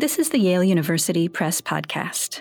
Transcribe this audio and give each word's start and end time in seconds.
This 0.00 0.18
is 0.18 0.30
the 0.30 0.38
Yale 0.38 0.64
University 0.64 1.28
Press 1.28 1.60
Podcast. 1.60 2.40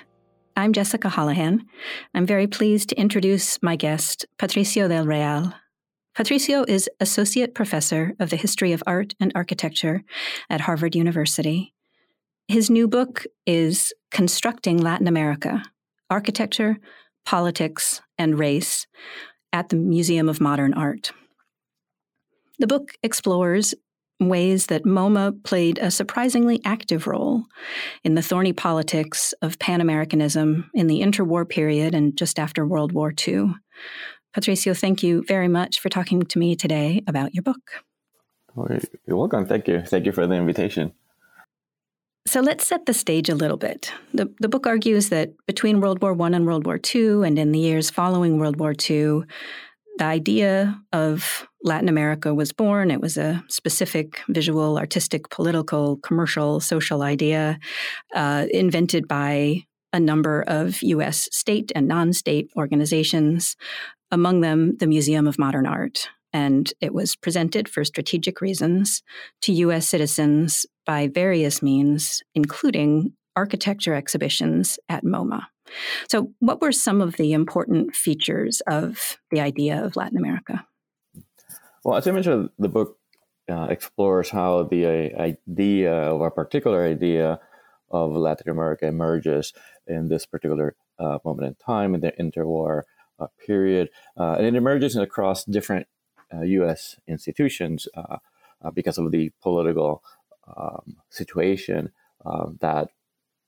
I'm 0.56 0.72
Jessica 0.72 1.10
Holohan. 1.10 1.66
I'm 2.14 2.26
very 2.26 2.48
pleased 2.48 2.88
to 2.88 2.98
introduce 2.98 3.62
my 3.62 3.76
guest, 3.76 4.26
Patricio 4.38 4.88
del 4.88 5.06
Real. 5.06 5.54
Patricio 6.16 6.64
is 6.70 6.90
Associate 7.02 7.54
Professor 7.54 8.14
of 8.18 8.30
the 8.30 8.38
History 8.38 8.72
of 8.72 8.82
Art 8.88 9.14
and 9.20 9.34
Architecture 9.36 10.04
at 10.50 10.62
Harvard 10.62 10.96
University. 10.96 11.74
His 12.48 12.70
new 12.70 12.88
book 12.88 13.26
is 13.46 13.92
Constructing 14.10 14.78
Latin 14.78 15.10
America 15.10 15.62
Architecture, 16.10 16.78
Politics, 17.26 18.02
and 18.18 18.40
Race 18.40 18.88
at 19.52 19.68
the 19.68 19.76
Museum 19.76 20.30
of 20.30 20.40
Modern 20.40 20.74
Art. 20.74 21.12
The 22.58 22.68
book 22.68 22.94
explores 23.04 23.76
ways 24.20 24.68
that 24.68 24.84
MoMA 24.84 25.44
played 25.44 25.78
a 25.78 25.92
surprisingly 25.92 26.60
active 26.66 27.08
role 27.08 27.46
in 28.04 28.16
the 28.16 28.22
thorny 28.22 28.54
politics 28.54 29.34
of 29.42 29.60
Pan 29.60 29.82
Americanism 29.82 30.70
in 30.74 30.88
the 30.88 31.02
interwar 31.02 31.48
period 31.48 31.96
and 31.96 32.18
just 32.18 32.38
after 32.38 32.66
World 32.66 32.92
War 32.92 33.14
II. 33.28 33.54
Patricio, 34.34 34.74
thank 34.74 35.02
you 35.02 35.24
very 35.28 35.48
much 35.48 35.80
for 35.80 35.90
talking 35.90 36.22
to 36.22 36.40
me 36.40 36.56
today 36.56 37.02
about 37.08 37.34
your 37.34 37.44
book. 37.44 37.84
You're 39.08 39.18
welcome. 39.18 39.46
Thank 39.46 39.68
you. 39.68 39.82
Thank 39.82 40.06
you 40.06 40.12
for 40.12 40.28
the 40.28 40.36
invitation. 40.36 40.92
So 42.28 42.42
let's 42.42 42.68
set 42.68 42.86
the 42.86 42.94
stage 42.94 43.30
a 43.30 43.36
little 43.36 43.58
bit. 43.58 43.92
The, 44.14 44.32
the 44.40 44.50
book 44.50 44.68
argues 44.68 45.10
that 45.10 45.32
between 45.48 45.82
World 45.82 46.02
War 46.02 46.16
I 46.22 46.28
and 46.28 46.46
World 46.46 46.66
War 46.66 46.80
II, 46.94 47.26
and 47.26 47.40
in 47.40 47.52
the 47.52 47.60
years 47.60 47.90
following 47.90 48.38
World 48.38 48.60
War 48.60 48.76
II, 48.88 49.24
the 49.98 50.04
idea 50.04 50.80
of 50.94 51.48
Latin 51.64 51.90
America 51.90 52.34
was 52.34 52.54
born. 52.54 52.90
It 52.90 53.02
was 53.02 53.18
a 53.18 53.44
specific 53.50 54.22
visual, 54.30 54.78
artistic, 54.78 55.30
political, 55.30 55.98
commercial, 55.98 56.60
social 56.60 57.02
idea 57.02 57.60
uh, 58.16 58.46
invented 58.52 59.08
by 59.08 59.64
a 59.92 60.00
number 60.00 60.44
of 60.48 60.82
U.S. 60.84 61.28
state 61.32 61.72
and 61.76 61.88
non 61.88 62.14
state 62.14 62.50
organizations, 62.56 63.56
among 64.12 64.42
them 64.42 64.78
the 64.78 64.88
Museum 64.88 65.28
of 65.28 65.40
Modern 65.40 65.66
Art. 65.66 66.10
And 66.32 66.72
it 66.80 66.94
was 66.94 67.16
presented 67.16 67.68
for 67.68 67.84
strategic 67.84 68.40
reasons 68.40 69.02
to 69.42 69.54
U.S. 69.54 69.88
citizens 69.88 70.66
by 70.86 71.08
various 71.08 71.62
means, 71.62 72.22
including 72.36 73.14
architecture 73.36 73.96
exhibitions 73.96 74.80
at 74.90 75.04
MoMA. 75.04 75.42
So, 76.10 76.32
what 76.40 76.62
were 76.62 76.72
some 76.72 77.02
of 77.02 77.18
the 77.18 77.34
important 77.34 77.96
features 77.96 78.62
of 78.68 79.18
the 79.32 79.40
idea 79.40 79.84
of 79.84 79.96
Latin 79.96 80.18
America? 80.18 80.66
Well, 81.84 81.98
as 81.98 82.08
I 82.08 82.12
mentioned, 82.12 82.50
the 82.60 82.68
book 82.68 82.98
uh, 83.50 83.68
explores 83.70 84.30
how 84.30 84.64
the 84.64 84.86
uh, 84.86 85.22
idea 85.22 85.94
of 85.94 86.22
a 86.22 86.30
particular 86.30 86.86
idea 86.86 87.40
of 87.90 88.12
Latin 88.12 88.50
America 88.50 88.86
emerges 88.86 89.54
in 89.88 90.10
this 90.10 90.26
particular 90.26 90.76
uh, 91.00 91.18
moment 91.24 91.48
in 91.48 91.56
time 91.56 91.96
in 91.96 92.02
the 92.02 92.12
interwar 92.20 92.84
uh, 93.20 93.28
period, 93.46 93.90
uh, 94.18 94.34
and 94.34 94.46
it 94.46 94.56
emerges 94.56 94.96
across 94.96 95.46
different 95.46 95.88
U.S. 96.44 96.96
Uh, 96.98 97.12
institutions 97.12 97.88
because 98.74 98.98
of 98.98 99.12
the 99.12 99.32
political 99.42 100.04
um, 100.56 100.98
situation 101.10 101.92
that 102.60 102.90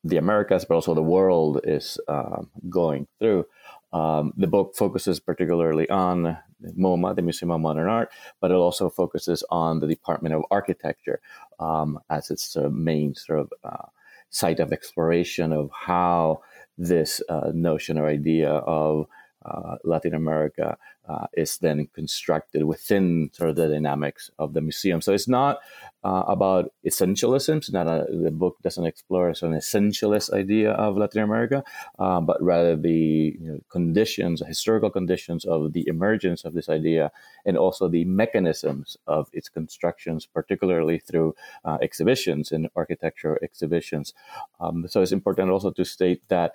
the 0.03 0.17
Americas, 0.17 0.65
but 0.65 0.75
also 0.75 0.95
the 0.95 1.01
world 1.01 1.59
is 1.63 1.99
um, 2.07 2.49
going 2.69 3.07
through. 3.19 3.45
Um, 3.93 4.33
the 4.35 4.47
book 4.47 4.75
focuses 4.75 5.19
particularly 5.19 5.87
on 5.89 6.37
MoMA, 6.77 7.15
the 7.15 7.21
Museum 7.21 7.51
of 7.51 7.61
Modern 7.61 7.87
Art, 7.87 8.11
but 8.39 8.51
it 8.51 8.55
also 8.55 8.89
focuses 8.89 9.43
on 9.49 9.79
the 9.79 9.87
Department 9.87 10.35
of 10.35 10.43
Architecture 10.51 11.21
um, 11.59 11.99
as 12.09 12.29
its 12.31 12.55
main 12.71 13.15
sort 13.15 13.39
of 13.39 13.53
uh, 13.63 13.87
site 14.29 14.59
of 14.59 14.71
exploration 14.71 15.51
of 15.51 15.69
how 15.73 16.41
this 16.77 17.21
uh, 17.29 17.51
notion 17.53 17.97
or 17.97 18.07
idea 18.07 18.49
of 18.49 19.05
uh, 19.45 19.77
Latin 19.83 20.13
America 20.13 20.77
uh, 21.09 21.25
is 21.33 21.57
then 21.57 21.87
constructed 21.93 22.63
within 22.63 23.29
sort 23.33 23.49
of 23.49 23.55
the 23.55 23.67
dynamics 23.67 24.29
of 24.37 24.53
the 24.53 24.61
museum. 24.61 25.01
So 25.01 25.13
it's 25.13 25.27
not 25.27 25.59
uh, 26.03 26.23
about 26.27 26.71
essentialism. 26.85 27.57
It's 27.57 27.71
not 27.71 27.87
a, 27.87 28.05
the 28.09 28.31
book 28.31 28.57
doesn't 28.61 28.85
explore 28.85 29.29
an 29.29 29.33
essentialist 29.33 30.31
idea 30.31 30.71
of 30.71 30.97
Latin 30.97 31.23
America, 31.23 31.63
uh, 31.97 32.21
but 32.21 32.41
rather 32.41 32.75
the 32.75 33.35
you 33.39 33.51
know, 33.51 33.59
conditions, 33.69 34.43
historical 34.45 34.89
conditions 34.91 35.43
of 35.45 35.73
the 35.73 35.87
emergence 35.87 36.45
of 36.45 36.53
this 36.53 36.69
idea, 36.69 37.11
and 37.45 37.57
also 37.57 37.87
the 37.87 38.05
mechanisms 38.05 38.95
of 39.07 39.29
its 39.33 39.49
constructions, 39.49 40.27
particularly 40.27 40.99
through 40.99 41.33
uh, 41.65 41.77
exhibitions 41.81 42.51
and 42.51 42.69
architecture 42.75 43.39
exhibitions. 43.43 44.13
Um, 44.59 44.87
so 44.87 45.01
it's 45.01 45.11
important 45.11 45.49
also 45.49 45.71
to 45.71 45.83
state 45.83 46.21
that 46.29 46.53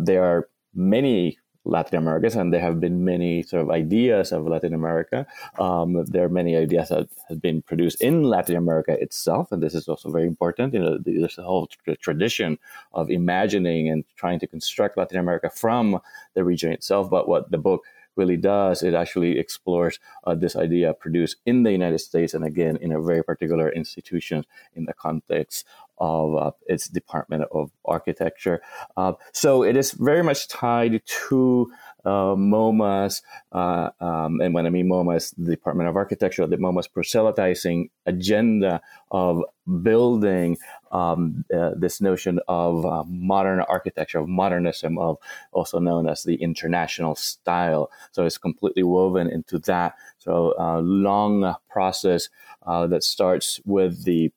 there 0.00 0.24
are 0.24 0.48
many 0.74 1.38
Latin 1.64 1.98
Americans, 1.98 2.34
and 2.34 2.52
there 2.52 2.60
have 2.60 2.80
been 2.80 3.04
many 3.04 3.42
sort 3.42 3.62
of 3.62 3.70
ideas 3.70 4.32
of 4.32 4.46
Latin 4.46 4.74
America. 4.74 5.26
Um, 5.58 6.04
there 6.06 6.24
are 6.24 6.28
many 6.28 6.56
ideas 6.56 6.88
that 6.88 7.08
have 7.28 7.40
been 7.40 7.62
produced 7.62 8.00
in 8.02 8.24
Latin 8.24 8.56
America 8.56 9.00
itself, 9.00 9.52
and 9.52 9.62
this 9.62 9.74
is 9.74 9.88
also 9.88 10.10
very 10.10 10.26
important. 10.26 10.74
You 10.74 10.80
know, 10.80 10.98
there's 10.98 11.38
a 11.38 11.42
whole 11.42 11.68
tradition 12.00 12.58
of 12.92 13.10
imagining 13.10 13.88
and 13.88 14.04
trying 14.16 14.40
to 14.40 14.46
construct 14.46 14.96
Latin 14.96 15.18
America 15.18 15.50
from 15.50 16.00
the 16.34 16.44
region 16.44 16.72
itself. 16.72 17.08
But 17.10 17.28
what 17.28 17.50
the 17.50 17.58
book 17.58 17.84
really 18.16 18.36
does, 18.36 18.82
it 18.82 18.94
actually 18.94 19.38
explores 19.38 19.98
uh, 20.24 20.34
this 20.34 20.56
idea 20.56 20.92
produced 20.92 21.36
in 21.46 21.62
the 21.62 21.72
United 21.72 21.98
States 21.98 22.34
and 22.34 22.44
again 22.44 22.76
in 22.76 22.92
a 22.92 23.00
very 23.00 23.24
particular 23.24 23.70
institution 23.70 24.44
in 24.74 24.84
the 24.84 24.92
context 24.92 25.66
of 26.02 26.34
uh, 26.34 26.50
its 26.66 26.88
Department 26.88 27.44
of 27.52 27.70
Architecture. 27.84 28.60
Uh, 28.96 29.12
so 29.32 29.62
it 29.62 29.76
is 29.76 29.92
very 29.92 30.22
much 30.22 30.48
tied 30.48 31.00
to 31.06 31.72
uh, 32.04 32.34
MoMA's, 32.34 33.22
uh, 33.52 33.90
um, 34.00 34.40
and 34.40 34.52
when 34.52 34.66
I 34.66 34.70
mean 34.70 34.88
MoMA's, 34.88 35.30
the 35.38 35.52
Department 35.52 35.88
of 35.88 35.94
Architecture, 35.94 36.44
the 36.48 36.56
MoMA's 36.56 36.88
proselytizing 36.88 37.90
agenda 38.04 38.80
of 39.12 39.44
building 39.82 40.58
um, 40.90 41.44
uh, 41.54 41.70
this 41.76 42.00
notion 42.00 42.40
of 42.48 42.84
uh, 42.84 43.04
modern 43.06 43.60
architecture, 43.60 44.18
of 44.18 44.26
modernism, 44.26 44.98
of 44.98 45.18
also 45.52 45.78
known 45.78 46.08
as 46.08 46.24
the 46.24 46.34
international 46.34 47.14
style. 47.14 47.92
So 48.10 48.26
it's 48.26 48.38
completely 48.38 48.82
woven 48.82 49.30
into 49.30 49.60
that 49.60 49.94
so 50.18 50.54
long 50.82 51.54
process 51.70 52.28
that 52.66 53.04
starts 53.04 53.60
with 53.64 54.02
the 54.02 54.32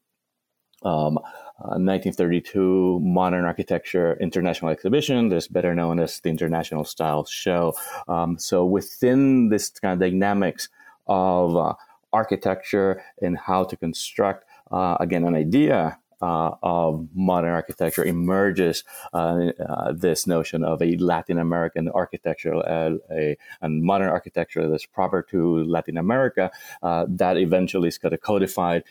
um, 0.83 1.17
1932 1.59 2.99
uh, 3.01 3.05
Modern 3.05 3.45
Architecture 3.45 4.17
International 4.19 4.71
Exhibition. 4.71 5.29
That's 5.29 5.47
better 5.47 5.73
known 5.73 5.99
as 5.99 6.19
the 6.19 6.29
International 6.29 6.83
Style 6.83 7.25
Show. 7.25 7.75
Um, 8.07 8.37
so 8.37 8.65
within 8.65 9.49
this 9.49 9.69
kind 9.69 9.93
of 9.93 9.99
dynamics 9.99 10.69
of 11.07 11.55
uh, 11.55 11.73
architecture 12.11 13.03
and 13.21 13.37
how 13.37 13.63
to 13.63 13.77
construct, 13.77 14.45
uh, 14.71 14.97
again, 14.99 15.23
an 15.23 15.35
idea 15.35 15.97
uh, 16.21 16.55
of 16.63 17.07
modern 17.13 17.51
architecture 17.51 18.03
emerges 18.03 18.83
uh, 19.13 19.51
this 19.93 20.25
notion 20.25 20.63
of 20.63 20.81
a 20.81 20.95
Latin 20.97 21.37
American 21.37 21.89
architecture, 21.89 22.53
a, 22.53 23.37
a 23.61 23.69
modern 23.69 24.09
architecture 24.09 24.67
that's 24.67 24.85
proper 24.85 25.21
to 25.21 25.63
Latin 25.65 25.97
America 25.97 26.51
that 26.81 27.37
eventually 27.37 27.89
is 27.89 27.97
kind 27.97 28.13
of 28.13 28.21
codified 28.21 28.83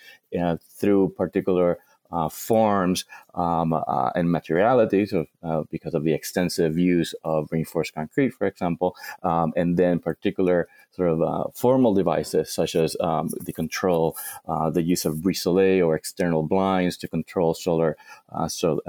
through 0.78 1.08
particular 1.16 1.78
uh, 2.12 2.28
forms 2.28 3.04
um, 3.34 3.73
uh, 3.73 4.11
and 4.14 4.31
materialities 4.31 5.12
of, 5.12 5.26
uh, 5.43 5.62
because 5.70 5.94
of 5.94 6.05
the 6.05 6.12
extensive 6.12 6.78
use 6.78 7.14
of 7.25 7.49
reinforced 7.50 7.94
concrete, 7.94 8.31
for 8.31 8.46
example, 8.46 8.96
um, 9.23 9.52
and 9.56 9.76
then 9.76 9.99
particular 9.99 10.69
sort 10.93 11.08
of 11.08 11.23
uh, 11.23 11.44
formal 11.52 11.93
devices 11.93 12.52
such 12.52 12.76
as 12.76 12.96
um, 13.00 13.28
the 13.40 13.52
control, 13.52 14.17
uh, 14.46 14.70
the 14.70 14.82
use 14.82 15.05
of 15.05 15.23
brise-soleil 15.23 15.84
or 15.84 15.96
external 15.96 16.44
blinds 16.44 16.96
to 16.96 17.08
control 17.08 17.52
solar 17.52 17.96
uh, 18.34 18.48
so, 18.48 18.81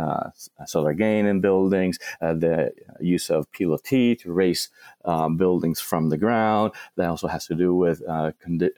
solar 0.66 0.94
gain 0.94 1.26
in 1.26 1.42
buildings, 1.42 2.00
the 2.20 2.72
use 3.00 3.30
of 3.30 3.52
pilotis 3.52 4.20
to 4.22 4.32
raise 4.32 4.70
um, 5.06 5.38
buildings 5.38 5.80
from 5.80 6.10
the 6.10 6.18
ground. 6.18 6.72
That 6.96 7.10
also 7.10 7.28
has 7.28 7.46
to 7.48 7.56
do 7.56 7.76
with 7.76 8.02
condi- 8.06 8.72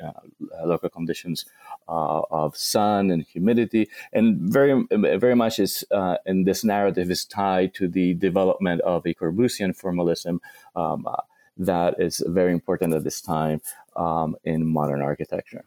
local 0.66 0.90
conditions 0.90 1.46
uh, 1.88 2.22
of 2.32 2.58
sun 2.58 3.12
and 3.12 3.24
humidity, 3.24 3.90
and 4.12 4.38
very 4.40 4.86
very 4.92 5.36
much 5.36 5.60
is 5.60 5.86
uh, 5.92 6.18
in 6.26 6.44
this 6.44 6.64
narrative 6.64 7.10
is 7.10 7.26
tied 7.26 7.74
to 7.76 7.88
the 7.88 8.14
development 8.16 8.82
of 8.82 9.06
a 9.06 9.14
Corbusian 9.14 9.76
formalism 9.76 10.42
um, 10.76 11.08
uh, 11.08 11.22
that 11.58 11.96
is 12.00 12.22
very 12.28 12.52
important 12.52 12.94
at 12.94 13.04
this 13.04 13.22
time 13.22 13.62
um, 13.96 14.36
in 14.44 14.66
modern 14.66 15.02
architecture. 15.02 15.64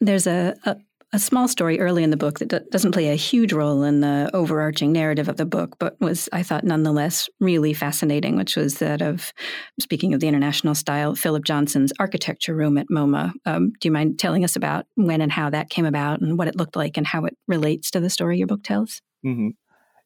There's 0.00 0.26
a, 0.26 0.54
a, 0.64 0.76
a 1.12 1.18
small 1.18 1.46
story 1.46 1.78
early 1.78 2.02
in 2.02 2.10
the 2.10 2.16
book 2.16 2.40
that 2.40 2.48
d- 2.48 2.58
doesn't 2.70 2.92
play 2.92 3.08
a 3.08 3.14
huge 3.14 3.52
role 3.52 3.82
in 3.84 4.00
the 4.00 4.28
overarching 4.34 4.92
narrative 4.92 5.28
of 5.28 5.36
the 5.36 5.46
book, 5.46 5.76
but 5.78 5.98
was, 6.00 6.28
I 6.32 6.42
thought, 6.42 6.64
nonetheless 6.64 7.28
really 7.40 7.72
fascinating, 7.72 8.36
which 8.36 8.56
was 8.56 8.78
that 8.78 9.00
of, 9.00 9.32
speaking 9.80 10.14
of 10.14 10.20
the 10.20 10.28
international 10.28 10.74
style, 10.74 11.14
Philip 11.14 11.44
Johnson's 11.44 11.92
architecture 12.00 12.54
room 12.54 12.76
at 12.76 12.88
MoMA. 12.90 13.32
Um, 13.44 13.72
do 13.80 13.88
you 13.88 13.92
mind 13.92 14.18
telling 14.18 14.44
us 14.44 14.56
about 14.56 14.86
when 14.96 15.20
and 15.20 15.30
how 15.30 15.48
that 15.50 15.70
came 15.70 15.86
about 15.86 16.20
and 16.20 16.38
what 16.38 16.48
it 16.48 16.56
looked 16.56 16.76
like 16.76 16.96
and 16.96 17.06
how 17.06 17.24
it 17.24 17.36
relates 17.46 17.90
to 17.92 18.00
the 18.00 18.10
story 18.10 18.38
your 18.38 18.48
book 18.48 18.64
tells? 18.64 19.00
Mm-hmm. 19.24 19.50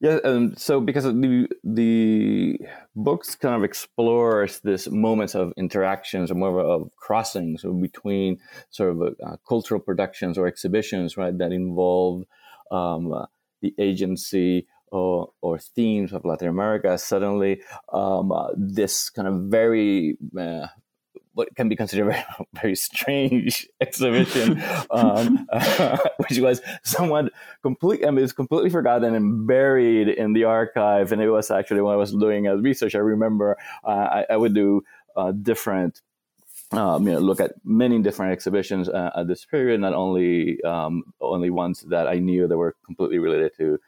Yeah, 0.01 0.19
um, 0.25 0.55
so 0.57 0.81
because 0.81 1.05
the 1.05 1.47
the 1.63 2.59
books 2.97 3.35
kind 3.35 3.55
of 3.55 3.65
explores 3.65 4.61
this 4.61 4.89
moments 4.89 5.35
of 5.35 5.53
interactions 5.59 6.31
or 6.31 6.37
more 6.37 6.59
of 6.61 6.91
crossings 6.97 7.65
between 7.83 8.39
sort 8.71 8.93
of 8.93 9.03
uh, 9.03 9.37
cultural 9.47 9.79
productions 9.79 10.39
or 10.39 10.47
exhibitions, 10.47 11.19
right, 11.19 11.37
that 11.37 11.53
involve 11.53 12.25
um, 12.71 13.13
uh, 13.13 13.27
the 13.61 13.75
agency 13.79 14.67
or, 14.91 15.33
or 15.43 15.59
themes 15.59 16.15
of 16.15 16.25
Latin 16.25 16.49
America. 16.49 16.97
Suddenly, 16.97 17.61
um, 17.93 18.33
uh, 18.33 18.49
this 18.57 19.11
kind 19.11 19.29
of 19.29 19.35
very 19.51 20.17
uh, 20.39 20.69
what 21.41 21.57
can 21.57 21.71
be 21.71 21.77
considered 21.77 22.03
a 22.03 22.11
very, 22.11 22.25
very 22.61 22.77
strange 22.77 23.67
exhibition, 23.81 24.63
um, 24.91 25.47
uh, 25.51 25.97
which 26.19 26.39
was 26.39 26.61
somewhat 26.83 27.33
complete. 27.63 28.05
I 28.07 28.11
mean, 28.11 28.23
it's 28.23 28.35
completely 28.35 28.69
forgotten 28.69 29.15
and 29.15 29.47
buried 29.47 30.09
in 30.09 30.35
the 30.35 30.45
archive. 30.45 31.13
And 31.13 31.23
it 31.23 31.31
was 31.31 31.51
actually 31.51 31.81
when 31.81 31.95
I 31.95 31.97
was 31.97 32.13
doing 32.13 32.47
a 32.47 32.59
research, 32.59 32.95
I 32.95 32.99
remember 32.99 33.57
uh, 33.85 34.09
I, 34.19 34.27
I, 34.35 34.37
would 34.37 34.55
do 34.55 34.83
uh, 35.17 35.33
different. 35.33 36.03
Um, 36.73 37.09
you 37.09 37.15
know, 37.15 37.21
look 37.21 37.41
at 37.41 37.53
many 37.65 38.01
different 38.03 38.33
exhibitions 38.33 38.89
uh, 38.89 39.11
at 39.17 39.27
this 39.27 39.45
period, 39.47 39.81
not 39.81 39.95
only 39.95 40.63
um, 40.63 41.03
only 41.21 41.51
ones 41.51 41.81
that 41.89 42.07
I 42.07 42.17
knew 42.21 42.47
that 42.47 42.57
were 42.57 42.77
completely 42.85 43.19
related 43.19 43.53
to 43.57 43.81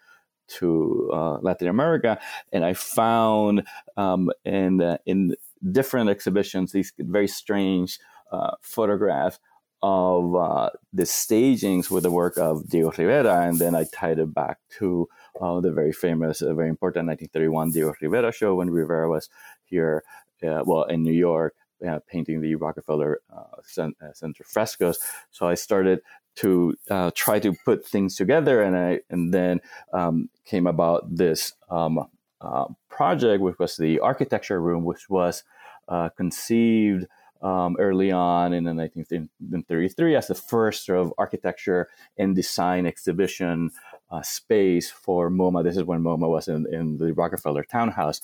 to 0.59 1.11
uh, 1.13 1.37
Latin 1.43 1.69
America, 1.69 2.19
and 2.53 2.65
I 2.65 2.73
found 2.73 3.63
um, 3.97 4.33
in 4.45 4.99
in 5.07 5.37
different 5.71 6.11
exhibitions, 6.11 6.73
these 6.73 6.93
very 6.99 7.29
strange 7.29 7.99
uh, 8.31 8.53
photographs 8.61 9.39
of 9.83 10.37
uh, 10.37 10.71
the 10.93 11.05
stagings 11.05 11.91
with 11.91 12.05
the 12.05 12.11
work 12.11 12.39
of 12.39 12.69
Diego 12.69 12.93
Rivera, 12.97 13.43
and 13.49 13.59
then 13.59 13.75
I 13.75 13.85
tied 13.93 14.21
it 14.21 14.33
back 14.33 14.59
to 14.79 15.09
uh, 15.41 15.61
the 15.61 15.73
very 15.73 15.93
famous, 15.93 16.41
uh, 16.41 16.55
very 16.55 16.69
important 16.69 17.09
1931 17.09 17.71
Diego 17.73 17.95
Rivera 18.01 18.33
show 18.33 18.55
when 18.55 18.71
Rivera 18.71 19.11
was 19.11 19.29
here, 19.65 20.05
uh, 20.43 20.63
well, 20.65 20.85
in 20.85 21.03
New 21.03 21.13
York, 21.13 21.55
uh, 21.87 21.99
painting 22.07 22.41
the 22.41 22.55
Rockefeller 22.55 23.21
Center 23.65 24.45
frescoes. 24.45 25.01
So 25.33 25.49
I 25.49 25.55
started 25.55 26.01
to 26.37 26.75
try 27.15 27.41
to 27.41 27.53
put 27.65 27.85
things 27.85 28.15
together, 28.15 28.63
and 28.63 28.77
I 28.77 29.01
and 29.11 29.35
then 29.35 29.61
um, 29.93 30.31
came 30.45 30.69
about 30.69 31.17
this 31.17 31.55
um, 31.71 32.07
uh, 32.43 32.67
project, 32.89 33.43
which 33.43 33.59
was 33.59 33.77
the 33.77 34.01
architecture 34.01 34.61
room, 34.61 34.85
which 34.85 35.09
was 35.09 35.45
uh, 35.89 36.09
conceived 36.11 37.07
um, 37.43 37.77
early 37.79 38.13
on 38.13 38.53
in 38.53 38.65
the 38.65 38.75
1933 38.75 40.17
as 40.17 40.29
the 40.29 40.35
first 40.35 40.87
sort 40.87 41.01
of 41.01 41.13
architecture 41.19 41.89
and 42.17 42.37
design 42.37 42.87
exhibition 42.87 43.71
uh, 44.11 44.23
space 44.23 44.91
for 44.91 45.31
MoMA. 45.31 45.65
This 45.65 45.77
is 45.77 45.85
when 45.85 46.03
MoMA 46.03 46.29
was 46.29 46.49
in, 46.49 46.73
in 46.73 46.99
the 46.99 47.13
Rockefeller 47.13 47.65
Townhouse. 47.65 48.21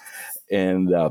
And 0.51 0.93
uh, 0.93 1.11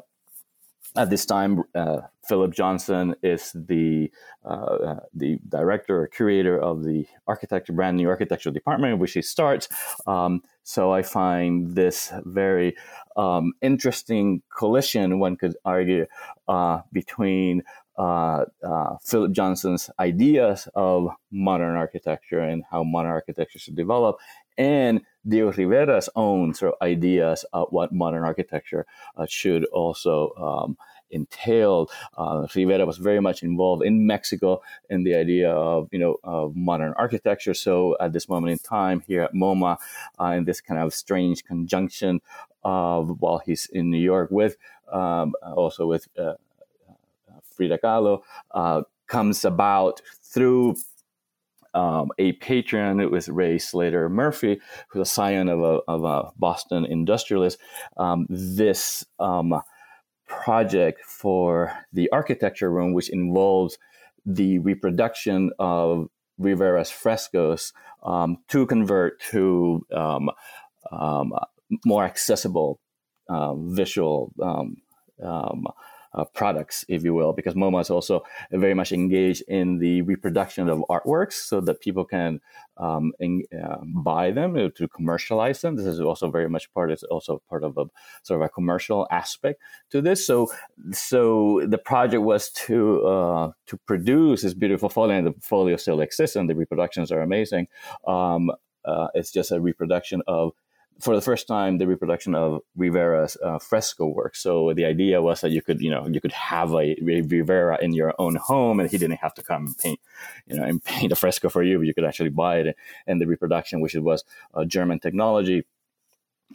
at 0.95 1.10
this 1.10 1.25
time, 1.25 1.63
uh, 1.75 2.01
Philip 2.27 2.53
Johnson 2.53 3.15
is 3.21 3.51
the 3.53 4.12
uh, 4.44 4.48
uh, 4.48 5.00
the 5.13 5.39
director 5.48 6.01
or 6.01 6.07
curator 6.07 6.60
of 6.60 6.83
the 6.83 7.06
architecture, 7.27 7.74
brand 7.74 7.98
new 7.98 8.07
architectural 8.07 8.53
department, 8.53 9.00
which 9.00 9.13
he 9.13 9.21
starts. 9.21 9.68
Um, 10.07 10.42
so 10.68 10.92
I 10.92 11.02
find 11.02 11.75
this 11.75 12.12
very 12.25 12.75
um, 13.16 13.54
interesting 13.62 14.42
collision, 14.54 15.18
one 15.18 15.38
could 15.38 15.56
argue, 15.64 16.08
uh, 16.50 16.81
between 16.92 17.64
uh, 17.98 18.44
uh, 18.62 18.98
Philip 19.02 19.31
Johnson's 19.31 19.90
ideas 19.98 20.68
of 20.75 21.08
modern 21.31 21.78
architecture 21.78 22.42
and 22.42 22.66
how 22.69 22.84
modern 22.84 23.12
architecture 23.12 23.60
should 23.60 23.78
develop, 23.78 24.18
and 24.58 25.00
Diego 25.25 25.54
Rivera's 25.54 26.10
own 26.18 26.54
sort 26.54 26.74
of 26.74 26.86
ideas 26.86 27.46
of 27.54 27.70
what 27.70 27.94
modern 27.94 28.25
architecture 28.25 28.86
uh, 29.16 29.25
should 29.25 29.63
also 29.68 30.34
um, 30.36 30.78
entailed. 31.12 31.92
Uh, 32.18 32.48
Rivera 32.56 32.86
was 32.86 32.98
very 32.98 33.19
much 33.19 33.44
involved 33.44 33.83
in 33.83 34.06
Mexico 34.07 34.62
in 34.89 35.04
the 35.04 35.15
idea 35.15 35.51
of 35.51 35.89
you 35.92 36.00
know 36.00 36.18
of 36.24 36.56
modern 36.56 36.94
architecture. 36.98 37.54
So 37.54 37.98
at 38.00 38.13
this 38.13 38.30
moment 38.30 38.51
in 38.51 38.59
time 38.59 39.01
here 39.07 39.24
at 39.24 39.33
MoMA, 39.33 39.77
uh, 40.19 40.25
in 40.25 40.45
this 40.45 40.62
kind 40.62 40.81
of 40.81 40.94
strange 40.94 41.44
conjunction 41.44 42.21
of 42.63 43.21
while 43.21 43.39
he's 43.39 43.68
in 43.68 43.89
New 43.92 44.01
York 44.01 44.30
with 44.31 44.57
um, 44.92 45.33
also 45.42 45.88
with 45.88 46.07
uh, 46.18 46.21
uh 46.21 46.36
Frida 47.56 47.80
Kahlo, 47.80 48.21
uh, 48.51 48.83
comes 49.07 49.45
about 49.45 50.01
through 50.21 50.75
um, 51.74 52.12
a 52.18 52.33
patron. 52.33 53.00
It 53.00 53.12
was 53.12 53.30
Ray 53.30 53.57
Slater 53.60 54.10
Murphy, 54.10 54.60
who's 54.89 55.07
a 55.07 55.12
scion 55.12 55.48
of 55.48 55.60
a, 55.60 55.80
of 55.88 56.03
a 56.03 56.31
Boston 56.38 56.86
industrialist. 56.86 57.60
Um, 57.98 58.25
this 58.30 59.06
um, 59.19 59.62
project 60.27 61.01
for 61.03 61.74
the 61.91 62.09
architecture 62.12 62.69
room, 62.69 62.94
which 62.94 63.09
involves 63.09 63.77
the 64.25 64.59
reproduction 64.59 65.51
of 65.57 66.09
Rivera's 66.38 66.89
frescoes 66.91 67.74
um, 68.03 68.38
to 68.50 68.65
convert 68.65 69.19
to 69.31 69.85
um, 69.91 70.29
um, 70.91 71.33
more 71.85 72.03
accessible 72.03 72.79
uh, 73.29 73.56
visual 73.56 74.31
um, 74.41 74.77
um, 75.24 75.68
uh, 76.18 76.25
products, 76.34 76.84
if 76.90 77.04
you 77.04 77.14
will, 77.14 77.31
because 77.31 77.54
MoMA 77.54 77.80
is 77.80 77.90
also 77.90 78.24
very 78.52 78.74
much 78.74 78.92
engaged 78.92 79.44
in 79.48 79.78
the 79.78 80.02
reproduction 80.02 80.68
of 80.68 80.84
artworks 80.90 81.34
so 81.34 81.62
that 81.62 81.80
people 81.80 82.06
can 82.06 82.42
um, 82.78 83.14
in, 83.19 83.44
uh, 83.64 83.78
buy 83.84 84.31
them 84.31 84.56
to 84.75 84.88
commercialize 84.88 85.62
them. 85.62 85.75
This 85.75 85.86
is 85.86 86.02
also 86.02 86.31
very 86.31 86.50
much 86.50 86.74
part. 86.74 86.92
It's 86.92 87.04
also 87.04 87.42
part 87.50 87.64
of 87.64 87.78
a 87.78 87.86
sort 88.24 88.42
of 88.42 88.46
a 88.46 88.50
commercial 88.50 89.08
aspect 89.12 89.62
to 89.92 90.02
this. 90.02 90.25
So, 90.25 90.52
so 90.92 91.62
the 91.66 91.78
project 91.78 92.24
was 92.24 92.50
to 92.52 93.06
uh, 93.06 93.52
to 93.68 93.78
produce 93.86 94.42
this 94.42 94.56
beautiful 94.56 94.90
folio, 94.90 95.18
and 95.18 95.28
the 95.28 95.36
folio 95.42 95.78
still 95.78 96.02
exists, 96.02 96.36
and 96.36 96.50
the 96.50 96.56
reproductions 96.56 97.12
are 97.12 97.22
amazing. 97.22 97.68
Um, 98.08 98.52
uh, 98.86 99.08
it's 99.13 99.31
just 99.31 99.52
a 99.52 99.60
reproduction 99.60 100.22
of 100.28 100.54
for 101.00 101.16
the 101.16 101.22
first 101.22 101.48
time 101.48 101.77
the 101.77 101.88
reproduction 101.88 102.36
of 102.36 102.62
Rivera's 102.75 103.38
uh, 103.44 103.60
fresco 103.60 104.08
work. 104.08 104.36
So 104.36 104.74
the 104.74 104.86
idea 104.86 105.22
was 105.22 105.42
that 105.42 105.51
you 105.51 105.62
could, 105.62 105.82
you 105.82 105.92
know, 105.92 106.08
you 106.08 106.20
could 106.20 106.32
have 106.32 106.72
a, 106.74 106.96
a, 107.01 107.22
Rivera 107.22 107.77
in 107.82 107.94
your 107.94 108.13
own 108.20 108.36
home, 108.36 108.80
and 108.80 108.89
he 108.89 108.98
didn't 108.98 109.18
have 109.18 109.34
to 109.36 109.44
come 109.44 109.68
and 109.68 109.77
paint, 109.77 110.00
you 110.48 110.56
know, 110.56 110.63
and 110.63 110.84
paint 110.84 111.12
a 111.12 111.16
fresco 111.16 111.50
for 111.50 111.63
you. 111.63 111.77
But 111.77 111.88
You 111.88 111.94
could 111.94 112.06
actually 112.06 112.30
buy 112.30 112.60
it, 112.60 112.77
and 113.06 113.22
the 113.22 113.27
reproduction, 113.27 113.82
which 113.82 113.96
was 113.96 114.24
a 114.54 114.66
German 114.66 115.00
technology, 115.00 115.66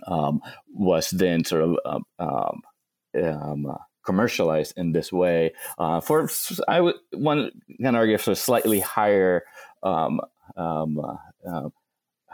um, 0.06 0.40
was 0.74 1.10
then 1.10 1.44
sort 1.44 1.62
of 1.62 2.04
um, 2.18 2.62
um, 3.14 3.66
uh, 3.66 3.78
commercialized 4.04 4.74
in 4.76 4.92
this 4.92 5.12
way 5.12 5.52
uh, 5.78 6.00
for 6.00 6.28
I 6.66 6.80
would 6.80 6.96
one 7.12 7.50
can 7.80 7.94
argue 7.94 8.18
for 8.18 8.34
slightly 8.34 8.80
higher. 8.80 9.44
Um, 9.82 10.20
um, 10.56 10.98
uh, 10.98 11.16
uh 11.48 11.68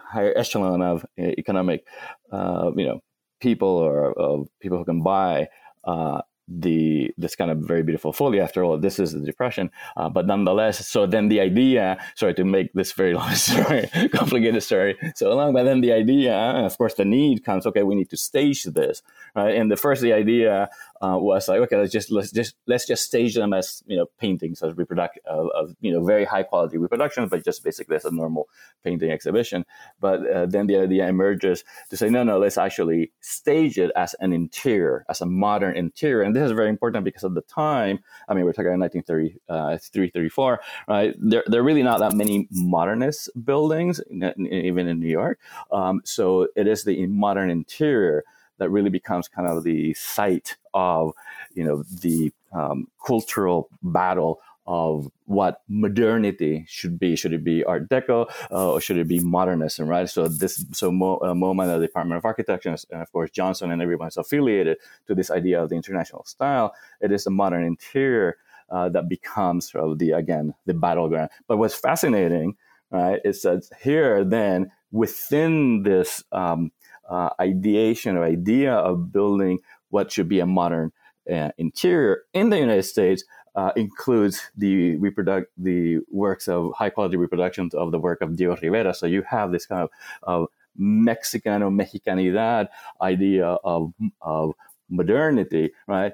higher 0.08 0.32
echelon 0.36 0.82
of 0.82 1.04
economic, 1.18 1.84
uh, 2.32 2.70
you 2.76 2.84
know, 2.84 3.00
people 3.40 3.68
or 3.68 4.12
of 4.18 4.48
people 4.60 4.78
who 4.78 4.84
can 4.84 5.02
buy 5.02 5.48
uh, 5.84 6.20
the 6.48 7.10
this 7.18 7.36
kind 7.36 7.50
of 7.50 7.58
very 7.58 7.82
beautiful 7.82 8.12
folio. 8.12 8.42
After 8.42 8.64
all, 8.64 8.78
this 8.78 8.98
is 8.98 9.12
the 9.12 9.20
depression, 9.20 9.70
uh, 9.96 10.08
but 10.08 10.26
nonetheless. 10.26 10.86
So 10.88 11.06
then 11.06 11.28
the 11.28 11.40
idea, 11.40 11.98
sorry 12.16 12.34
to 12.34 12.44
make 12.44 12.72
this 12.72 12.92
very 12.92 13.14
long 13.20 13.34
story, 13.34 13.88
complicated 14.12 14.62
story, 14.62 14.96
so 15.14 15.34
long. 15.34 15.52
But 15.52 15.64
then 15.64 15.82
the 15.82 15.92
idea, 15.92 16.34
and 16.34 16.64
of 16.64 16.76
course, 16.78 16.94
the 16.94 17.04
need 17.04 17.44
comes. 17.44 17.66
Okay, 17.66 17.82
we 17.82 17.94
need 17.94 18.10
to 18.10 18.16
stage 18.16 18.64
this, 18.64 19.02
right? 19.34 19.54
And 19.54 19.70
the 19.70 19.76
first, 19.76 20.00
the 20.00 20.12
idea 20.12 20.70
uh, 21.00 21.16
was 21.18 21.48
like, 21.48 21.60
okay, 21.60 21.76
let's 21.76 21.92
just 21.92 22.10
let's 22.10 22.32
just 22.32 22.54
let's 22.66 22.86
just 22.86 23.04
stage 23.04 23.34
them 23.34 23.52
as 23.52 23.82
you 23.86 23.96
know 23.96 24.06
paintings 24.18 24.62
as 24.62 24.76
reproduction 24.76 25.22
of, 25.26 25.48
of, 25.54 25.76
you 25.80 25.92
know 25.92 26.04
very 26.04 26.24
high 26.24 26.42
quality 26.42 26.78
reproductions, 26.78 27.30
but 27.30 27.44
just 27.44 27.62
basically 27.62 27.96
as 27.96 28.04
a 28.04 28.10
normal 28.10 28.48
painting 28.84 29.10
exhibition. 29.10 29.64
But 30.00 30.28
uh, 30.28 30.46
then 30.46 30.66
the 30.66 30.76
idea 30.76 31.06
emerges 31.06 31.64
to 31.90 31.96
say, 31.96 32.08
no, 32.10 32.22
no, 32.22 32.38
let's 32.38 32.58
actually 32.58 33.12
stage 33.20 33.78
it 33.78 33.90
as 33.96 34.14
an 34.20 34.32
interior, 34.32 35.04
as 35.08 35.20
a 35.20 35.26
modern 35.26 35.76
interior, 35.76 36.22
and 36.22 36.34
this 36.34 36.44
is 36.44 36.52
very 36.52 36.68
important 36.68 37.04
because 37.04 37.24
at 37.24 37.34
the 37.34 37.42
time, 37.42 38.00
I 38.28 38.34
mean, 38.34 38.44
we're 38.44 38.52
talking 38.52 38.72
about 38.72 38.92
1933, 38.94 39.40
uh, 39.48 39.78
34, 40.12 40.60
right? 40.88 41.14
There, 41.18 41.44
there 41.46 41.60
are 41.60 41.64
really 41.64 41.82
not 41.82 42.00
that 42.00 42.14
many 42.14 42.48
modernist 42.50 43.30
buildings, 43.44 44.00
even 44.10 44.88
in 44.88 45.00
New 45.00 45.08
York. 45.08 45.38
Um, 45.72 46.00
so 46.04 46.48
it 46.56 46.66
is 46.66 46.84
the 46.84 47.06
modern 47.06 47.50
interior 47.50 48.24
that 48.58 48.70
really 48.70 48.90
becomes 48.90 49.28
kind 49.28 49.48
of 49.48 49.64
the 49.64 49.94
site 49.94 50.56
of, 50.74 51.12
you 51.54 51.64
know, 51.64 51.82
the 52.00 52.32
um, 52.52 52.88
cultural 53.04 53.68
battle 53.82 54.40
of 54.66 55.10
what 55.24 55.62
modernity 55.66 56.66
should 56.68 56.98
be. 56.98 57.16
Should 57.16 57.32
it 57.32 57.42
be 57.42 57.64
Art 57.64 57.88
Deco 57.88 58.30
uh, 58.50 58.72
or 58.72 58.80
should 58.82 58.98
it 58.98 59.08
be 59.08 59.18
modernism, 59.18 59.88
right? 59.88 60.08
So 60.08 60.28
this, 60.28 60.62
so 60.72 60.92
Mo, 60.92 61.16
uh, 61.16 61.32
MoMA, 61.32 61.66
the 61.66 61.86
Department 61.86 62.18
of 62.18 62.26
Architecture, 62.26 62.76
and 62.90 63.02
of 63.02 63.10
course 63.10 63.30
Johnson 63.30 63.70
and 63.70 63.80
everyone's 63.80 64.18
affiliated 64.18 64.76
to 65.06 65.14
this 65.14 65.30
idea 65.30 65.62
of 65.62 65.70
the 65.70 65.74
international 65.74 66.24
style. 66.26 66.74
It 67.00 67.12
is 67.12 67.26
a 67.26 67.30
modern 67.30 67.64
interior 67.64 68.36
uh, 68.70 68.90
that 68.90 69.08
becomes 69.08 69.70
sort 69.72 69.84
of 69.84 69.98
the 69.98 70.10
again 70.10 70.54
the 70.66 70.74
battleground. 70.74 71.30
But 71.46 71.56
what's 71.56 71.74
fascinating, 71.74 72.56
right, 72.90 73.20
is 73.24 73.40
that 73.42 73.68
here 73.82 74.22
then 74.22 74.70
within 74.92 75.82
this 75.82 76.22
um, 76.32 76.72
uh, 77.08 77.30
ideation 77.40 78.16
or 78.16 78.24
idea 78.24 78.74
of 78.74 79.12
building 79.12 79.58
what 79.90 80.12
should 80.12 80.28
be 80.28 80.40
a 80.40 80.46
modern 80.46 80.92
uh, 81.32 81.50
interior 81.58 82.22
in 82.32 82.50
the 82.50 82.58
United 82.58 82.84
States 82.84 83.24
uh, 83.54 83.72
includes 83.76 84.50
the 84.56 84.96
reproduct 84.98 85.50
the 85.56 85.98
works 86.10 86.48
of 86.48 86.72
high 86.76 86.90
quality 86.90 87.16
reproductions 87.16 87.74
of 87.74 87.90
the 87.90 87.98
work 87.98 88.20
of 88.20 88.36
Diego 88.36 88.56
Rivera. 88.62 88.94
So 88.94 89.06
you 89.06 89.22
have 89.22 89.50
this 89.52 89.66
kind 89.66 89.82
of, 89.82 89.90
of 90.22 90.48
Mexicano 90.78 91.68
Mexicanidad 91.70 92.68
idea 93.02 93.46
of, 93.46 93.92
of 94.20 94.52
modernity, 94.88 95.72
right? 95.86 96.12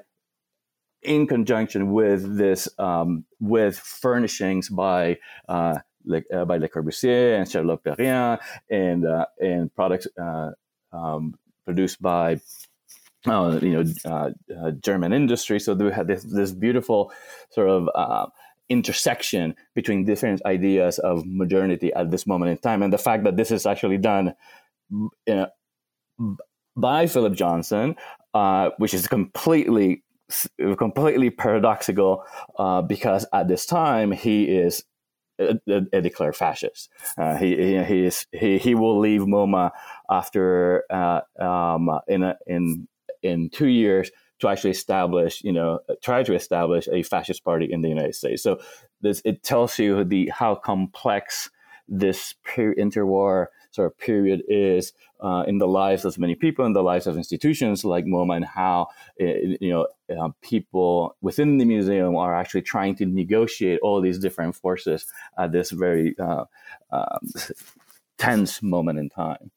In 1.03 1.27
conjunction 1.27 1.91
with 1.91 2.35
this, 2.35 2.67
um, 2.79 3.25
with 3.39 3.77
furnishings 3.77 4.69
by 4.69 5.19
uh, 5.47 5.79
like, 6.03 6.25
uh, 6.33 6.45
by 6.45 6.57
Le 6.57 6.67
Corbusier 6.67 7.37
and 7.37 7.49
Charlotte 7.49 7.83
Perriand, 7.83 8.39
and 8.69 9.05
uh, 9.05 9.25
and 9.39 9.73
products 9.75 10.07
uh, 10.19 10.51
um, 10.95 11.35
produced 11.65 12.01
by 12.01 12.39
uh, 13.27 13.59
you 13.61 13.71
know 13.71 13.93
uh, 14.05 14.31
uh, 14.55 14.71
German 14.71 15.13
industry. 15.13 15.59
So 15.59 15.73
we 15.73 15.91
had 15.91 16.07
this 16.07 16.23
this 16.23 16.51
beautiful 16.51 17.11
sort 17.51 17.69
of 17.69 17.89
uh, 17.93 18.27
intersection 18.69 19.55
between 19.75 20.05
different 20.05 20.41
ideas 20.45 20.99
of 20.99 21.25
modernity 21.25 21.93
at 21.93 22.11
this 22.11 22.25
moment 22.25 22.51
in 22.51 22.57
time, 22.57 22.81
and 22.81 22.93
the 22.93 22.97
fact 22.97 23.23
that 23.23 23.37
this 23.37 23.51
is 23.51 23.65
actually 23.65 23.97
done 23.97 24.33
know, 25.27 25.47
by 26.75 27.07
Philip 27.07 27.33
Johnson, 27.33 27.95
uh, 28.33 28.69
which 28.77 28.93
is 28.93 29.07
completely 29.07 30.03
completely 30.77 31.29
paradoxical 31.29 32.23
uh, 32.57 32.81
because 32.81 33.27
at 33.31 33.47
this 33.47 33.65
time 33.65 34.11
he 34.11 34.45
is 34.45 34.83
a, 35.39 35.81
a, 35.93 36.01
declared 36.01 36.35
fascist. 36.35 36.89
Uh, 37.17 37.35
he, 37.35 37.55
he, 37.83 38.05
is, 38.05 38.25
he, 38.31 38.57
he 38.57 38.75
will 38.75 38.99
leave 38.99 39.21
MoMA 39.21 39.71
after 40.09 40.83
uh, 40.89 41.21
um, 41.39 41.89
in 42.07 42.23
a, 42.23 42.37
in 42.47 42.87
in 43.25 43.49
two 43.49 43.67
years 43.67 44.11
to 44.39 44.47
actually 44.47 44.69
establish, 44.69 45.43
you 45.43 45.51
know, 45.51 45.79
try 46.01 46.23
to 46.23 46.33
establish 46.33 46.87
a 46.91 47.03
fascist 47.03 47.43
party 47.43 47.67
in 47.71 47.81
the 47.81 47.89
United 47.89 48.15
States. 48.15 48.43
So 48.43 48.59
this 49.01 49.21
it 49.25 49.43
tells 49.43 49.79
you 49.79 50.03
the 50.03 50.29
how 50.29 50.55
complex 50.55 51.49
this 51.87 52.35
per- 52.43 52.75
interwar 52.75 53.47
sort 53.71 53.91
of 53.91 53.97
period 53.97 54.41
is 54.47 54.93
uh, 55.25 55.43
in 55.47 55.57
the 55.57 55.67
lives 55.67 56.05
of 56.05 56.19
many 56.19 56.35
people, 56.35 56.65
in 56.65 56.73
the 56.73 56.83
lives 56.83 57.07
of 57.07 57.17
institutions 57.17 57.83
like 57.83 58.05
MoMA, 58.05 58.35
and 58.35 58.45
how 58.45 58.87
it, 59.17 59.57
you 59.59 59.71
know 59.71 59.87
uh, 60.15 60.29
people 60.41 61.15
within 61.21 61.57
the 61.57 61.65
museum 61.65 62.15
are 62.15 62.35
actually 62.35 62.61
trying 62.61 62.95
to 62.95 63.05
negotiate 63.05 63.79
all 63.81 64.01
these 64.01 64.19
different 64.19 64.55
forces 64.55 65.05
at 65.39 65.51
this 65.51 65.71
very 65.71 66.15
uh, 66.19 66.45
um, 66.91 67.19
tense 68.19 68.61
moment 68.61 68.99
in 68.99 69.09
time. 69.09 69.51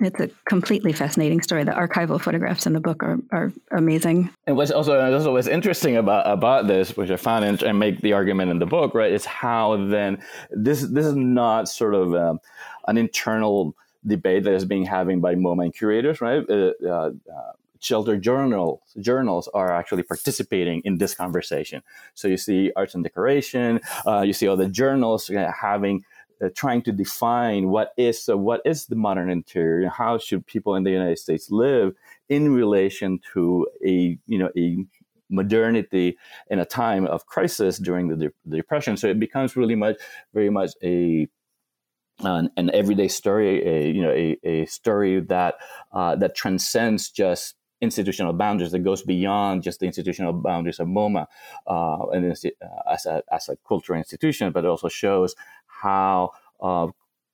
It's 0.00 0.20
a 0.20 0.28
completely 0.48 0.92
fascinating 0.92 1.42
story. 1.42 1.64
The 1.64 1.72
archival 1.72 2.20
photographs 2.20 2.66
in 2.66 2.72
the 2.72 2.80
book 2.80 3.02
are, 3.02 3.18
are 3.32 3.52
amazing. 3.72 4.30
And 4.46 4.56
what's 4.56 4.70
also 4.70 4.98
also 5.12 5.32
what's 5.32 5.48
interesting 5.48 5.96
about 5.96 6.30
about 6.30 6.66
this, 6.66 6.96
which 6.96 7.10
I 7.10 7.16
found 7.16 7.44
and, 7.44 7.62
and 7.62 7.78
make 7.78 8.00
the 8.00 8.12
argument 8.12 8.50
in 8.50 8.58
the 8.58 8.66
book, 8.66 8.94
right, 8.94 9.12
is 9.12 9.24
how 9.24 9.76
then 9.88 10.22
this 10.50 10.82
this 10.82 11.06
is 11.06 11.16
not 11.16 11.68
sort 11.68 11.94
of 11.94 12.14
um, 12.14 12.40
an 12.86 12.96
internal 12.96 13.74
debate 14.06 14.44
that 14.44 14.54
is 14.54 14.64
being 14.64 14.84
having 14.84 15.20
by 15.20 15.34
MoMA 15.34 15.64
and 15.64 15.74
curators, 15.74 16.20
right? 16.20 16.48
Uh, 16.48 16.72
uh, 16.84 17.10
uh, 17.32 17.52
shelter 17.80 18.16
journals 18.16 18.80
journals 19.00 19.48
are 19.54 19.72
actually 19.72 20.02
participating 20.02 20.82
in 20.84 20.98
this 20.98 21.14
conversation. 21.14 21.82
So 22.14 22.26
you 22.26 22.36
see 22.36 22.72
arts 22.74 22.94
and 22.94 23.04
decoration, 23.04 23.80
uh, 24.06 24.22
you 24.22 24.32
see 24.32 24.48
all 24.48 24.56
the 24.56 24.68
journals 24.68 25.30
having 25.60 26.04
uh, 26.40 26.48
trying 26.54 26.82
to 26.82 26.92
define 26.92 27.68
what 27.68 27.92
is 27.96 28.22
so 28.22 28.36
what 28.36 28.60
is 28.64 28.86
the 28.86 28.94
modern 28.94 29.28
interior 29.30 29.82
and 29.82 29.90
how 29.90 30.18
should 30.18 30.46
people 30.46 30.76
in 30.76 30.84
the 30.84 30.90
united 30.90 31.18
states 31.18 31.50
live 31.50 31.92
in 32.28 32.52
relation 32.52 33.18
to 33.32 33.66
a 33.84 34.16
you 34.28 34.38
know 34.38 34.48
a 34.56 34.76
modernity 35.30 36.16
in 36.48 36.60
a 36.60 36.64
time 36.64 37.06
of 37.06 37.26
crisis 37.26 37.76
during 37.78 38.06
the, 38.06 38.32
the 38.46 38.56
depression 38.56 38.96
so 38.96 39.08
it 39.08 39.18
becomes 39.18 39.56
really 39.56 39.74
much 39.74 39.96
very 40.32 40.48
much 40.48 40.70
a 40.82 41.28
an, 42.20 42.50
an 42.56 42.70
everyday 42.74 43.08
story 43.08 43.66
a 43.66 43.90
you 43.90 44.02
know 44.02 44.10
a, 44.10 44.38
a 44.44 44.66
story 44.66 45.20
that 45.20 45.56
uh, 45.92 46.16
that 46.16 46.34
transcends 46.34 47.10
just 47.10 47.54
institutional 47.80 48.32
boundaries 48.32 48.72
that 48.72 48.80
goes 48.80 49.02
beyond 49.02 49.62
just 49.62 49.80
the 49.80 49.86
institutional 49.86 50.32
boundaries 50.32 50.80
of 50.80 50.88
MoMA 50.88 51.26
uh, 51.66 52.06
and 52.12 52.32
uh, 52.32 52.90
as 52.90 53.06
a 53.06 53.22
as 53.30 53.48
a 53.48 53.56
cultural 53.66 53.98
institution, 53.98 54.52
but 54.52 54.64
it 54.64 54.68
also 54.68 54.88
shows 54.88 55.36
how 55.66 56.32
uh, 56.60 56.88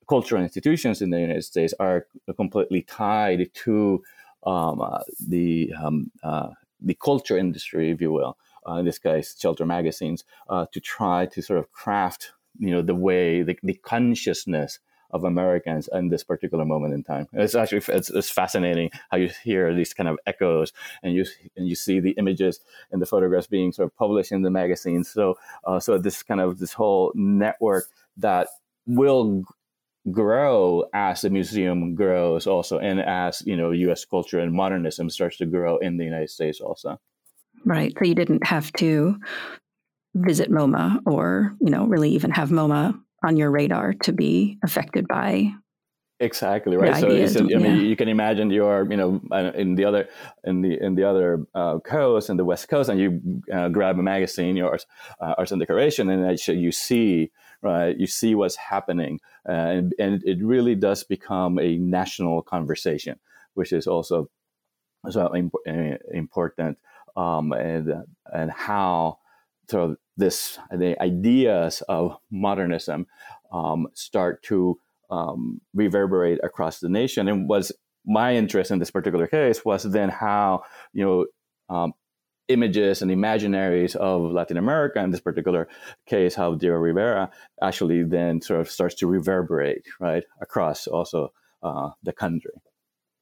cultural 0.07 0.43
institutions 0.43 1.01
in 1.01 1.09
the 1.09 1.19
United 1.19 1.43
States 1.43 1.73
are 1.79 2.05
completely 2.35 2.83
tied 2.83 3.51
to 3.53 4.03
um, 4.45 4.81
uh, 4.81 4.99
the 5.27 5.73
um, 5.81 6.11
uh, 6.23 6.49
the 6.79 6.93
culture 6.93 7.37
industry, 7.37 7.91
if 7.91 8.01
you 8.01 8.11
will. 8.11 8.37
Uh, 8.67 8.75
in 8.75 8.85
this 8.85 8.97
case, 8.97 9.35
shelter 9.39 9.65
magazines, 9.65 10.23
to 10.49 10.79
try 10.79 11.27
to 11.27 11.39
sort 11.39 11.59
of 11.59 11.71
craft, 11.71 12.31
you 12.59 12.71
know, 12.71 12.81
the 12.81 12.95
way 12.95 13.41
the, 13.43 13.57
the 13.63 13.73
consciousness 13.75 14.79
of 15.11 15.23
Americans 15.23 15.87
in 15.93 16.09
this 16.09 16.23
particular 16.23 16.65
moment 16.65 16.93
in 16.93 17.03
time. 17.03 17.27
It's 17.31 17.55
actually 17.55 17.81
it's, 17.87 18.09
it's, 18.09 18.29
fascinating 18.29 18.89
how 19.09 19.17
you 19.17 19.29
hear 19.43 19.73
these 19.73 19.93
kind 19.93 20.09
of 20.09 20.17
echoes 20.25 20.73
and 21.03 21.13
you 21.13 21.25
and 21.55 21.67
you 21.67 21.75
see 21.75 21.99
the 21.99 22.11
images 22.11 22.59
and 22.91 23.01
the 23.01 23.05
photographs 23.05 23.47
being 23.47 23.71
sort 23.71 23.87
of 23.87 23.95
published 23.95 24.31
in 24.31 24.41
the 24.41 24.49
magazines. 24.49 25.09
So 25.09 25.37
uh, 25.63 25.79
so 25.79 25.97
this 25.97 26.21
kind 26.23 26.41
of 26.41 26.59
this 26.59 26.73
whole 26.73 27.11
network 27.15 27.85
that 28.17 28.47
will 28.85 29.43
grow 30.11 30.85
as 30.93 31.21
the 31.21 31.29
museum 31.29 31.95
grows 31.95 32.45
also 32.45 32.77
and 32.77 32.99
as 32.99 33.41
you 33.45 33.57
know 33.57 33.71
us 33.73 34.05
culture 34.05 34.39
and 34.39 34.53
modernism 34.53 35.09
starts 35.09 35.37
to 35.37 35.47
grow 35.47 35.77
in 35.77 35.97
the 35.97 36.03
united 36.03 36.29
states 36.29 36.61
also 36.61 36.99
right 37.63 37.91
so 37.97 38.05
you 38.05 38.13
didn't 38.13 38.45
have 38.45 38.71
to 38.73 39.17
visit 40.15 40.49
moma 40.49 40.99
or 41.05 41.55
you 41.61 41.69
know 41.69 41.85
really 41.85 42.09
even 42.09 42.31
have 42.31 42.49
moma 42.49 42.99
on 43.23 43.37
your 43.37 43.51
radar 43.51 43.93
to 43.93 44.11
be 44.11 44.57
affected 44.63 45.07
by 45.07 45.51
exactly 46.21 46.77
right 46.77 46.95
so, 46.95 47.09
i 47.09 47.57
mean 47.57 47.85
you 47.85 47.95
can 47.95 48.07
imagine 48.07 48.49
you're 48.49 48.89
you 48.89 48.95
know 48.95 49.21
uh, 49.31 49.51
in 49.55 49.75
the 49.75 49.83
other 49.83 50.07
in 50.45 50.61
the 50.61 50.81
in 50.81 50.95
the 50.95 51.03
other 51.03 51.45
uh, 51.53 51.77
coast 51.79 52.29
in 52.29 52.37
the 52.37 52.45
west 52.45 52.69
coast 52.69 52.89
and 52.89 52.99
you 52.99 53.41
uh, 53.53 53.67
grab 53.67 53.99
a 53.99 54.01
magazine 54.01 54.55
your 54.55 54.79
uh, 55.19 55.35
arts 55.37 55.51
and 55.51 55.59
decoration 55.59 56.09
and 56.09 56.25
actually 56.25 56.57
you 56.57 56.71
see 56.71 57.29
right? 57.65 57.97
You 57.97 58.07
see 58.07 58.35
what's 58.35 58.55
happening, 58.55 59.19
uh, 59.49 59.51
and, 59.51 59.93
and 59.99 60.23
it 60.23 60.37
really 60.41 60.75
does 60.75 61.03
become 61.03 61.59
a 61.59 61.77
national 61.77 62.43
conversation, 62.43 63.19
which 63.55 63.73
is 63.73 63.87
also 63.87 64.29
so 65.09 65.35
imp- 65.35 65.53
uh, 65.67 65.97
important, 66.13 66.77
um, 67.17 67.51
and 67.53 68.03
and 68.31 68.51
how 68.51 69.19
sort 69.69 69.91
of 69.91 69.97
this 70.17 70.57
the 70.71 71.01
ideas 71.01 71.81
of 71.89 72.17
modernism 72.31 73.07
um, 73.51 73.87
start 73.93 74.43
to 74.43 74.79
um, 75.09 75.61
reverberate 75.73 76.39
across 76.43 76.79
the 76.79 76.89
nation, 76.89 77.27
and 77.27 77.49
was 77.49 77.71
my 78.05 78.35
interest 78.35 78.71
in 78.71 78.79
this 78.79 78.91
particular 78.91 79.27
case 79.27 79.65
was 79.65 79.83
then 79.83 80.09
how 80.09 80.63
you 80.93 81.03
know 81.03 81.25
um, 81.75 81.93
images 82.47 83.01
and 83.01 83.11
imaginaries 83.11 83.95
of 83.95 84.31
Latin 84.31 84.57
America, 84.57 84.99
in 84.99 85.11
this 85.11 85.19
particular 85.19 85.67
case, 86.05 86.35
how 86.35 86.55
Diego 86.55 86.75
Rivera 86.75 87.31
actually 87.61 88.03
then 88.03 88.41
sort 88.41 88.61
of 88.61 88.69
starts 88.69 88.95
to 88.95 89.07
reverberate 89.07 89.85
right 89.99 90.23
across 90.41 90.87
also 90.87 91.33
uh, 91.63 91.89
the 92.03 92.13
country. 92.13 92.51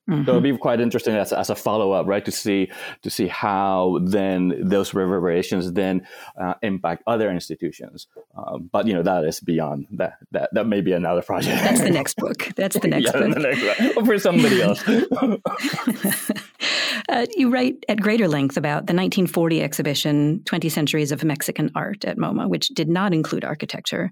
Mm-hmm. 0.09 0.25
So 0.25 0.31
it'd 0.31 0.43
be 0.43 0.57
quite 0.57 0.81
interesting 0.81 1.15
as, 1.15 1.31
as 1.31 1.49
a 1.49 1.55
follow 1.55 1.93
up, 1.93 2.07
right, 2.07 2.25
to 2.25 2.31
see 2.31 2.69
to 3.03 3.09
see 3.09 3.27
how 3.27 3.99
then 4.03 4.53
those 4.61 4.93
reverberations 4.93 5.71
then 5.71 6.05
uh, 6.39 6.55
impact 6.61 7.03
other 7.07 7.31
institutions. 7.31 8.07
Um, 8.35 8.69
but 8.71 8.85
you 8.85 8.93
know 8.93 9.03
that 9.03 9.23
is 9.23 9.39
beyond 9.39 9.87
that. 9.91 10.17
That 10.31 10.49
that 10.53 10.67
may 10.67 10.81
be 10.81 10.91
another 10.91 11.21
project. 11.21 11.63
That's 11.63 11.79
the 11.81 11.89
next 11.99 12.17
book. 12.17 12.49
That's 12.57 12.77
the 12.77 12.89
next 12.89 13.05
yeah, 13.05 13.19
book. 13.19 13.33
The 13.33 13.39
next 13.39 13.95
one. 13.95 14.05
for 14.05 14.19
somebody 14.19 14.61
else. 14.61 14.83
uh, 17.09 17.25
you 17.37 17.49
write 17.49 17.85
at 17.87 18.01
greater 18.01 18.27
length 18.27 18.57
about 18.57 18.87
the 18.87 18.93
1940 18.93 19.61
exhibition, 19.61 20.43
20 20.43 20.67
Centuries 20.67 21.13
of 21.13 21.23
Mexican 21.23 21.71
Art 21.75 22.03
at 22.03 22.17
MoMA, 22.17 22.49
which 22.49 22.67
did 22.69 22.89
not 22.89 23.13
include 23.13 23.45
architecture. 23.45 24.11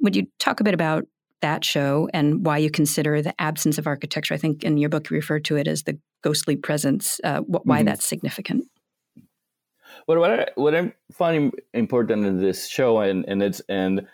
Would 0.00 0.14
you 0.14 0.26
talk 0.38 0.60
a 0.60 0.64
bit 0.64 0.74
about 0.74 1.04
that 1.42 1.64
show 1.64 2.08
and 2.14 2.44
why 2.44 2.58
you 2.58 2.70
consider 2.70 3.20
the 3.22 3.38
absence 3.40 3.78
of 3.78 3.86
architecture. 3.86 4.34
I 4.34 4.38
think 4.38 4.64
in 4.64 4.78
your 4.78 4.88
book 4.88 5.10
you 5.10 5.16
refer 5.16 5.38
to 5.40 5.56
it 5.56 5.68
as 5.68 5.82
the 5.82 5.98
ghostly 6.22 6.56
presence. 6.56 7.20
Uh, 7.22 7.40
wh- 7.40 7.66
why 7.66 7.78
mm-hmm. 7.78 7.86
that's 7.86 8.06
significant? 8.06 8.64
Well, 10.06 10.18
what 10.18 10.30
I, 10.30 10.46
what 10.56 10.74
I 10.74 10.92
find 11.12 11.52
important 11.74 12.26
in 12.26 12.40
this 12.40 12.66
show, 12.66 13.00
and 13.00 13.24
and 13.28 13.42
it's 13.42 13.60
and 13.68 14.06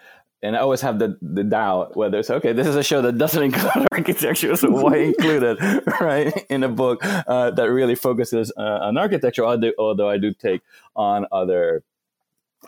and 0.42 0.56
I 0.56 0.60
always 0.60 0.80
have 0.82 0.98
the, 0.98 1.16
the 1.20 1.42
doubt 1.42 1.96
whether 1.96 2.18
it's 2.18 2.30
okay. 2.30 2.52
This 2.52 2.66
is 2.66 2.76
a 2.76 2.82
show 2.82 3.02
that 3.02 3.18
doesn't 3.18 3.42
include 3.48 3.86
architecture, 3.92 4.54
so 4.56 4.70
why 4.70 4.96
include 5.12 5.42
it, 5.42 5.86
right, 6.00 6.32
in 6.50 6.62
a 6.62 6.68
book 6.68 7.00
uh, 7.04 7.50
that 7.52 7.70
really 7.70 7.94
focuses 7.94 8.52
uh, 8.56 8.60
on 8.82 8.98
architecture? 8.98 9.44
Although, 9.44 9.72
although 9.78 10.08
I 10.08 10.18
do 10.18 10.32
take 10.32 10.62
on 10.94 11.26
other 11.32 11.82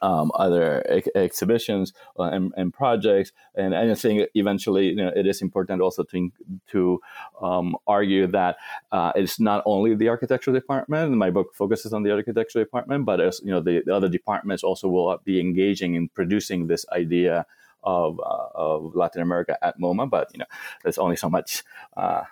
um, 0.02 0.30
other 0.34 0.84
ex- 0.88 1.08
exhibitions 1.14 1.92
uh, 2.18 2.24
and, 2.24 2.52
and, 2.56 2.72
projects. 2.72 3.32
And 3.54 3.74
I 3.74 3.94
think 3.94 4.28
eventually, 4.34 4.86
you 4.86 4.96
know, 4.96 5.12
it 5.14 5.26
is 5.26 5.42
important 5.42 5.82
also 5.82 6.04
to 6.04 6.32
to 6.68 7.00
um, 7.42 7.76
argue 7.86 8.26
that 8.28 8.56
uh, 8.92 9.12
it's 9.14 9.38
not 9.38 9.62
only 9.66 9.94
the 9.94 10.08
architecture 10.08 10.52
department. 10.52 11.12
My 11.12 11.30
book 11.30 11.54
focuses 11.54 11.92
on 11.92 12.02
the 12.02 12.12
architecture 12.12 12.60
department, 12.60 13.04
but 13.04 13.20
as 13.20 13.40
you 13.44 13.50
know, 13.50 13.60
the, 13.60 13.82
the 13.84 13.94
other 13.94 14.08
departments 14.08 14.62
also 14.62 14.88
will 14.88 15.18
be 15.24 15.40
engaging 15.40 15.94
in 15.94 16.08
producing 16.08 16.66
this 16.66 16.86
idea 16.92 17.46
of, 17.82 18.20
uh, 18.20 18.48
of 18.54 18.94
Latin 18.94 19.22
America 19.22 19.56
at 19.62 19.78
MoMA. 19.78 20.08
But 20.08 20.28
you 20.32 20.38
know, 20.38 20.46
there's 20.82 20.98
only 20.98 21.16
so 21.16 21.28
much 21.28 21.62
uh, 21.96 22.22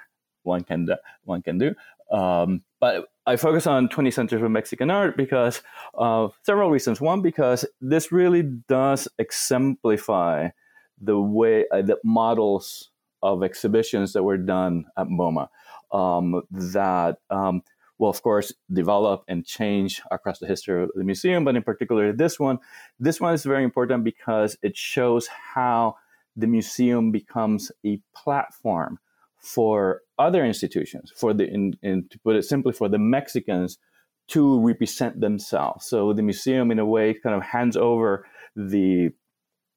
one 0.42 0.64
can 0.64 0.88
one 1.24 1.42
can 1.42 1.58
do. 1.58 1.74
Um, 2.10 2.62
but 2.80 3.08
I 3.28 3.36
focus 3.36 3.66
on 3.66 3.90
20th 3.90 4.14
century 4.14 4.40
of 4.40 4.50
Mexican 4.50 4.90
art 4.90 5.14
because 5.14 5.60
of 5.92 6.38
several 6.44 6.70
reasons. 6.70 6.98
One, 6.98 7.20
because 7.20 7.66
this 7.78 8.10
really 8.10 8.42
does 8.42 9.06
exemplify 9.18 10.48
the 10.98 11.20
way 11.20 11.66
uh, 11.70 11.82
the 11.82 11.98
models 12.02 12.90
of 13.22 13.42
exhibitions 13.42 14.14
that 14.14 14.22
were 14.22 14.38
done 14.38 14.86
at 14.96 15.08
MoMA 15.08 15.48
um, 15.92 16.40
that, 16.50 17.18
um, 17.28 17.60
well, 17.98 18.08
of 18.08 18.22
course, 18.22 18.54
develop 18.72 19.24
and 19.28 19.44
change 19.44 20.00
across 20.10 20.38
the 20.38 20.46
history 20.46 20.84
of 20.84 20.90
the 20.94 21.04
museum. 21.04 21.44
But 21.44 21.54
in 21.54 21.62
particular, 21.62 22.14
this 22.14 22.40
one, 22.40 22.58
this 22.98 23.20
one 23.20 23.34
is 23.34 23.44
very 23.44 23.62
important 23.62 24.04
because 24.04 24.56
it 24.62 24.74
shows 24.74 25.26
how 25.26 25.96
the 26.34 26.46
museum 26.46 27.12
becomes 27.12 27.70
a 27.84 28.00
platform 28.16 28.98
for 29.40 30.02
other 30.18 30.44
institutions, 30.44 31.12
for 31.16 31.32
the, 31.32 31.48
in, 31.48 31.74
in, 31.82 32.08
to 32.10 32.18
put 32.20 32.36
it 32.36 32.44
simply, 32.44 32.72
for 32.72 32.88
the 32.88 32.98
Mexicans 32.98 33.78
to 34.28 34.60
represent 34.60 35.20
themselves. 35.20 35.86
So 35.86 36.12
the 36.12 36.22
museum, 36.22 36.70
in 36.70 36.78
a 36.78 36.86
way, 36.86 37.14
kind 37.14 37.34
of 37.34 37.42
hands 37.42 37.76
over 37.76 38.26
the 38.56 39.10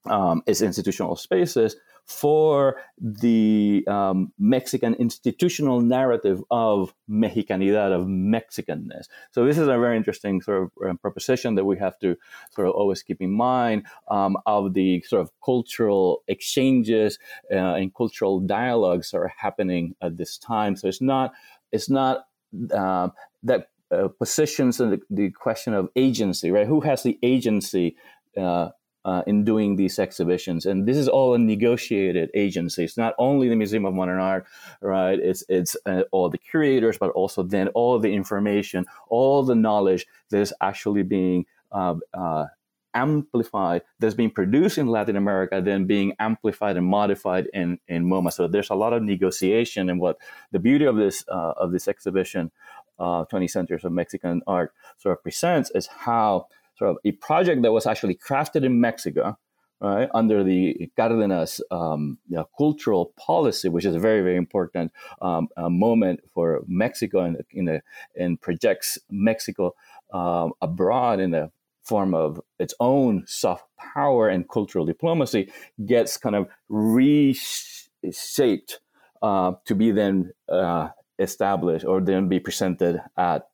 um, 0.06 0.41
its 0.48 0.62
institutional 0.62 1.15
spaces 1.15 1.75
for 2.12 2.82
the 3.00 3.84
um, 3.88 4.32
Mexican 4.38 4.94
institutional 4.96 5.82
narrative 5.82 6.44
of 6.51 6.94
Mexicanidad, 7.10 7.91
of 7.94 8.06
Mexicanness. 8.06 9.08
So 9.32 9.46
this 9.46 9.58
is 9.58 9.68
a 9.68 9.77
very 9.77 9.98
interesting 9.98 10.41
sort 10.41 10.63
of 10.63 10.72
um, 10.89 10.98
proposition 10.98 11.56
that 11.56 11.65
we 11.65 11.77
have 11.77 11.98
to 12.00 12.18
sort 12.51 12.68
of 12.68 12.74
always 12.74 13.01
keep 13.01 13.22
in 13.22 13.32
mind 13.32 13.86
um, 14.10 14.38
of 14.46 14.74
the 14.74 15.01
sort 15.01 15.22
of 15.22 15.32
cultural 15.44 16.24
exchanges 16.27 17.18
uh, 17.51 17.56
and 17.56 17.96
cultural 17.96 18.39
dialogues 18.39 19.12
that 19.12 19.18
are 19.18 19.34
happening 19.38 19.96
at 20.01 20.18
this 20.18 20.38
time. 20.38 20.75
So 20.75 20.88
it's 20.88 21.01
not 21.01 21.34
it's 21.72 21.89
not 21.89 22.25
uh, 22.74 23.10
that 23.44 23.70
uh, 23.91 24.10
positions 24.10 24.77
the, 24.77 25.00
the, 25.10 25.32
question 25.32 25.74
of 25.74 25.89
agency, 25.96 26.51
right? 26.51 26.68
Who 26.68 26.82
has 26.82 27.03
the 27.03 27.18
agency 27.24 27.96
uh, 29.05 29.24
in 29.27 29.43
doing 29.43 29.75
these 29.75 30.00
exhibitions. 30.00 30.65
And 30.65 30.88
this 30.88 30.98
is 30.98 31.08
all 31.08 31.34
a 31.34 31.38
negotiated 31.38 32.29
agency. 32.34 32.84
It's 32.84 32.98
not 32.98 33.15
only 33.17 33.50
the 33.50 33.55
Museum 33.55 33.86
of 33.86 33.93
Modern 33.93 34.20
Art, 34.20 34.46
right? 34.81 35.20
It's 35.20 35.43
it's 35.50 35.75
uh, 35.86 36.03
all 36.12 36.29
the 36.29 36.38
curators, 36.38 36.98
but 36.98 37.12
also 37.12 37.43
then 37.43 37.70
all 37.70 38.00
the 38.00 38.13
information, 38.13 38.86
all 39.10 39.43
the 39.43 39.55
knowledge 39.55 40.05
that 40.29 40.39
is 40.39 40.53
actually 40.62 41.03
being 41.03 41.46
uh, 41.72 41.96
uh 42.13 42.46
amplified, 42.93 43.81
that's 44.00 44.15
being 44.15 44.29
produced 44.29 44.77
in 44.77 44.88
Latin 44.88 45.15
America, 45.15 45.62
then 45.63 45.86
being 45.86 46.13
amplified 46.20 46.77
and 46.77 46.86
modified 46.86 47.48
in 47.53 47.79
in 47.88 48.05
MoMA. 48.05 48.31
So 48.31 48.48
there's 48.48 48.70
a 48.70 48.75
lot 48.75 48.93
of 48.93 49.03
negotiation, 49.03 49.89
and 49.89 50.00
what 50.00 50.17
the 50.51 50.60
beauty 50.60 50.86
of 50.86 50.96
this 50.96 51.25
uh, 51.27 51.53
of 51.58 51.72
this 51.72 51.88
exhibition, 51.88 52.51
uh, 53.00 53.26
20 53.26 53.47
Centuries 53.47 53.84
of 53.84 53.91
Mexican 53.91 54.41
Art, 54.45 54.73
sort 54.97 55.17
of 55.17 55.23
presents 55.23 55.71
is 55.73 55.88
how 55.88 56.47
sort 56.82 56.91
of 56.91 56.98
a 57.06 57.12
project 57.12 57.62
that 57.62 57.72
was 57.72 57.86
actually 57.86 58.15
crafted 58.15 58.65
in 58.65 58.82
Mexico, 58.82 59.38
right, 59.82 60.10
under 60.15 60.44
the 60.44 60.89
Cardenas 60.98 61.62
um, 61.70 62.17
you 62.28 62.38
know, 62.38 62.50
cultural 62.58 63.13
policy, 63.17 63.70
which 63.70 63.86
is 63.86 63.94
a 63.94 64.00
very, 64.00 64.22
very 64.22 64.36
important 64.36 64.91
um, 65.22 65.48
moment 65.58 66.22
for 66.34 66.63
Mexico 66.67 67.20
and, 67.20 67.38
in 67.52 67.82
and 68.15 68.41
projects 68.41 68.98
Mexico 69.12 69.76
um, 70.12 70.54
abroad 70.60 71.20
in 71.20 71.30
the 71.32 71.52
form 71.84 72.15
of 72.15 72.41
its 72.58 72.74
own 72.80 73.24
soft 73.28 73.65
power 73.94 74.28
and 74.28 74.50
cultural 74.50 74.86
diplomacy, 74.86 75.52
gets 75.86 76.17
kind 76.17 76.36
of 76.36 76.48
reshaped 76.67 77.60
uh, 79.22 79.52
to 79.65 79.76
be 79.76 79.91
then 79.91 80.32
uh, 80.50 80.89
established 81.20 81.86
or 81.86 82.02
then 82.02 82.28
be 82.28 82.39
presented 82.39 83.00
at 83.17 83.51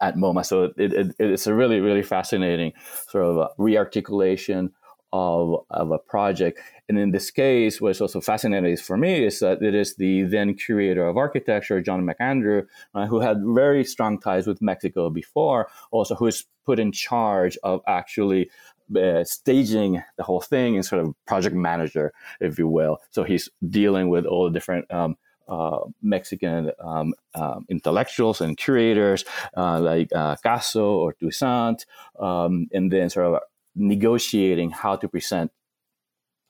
at 0.00 0.16
MoMA. 0.16 0.44
So 0.44 0.72
it, 0.76 0.92
it, 0.92 1.14
it's 1.18 1.46
a 1.46 1.54
really, 1.54 1.80
really 1.80 2.02
fascinating 2.02 2.72
sort 3.08 3.24
of 3.24 3.48
rearticulation 3.58 4.70
of, 5.12 5.64
of 5.70 5.90
a 5.90 5.98
project. 5.98 6.60
And 6.88 6.98
in 6.98 7.10
this 7.10 7.30
case, 7.30 7.80
what's 7.80 8.00
also 8.00 8.20
fascinating 8.20 8.76
for 8.76 8.96
me 8.96 9.24
is 9.24 9.40
that 9.40 9.62
it 9.62 9.74
is 9.74 9.96
the 9.96 10.22
then 10.22 10.54
curator 10.54 11.06
of 11.06 11.16
architecture, 11.16 11.80
John 11.80 12.06
McAndrew, 12.06 12.66
uh, 12.94 13.06
who 13.06 13.20
had 13.20 13.38
very 13.44 13.84
strong 13.84 14.18
ties 14.20 14.46
with 14.46 14.62
Mexico 14.62 15.10
before, 15.10 15.68
also 15.90 16.14
who's 16.14 16.46
put 16.64 16.78
in 16.78 16.92
charge 16.92 17.58
of 17.62 17.80
actually 17.86 18.50
uh, 18.96 19.24
staging 19.24 20.02
the 20.16 20.22
whole 20.22 20.40
thing 20.40 20.74
and 20.74 20.84
sort 20.84 21.02
of 21.02 21.14
project 21.26 21.54
manager, 21.54 22.12
if 22.40 22.58
you 22.58 22.68
will. 22.68 22.98
So 23.10 23.24
he's 23.24 23.48
dealing 23.68 24.08
with 24.08 24.26
all 24.26 24.44
the 24.44 24.50
different 24.50 24.90
um, 24.92 25.16
uh, 25.50 25.80
Mexican 26.00 26.70
um, 26.78 27.12
um, 27.34 27.66
intellectuals 27.68 28.40
and 28.40 28.56
curators 28.56 29.24
uh, 29.56 29.80
like 29.80 30.08
uh, 30.14 30.36
Caso 30.36 30.84
or 30.84 31.12
Toussaint, 31.14 31.84
um, 32.18 32.68
and 32.72 32.90
then 32.90 33.10
sort 33.10 33.26
of 33.26 33.40
negotiating 33.74 34.70
how 34.70 34.96
to 34.96 35.08
present 35.08 35.50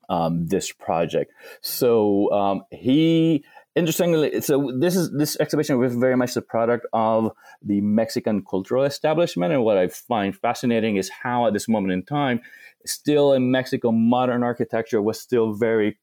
um, 0.09 0.47
this 0.47 0.73
project. 0.73 1.33
So 1.63 2.31
um, 2.33 2.65
he 2.71 3.45
interestingly, 3.77 4.41
so 4.41 4.73
this 4.79 4.97
is 4.97 5.11
this 5.13 5.39
exhibition 5.41 5.79
was 5.79 5.95
very 5.95 6.17
much 6.17 6.35
the 6.35 6.43
product 6.43 6.87
of 6.93 7.33
the 7.63 7.81
Mexican 7.81 8.45
cultural 8.45 8.85
establishment, 8.85 9.53
and 9.53 9.65
what 9.65 9.79
I 9.79 9.89
find 9.89 10.37
fascinating 10.37 10.97
is 10.97 11.09
how 11.09 11.47
at 11.47 11.53
this 11.53 11.69
moment 11.69 11.93
in 11.93 12.03
time, 12.03 12.41
still 12.85 13.33
in 13.33 13.51
Mexico, 13.51 13.93
modern 13.93 14.43
architecture 14.43 15.01
was 15.01 15.19
still 15.21 15.53
very 15.53 15.99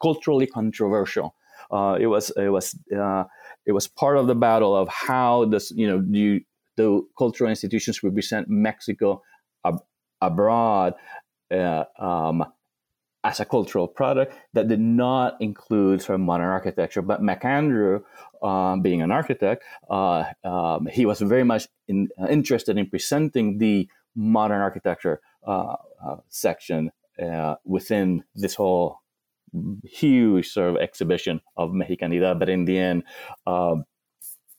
culturally 0.00 0.46
controversial. 0.46 1.34
Uh, 1.70 1.96
it 2.00 2.06
was 2.06 2.30
it 2.36 2.48
was 2.48 2.76
uh, 2.96 3.24
it 3.66 3.72
was 3.72 3.86
part 3.86 4.16
of 4.16 4.26
the 4.26 4.34
battle 4.34 4.76
of 4.76 4.88
how 4.88 5.44
this 5.44 5.70
you 5.70 5.86
know 5.86 6.04
you, 6.10 6.40
the 6.76 7.02
cultural 7.16 7.50
institutions 7.50 8.02
represent 8.02 8.48
Mexico 8.48 9.22
ab- 9.64 9.82
abroad 10.20 10.94
uh, 11.50 11.84
um, 11.98 12.44
as 13.22 13.40
a 13.40 13.44
cultural 13.44 13.86
product 13.86 14.34
that 14.54 14.68
did 14.68 14.80
not 14.80 15.36
include 15.40 16.00
sort 16.00 16.14
of 16.14 16.20
modern 16.20 16.48
architecture. 16.48 17.02
But 17.02 17.20
McAndrew, 17.20 18.02
um, 18.42 18.80
being 18.80 19.02
an 19.02 19.10
architect, 19.10 19.62
uh, 19.90 20.24
um, 20.42 20.86
he 20.86 21.04
was 21.04 21.20
very 21.20 21.44
much 21.44 21.68
in, 21.86 22.08
uh, 22.20 22.26
interested 22.28 22.78
in 22.78 22.86
presenting 22.88 23.58
the 23.58 23.88
modern 24.16 24.60
architecture 24.60 25.20
uh, 25.46 25.76
uh, 26.04 26.16
section 26.28 26.90
within 27.64 28.24
this 28.34 28.54
whole 28.54 29.00
huge 29.84 30.48
sort 30.48 30.70
of 30.70 30.76
exhibition 30.76 31.40
of 31.56 31.70
Mexicanidad. 31.70 32.38
But 32.38 32.48
in 32.48 32.64
the 32.64 32.78
end, 32.78 33.04
uh, 33.46 33.76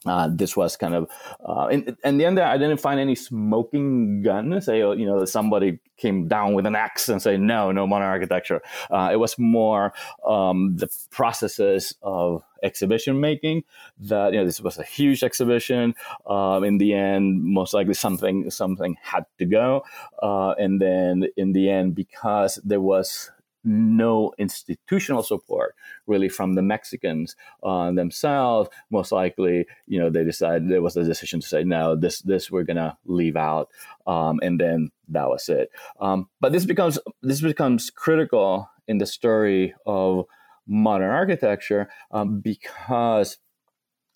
uh, 0.03 0.27
this 0.33 0.57
was 0.57 0.77
kind 0.77 0.95
of, 0.95 1.07
uh, 1.47 1.67
in, 1.67 1.95
in 2.03 2.17
the 2.17 2.25
end, 2.25 2.39
I 2.39 2.57
didn't 2.57 2.79
find 2.79 2.99
any 2.99 3.13
smoking 3.13 4.23
gun. 4.23 4.59
Say, 4.59 4.79
you 4.79 5.05
know, 5.05 5.23
somebody 5.25 5.79
came 5.97 6.27
down 6.27 6.55
with 6.55 6.65
an 6.65 6.75
axe 6.75 7.07
and 7.07 7.21
say, 7.21 7.37
no, 7.37 7.71
no 7.71 7.85
modern 7.85 8.07
architecture. 8.07 8.61
Uh, 8.89 9.09
it 9.11 9.17
was 9.17 9.37
more 9.37 9.93
um, 10.27 10.75
the 10.75 10.87
processes 11.11 11.93
of 12.01 12.41
exhibition 12.63 13.19
making 13.19 13.63
that, 13.99 14.33
you 14.33 14.39
know, 14.39 14.45
this 14.45 14.59
was 14.59 14.79
a 14.79 14.83
huge 14.83 15.23
exhibition. 15.23 15.93
Um, 16.25 16.63
in 16.63 16.79
the 16.79 16.95
end, 16.95 17.43
most 17.43 17.75
likely 17.75 17.93
something, 17.93 18.49
something 18.49 18.97
had 19.03 19.25
to 19.37 19.45
go. 19.45 19.83
Uh, 20.19 20.53
and 20.53 20.81
then 20.81 21.27
in 21.37 21.51
the 21.51 21.69
end, 21.69 21.93
because 21.93 22.59
there 22.63 22.81
was 22.81 23.29
no 23.63 24.33
institutional 24.37 25.23
support 25.23 25.75
really 26.07 26.29
from 26.29 26.55
the 26.55 26.61
Mexicans 26.61 27.35
uh, 27.63 27.91
themselves. 27.91 28.69
Most 28.89 29.11
likely, 29.11 29.67
you 29.87 29.99
know, 29.99 30.09
they 30.09 30.23
decided 30.23 30.69
there 30.69 30.81
was 30.81 30.97
a 30.97 31.03
decision 31.03 31.39
to 31.41 31.47
say, 31.47 31.63
no, 31.63 31.95
this 31.95 32.21
this 32.21 32.49
we're 32.49 32.63
gonna 32.63 32.97
leave 33.05 33.35
out, 33.35 33.69
um, 34.07 34.39
and 34.41 34.59
then 34.59 34.89
that 35.09 35.29
was 35.29 35.47
it. 35.49 35.69
Um, 35.99 36.29
but 36.39 36.51
this 36.51 36.65
becomes 36.65 36.99
this 37.21 37.41
becomes 37.41 37.89
critical 37.89 38.69
in 38.87 38.97
the 38.97 39.05
story 39.05 39.73
of 39.85 40.25
modern 40.67 41.09
architecture 41.09 41.89
um, 42.11 42.39
because 42.39 43.37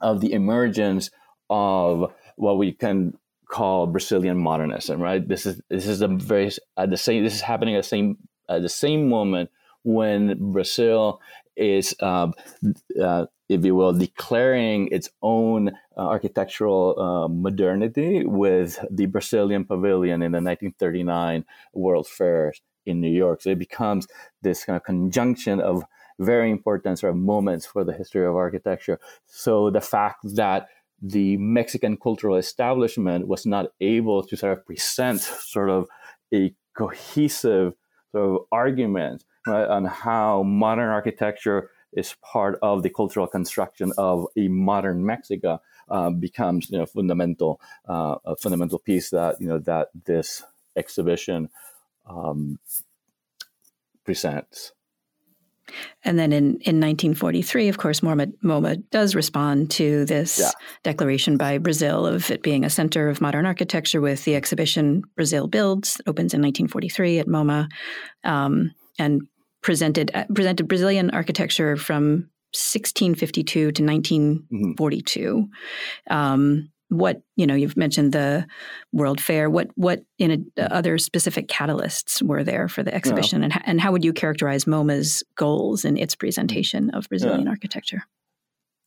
of 0.02 0.22
the 0.22 0.34
emergence 0.34 1.10
of 1.50 2.14
what 2.36 2.58
we 2.58 2.72
can 2.72 3.18
call 3.48 3.88
Brazilian 3.88 4.38
modernism. 4.38 5.00
Right. 5.02 5.26
This 5.26 5.46
is 5.46 5.62
this 5.70 5.88
is 5.88 6.02
a 6.02 6.08
very 6.08 6.52
uh, 6.78 6.86
the 6.86 6.98
same. 6.98 7.24
This 7.24 7.36
is 7.36 7.42
happening 7.42 7.76
at 7.76 7.84
the 7.84 7.88
same 7.88 8.18
at 8.50 8.62
the 8.62 8.70
same 8.70 9.10
moment 9.10 9.50
when 9.84 10.52
Brazil 10.52 11.22
is 11.56 11.96
uh, 12.02 12.32
uh, 13.02 13.26
if 13.48 13.64
you 13.64 13.76
will, 13.76 13.94
declaring 13.94 14.88
its 14.92 15.10
own 15.22 15.70
uh, 15.70 15.72
architectural 15.98 17.00
uh, 17.00 17.28
modernity 17.28 18.26
with 18.26 18.80
the 18.90 19.06
Brazilian 19.06 19.66
Pavilion 19.66 20.22
in 20.22 20.32
the 20.32 20.42
1939 20.42 21.46
World 21.74 22.08
Fair 22.08 22.54
in 22.86 23.02
New 23.02 23.12
York. 23.12 23.42
So 23.42 23.52
it 23.52 23.60
becomes 23.60 24.08
this 24.42 24.66
kind 24.66 24.78
of 24.78 24.84
conjunction 24.84 25.60
of 25.60 25.84
very 26.20 26.50
important 26.50 27.00
sort 27.00 27.12
of 27.12 27.18
moments 27.18 27.66
for 27.66 27.84
the 27.84 27.94
history 27.94 28.26
of 28.26 28.36
architecture. 28.36 29.00
So 29.28 29.70
the 29.70 29.82
fact 29.82 30.20
that 30.36 30.68
the 31.02 31.38
Mexican 31.38 31.98
cultural 31.98 32.38
establishment 32.38 33.28
was 33.28 33.46
not 33.46 33.68
able 33.82 34.24
to 34.24 34.36
sort 34.36 34.58
of 34.58 34.66
present 34.66 35.22
sort 35.22 35.70
of 35.70 35.88
a 36.34 36.54
cohesive 36.76 37.74
sort 38.16 38.42
of 38.42 38.48
argument 38.52 39.26
right, 39.46 39.68
on 39.68 39.86
how 39.86 40.44
modern 40.44 40.90
architecture 40.90 41.70
is 41.92 42.16
part 42.22 42.58
of 42.62 42.82
the 42.82 42.90
cultural 42.90 43.28
construction 43.28 43.92
of 43.98 44.28
a 44.38 44.48
modern 44.48 45.06
Mexico 45.06 45.62
uh, 45.90 46.10
becomes 46.10 46.70
you 46.70 46.78
know 46.78 46.86
fundamental 46.86 47.60
uh, 47.88 48.16
a 48.26 48.36
fundamental 48.38 48.80
piece 48.80 49.10
that 49.10 49.36
you 49.42 49.48
know 49.48 49.60
that 49.60 49.90
this 50.06 50.44
exhibition 50.76 51.50
um, 52.06 52.58
presents. 54.06 54.72
And 56.04 56.20
then 56.20 56.32
in, 56.32 56.46
in 56.62 56.80
1943, 56.80 57.70
of 57.70 57.78
course, 57.78 58.02
MoMA, 58.02 58.32
MoMA 58.44 58.84
does 58.92 59.16
respond 59.16 59.72
to 59.72 60.06
this 60.06 60.40
yeah. 60.40 60.52
declaration 60.84 61.38
by 61.38 61.58
Brazil 61.58 62.06
of 62.06 62.30
it 62.30 62.44
being 62.44 62.64
a 62.64 62.70
center 62.70 63.10
of 63.10 63.22
modern 63.22 63.46
architecture 63.46 64.02
with 64.02 64.24
the 64.26 64.36
exhibition 64.36 65.04
Brazil 65.16 65.48
Builds, 65.48 65.96
that 65.96 66.08
opens 66.08 66.34
in 66.34 66.42
1943 66.42 67.20
at 67.20 67.28
MoMA, 67.28 67.68
um, 68.24 68.72
and 69.00 69.24
presented 69.62 70.12
uh, 70.14 70.26
presented 70.34 70.68
Brazilian 70.68 71.10
architecture 71.10 71.76
from 71.76 72.30
1652 72.54 73.72
to 73.72 73.84
1942. 73.84 75.50
Mm-hmm. 76.10 76.14
Um, 76.16 76.70
what 76.90 77.22
you 77.36 77.48
know 77.48 77.56
you've 77.56 77.78
mentioned 77.78 78.12
the 78.12 78.46
world 78.94 79.20
fair 79.20 79.50
what 79.50 79.70
what 79.76 80.04
in 80.20 80.52
a, 80.58 80.74
other 80.74 80.98
specific 80.98 81.48
catalysts 81.48 82.22
were 82.22 82.44
there 82.44 82.68
for 82.68 82.84
the 82.84 82.94
exhibition? 82.94 83.42
Yeah. 83.42 83.46
and, 83.46 83.62
and 83.66 83.82
how 83.82 83.92
would 83.92 84.06
you 84.06 84.14
characterize 84.14 84.68
moma's 84.68 85.24
goals 85.36 85.84
in 85.86 85.98
its 85.98 86.16
presentation 86.16 86.92
of 86.92 87.08
brazilian 87.10 87.44
yeah. 87.44 87.50
architecture? 87.50 88.04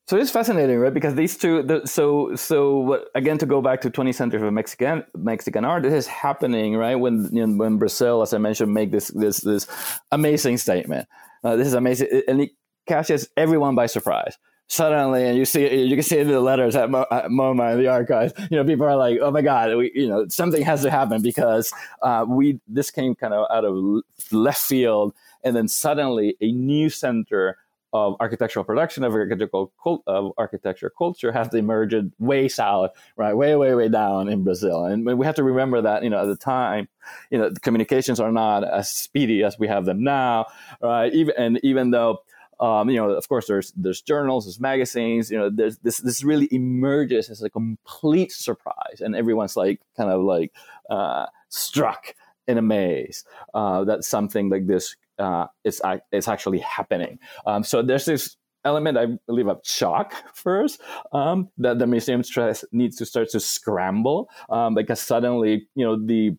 So 0.06 0.16
it's 0.16 0.30
fascinating 0.30 0.78
right? 0.78 0.94
Because 0.94 1.16
these 1.16 1.36
two 1.36 1.62
the, 1.62 1.86
so 1.86 2.34
so 2.34 2.78
what, 2.78 3.08
again 3.14 3.36
to 3.38 3.46
go 3.46 3.60
back 3.60 3.80
to 3.82 3.90
20th 3.90 4.14
century 4.14 4.46
of 4.46 4.52
mexican 4.52 5.04
mexican 5.16 5.64
art 5.64 5.82
this 5.82 5.92
is 5.92 6.06
happening 6.06 6.76
right? 6.76 6.96
When 6.96 7.28
you 7.32 7.46
know, 7.46 7.56
when 7.56 7.78
brazil 7.78 8.22
as 8.22 8.32
i 8.32 8.38
mentioned 8.38 8.72
make 8.72 8.92
this 8.92 9.08
this 9.08 9.38
this 9.38 9.66
amazing 10.12 10.58
statement. 10.58 11.08
Uh, 11.44 11.56
this 11.56 11.66
is 11.66 11.74
amazing 11.74 12.08
and 12.28 12.40
it 12.42 12.50
catches 12.86 13.28
everyone 13.36 13.74
by 13.74 13.86
surprise 13.86 14.38
suddenly, 14.68 15.24
and 15.24 15.36
you 15.36 15.44
see, 15.44 15.84
you 15.84 15.96
can 15.96 16.02
see 16.04 16.22
the 16.22 16.40
letters 16.40 16.76
at, 16.76 16.90
Mo, 16.90 17.04
at 17.10 17.26
MoMA 17.26 17.72
in 17.72 17.78
the 17.78 17.88
archives. 17.88 18.32
You 18.50 18.56
know, 18.58 18.64
people 18.64 18.86
are 18.86 18.96
like, 18.96 19.18
"Oh 19.20 19.30
my 19.30 19.42
God, 19.42 19.76
we, 19.76 19.90
you 19.94 20.08
know, 20.08 20.26
something 20.28 20.62
has 20.62 20.82
to 20.82 20.90
happen 20.90 21.22
because 21.22 21.72
uh, 22.02 22.24
we 22.28 22.60
this 22.68 22.90
came 22.90 23.14
kind 23.14 23.34
of 23.34 23.46
out 23.50 23.64
of 23.64 24.02
left 24.30 24.60
field, 24.60 25.14
and 25.42 25.56
then 25.56 25.68
suddenly 25.68 26.36
a 26.40 26.52
new 26.52 26.88
center 26.90 27.58
of 27.94 28.16
architectural 28.20 28.64
production 28.64 29.02
of 29.02 29.14
architectural 29.14 29.72
cult, 29.82 30.02
of 30.06 30.32
architecture 30.36 30.92
culture 30.96 31.32
has 31.32 31.52
emerged 31.54 32.12
way 32.18 32.46
south, 32.46 32.90
right, 33.16 33.34
way 33.34 33.56
way 33.56 33.74
way 33.74 33.88
down 33.88 34.28
in 34.28 34.44
Brazil, 34.44 34.84
and 34.84 35.06
we 35.18 35.24
have 35.24 35.34
to 35.34 35.42
remember 35.42 35.80
that 35.80 36.02
you 36.02 36.10
know 36.10 36.22
at 36.22 36.26
the 36.26 36.36
time, 36.36 36.88
you 37.30 37.38
know, 37.38 37.50
communications 37.62 38.20
are 38.20 38.32
not 38.32 38.62
as 38.64 38.90
speedy 38.90 39.42
as 39.42 39.58
we 39.58 39.66
have 39.66 39.86
them 39.86 40.04
now, 40.04 40.46
right? 40.82 41.12
Even 41.14 41.34
and 41.38 41.60
even 41.62 41.90
though 41.90 42.20
um, 42.60 42.90
you 42.90 42.96
know, 42.96 43.10
of 43.10 43.28
course, 43.28 43.46
there's 43.46 43.72
there's 43.76 44.02
journals, 44.02 44.46
there's 44.46 44.60
magazines. 44.60 45.30
You 45.30 45.38
know, 45.38 45.50
there's 45.50 45.78
this 45.78 45.98
this 45.98 46.24
really 46.24 46.48
emerges 46.50 47.30
as 47.30 47.42
a 47.42 47.50
complete 47.50 48.32
surprise, 48.32 49.00
and 49.00 49.14
everyone's 49.14 49.56
like 49.56 49.80
kind 49.96 50.10
of 50.10 50.22
like 50.22 50.52
uh, 50.90 51.26
struck 51.48 52.14
in 52.46 52.58
amaze 52.58 53.24
uh, 53.54 53.84
that 53.84 54.04
something 54.04 54.48
like 54.48 54.66
this 54.66 54.96
uh, 55.18 55.46
is 55.64 55.80
is 56.12 56.26
actually 56.28 56.58
happening. 56.58 57.18
Um, 57.46 57.62
so 57.62 57.82
there's 57.82 58.06
this 58.06 58.36
element, 58.64 58.98
I 58.98 59.06
believe, 59.26 59.46
of 59.46 59.60
shock 59.64 60.14
first 60.34 60.80
um, 61.12 61.48
that 61.58 61.78
the 61.78 61.86
museum 61.86 62.22
stress 62.22 62.64
needs 62.72 62.96
to 62.96 63.06
start 63.06 63.30
to 63.30 63.40
scramble 63.40 64.28
um, 64.50 64.74
because 64.74 65.00
suddenly, 65.00 65.68
you 65.74 65.84
know, 65.84 65.96
the 66.04 66.36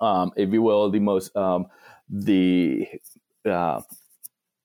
um, 0.00 0.32
if 0.36 0.52
you 0.52 0.62
will, 0.62 0.90
the 0.90 0.98
most 0.98 1.34
um, 1.36 1.66
the 2.10 2.86
uh, 3.48 3.80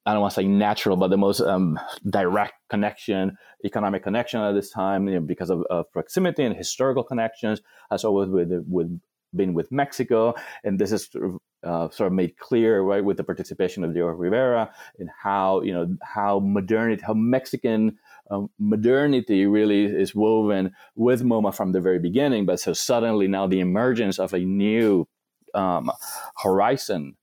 I 0.07 0.13
don't 0.13 0.21
want 0.21 0.33
to 0.35 0.41
say 0.41 0.47
natural, 0.47 0.95
but 0.95 1.09
the 1.09 1.17
most 1.17 1.41
um, 1.41 1.77
direct 2.09 2.53
connection, 2.69 3.37
economic 3.65 4.03
connection 4.03 4.39
at 4.39 4.53
this 4.53 4.69
time, 4.69 5.05
you 5.09 5.15
know, 5.15 5.19
because 5.19 5.49
of, 5.49 5.63
of, 5.69 5.91
proximity 5.91 6.43
and 6.43 6.55
historical 6.55 7.03
connections, 7.03 7.61
has 7.91 8.05
always 8.05 8.29
with, 8.29 8.49
with 8.69 8.99
been 9.35 9.53
with 9.53 9.69
Mexico, 9.69 10.33
and 10.63 10.79
this 10.79 10.93
is 10.93 11.09
sort 11.11 11.25
of, 11.25 11.37
uh, 11.63 11.89
sort 11.89 12.07
of 12.07 12.13
made 12.13 12.37
clear, 12.37 12.81
right, 12.81 13.03
with 13.03 13.17
the 13.17 13.23
participation 13.25 13.83
of 13.83 13.93
Diego 13.93 14.07
Rivera 14.07 14.71
in 14.97 15.09
how 15.21 15.61
you 15.61 15.73
know 15.73 15.97
how 16.01 16.39
modernity, 16.39 17.03
how 17.05 17.13
Mexican 17.13 17.97
um, 18.31 18.49
modernity 18.57 19.45
really 19.45 19.85
is 19.85 20.15
woven 20.15 20.71
with 20.95 21.21
MoMA 21.21 21.53
from 21.53 21.73
the 21.73 21.81
very 21.81 21.99
beginning. 21.99 22.45
But 22.45 22.61
so 22.61 22.71
suddenly 22.71 23.27
now 23.27 23.45
the 23.45 23.59
emergence 23.59 24.19
of 24.19 24.33
a 24.33 24.39
new 24.39 25.05
um, 25.53 25.91
horizon 26.37 27.17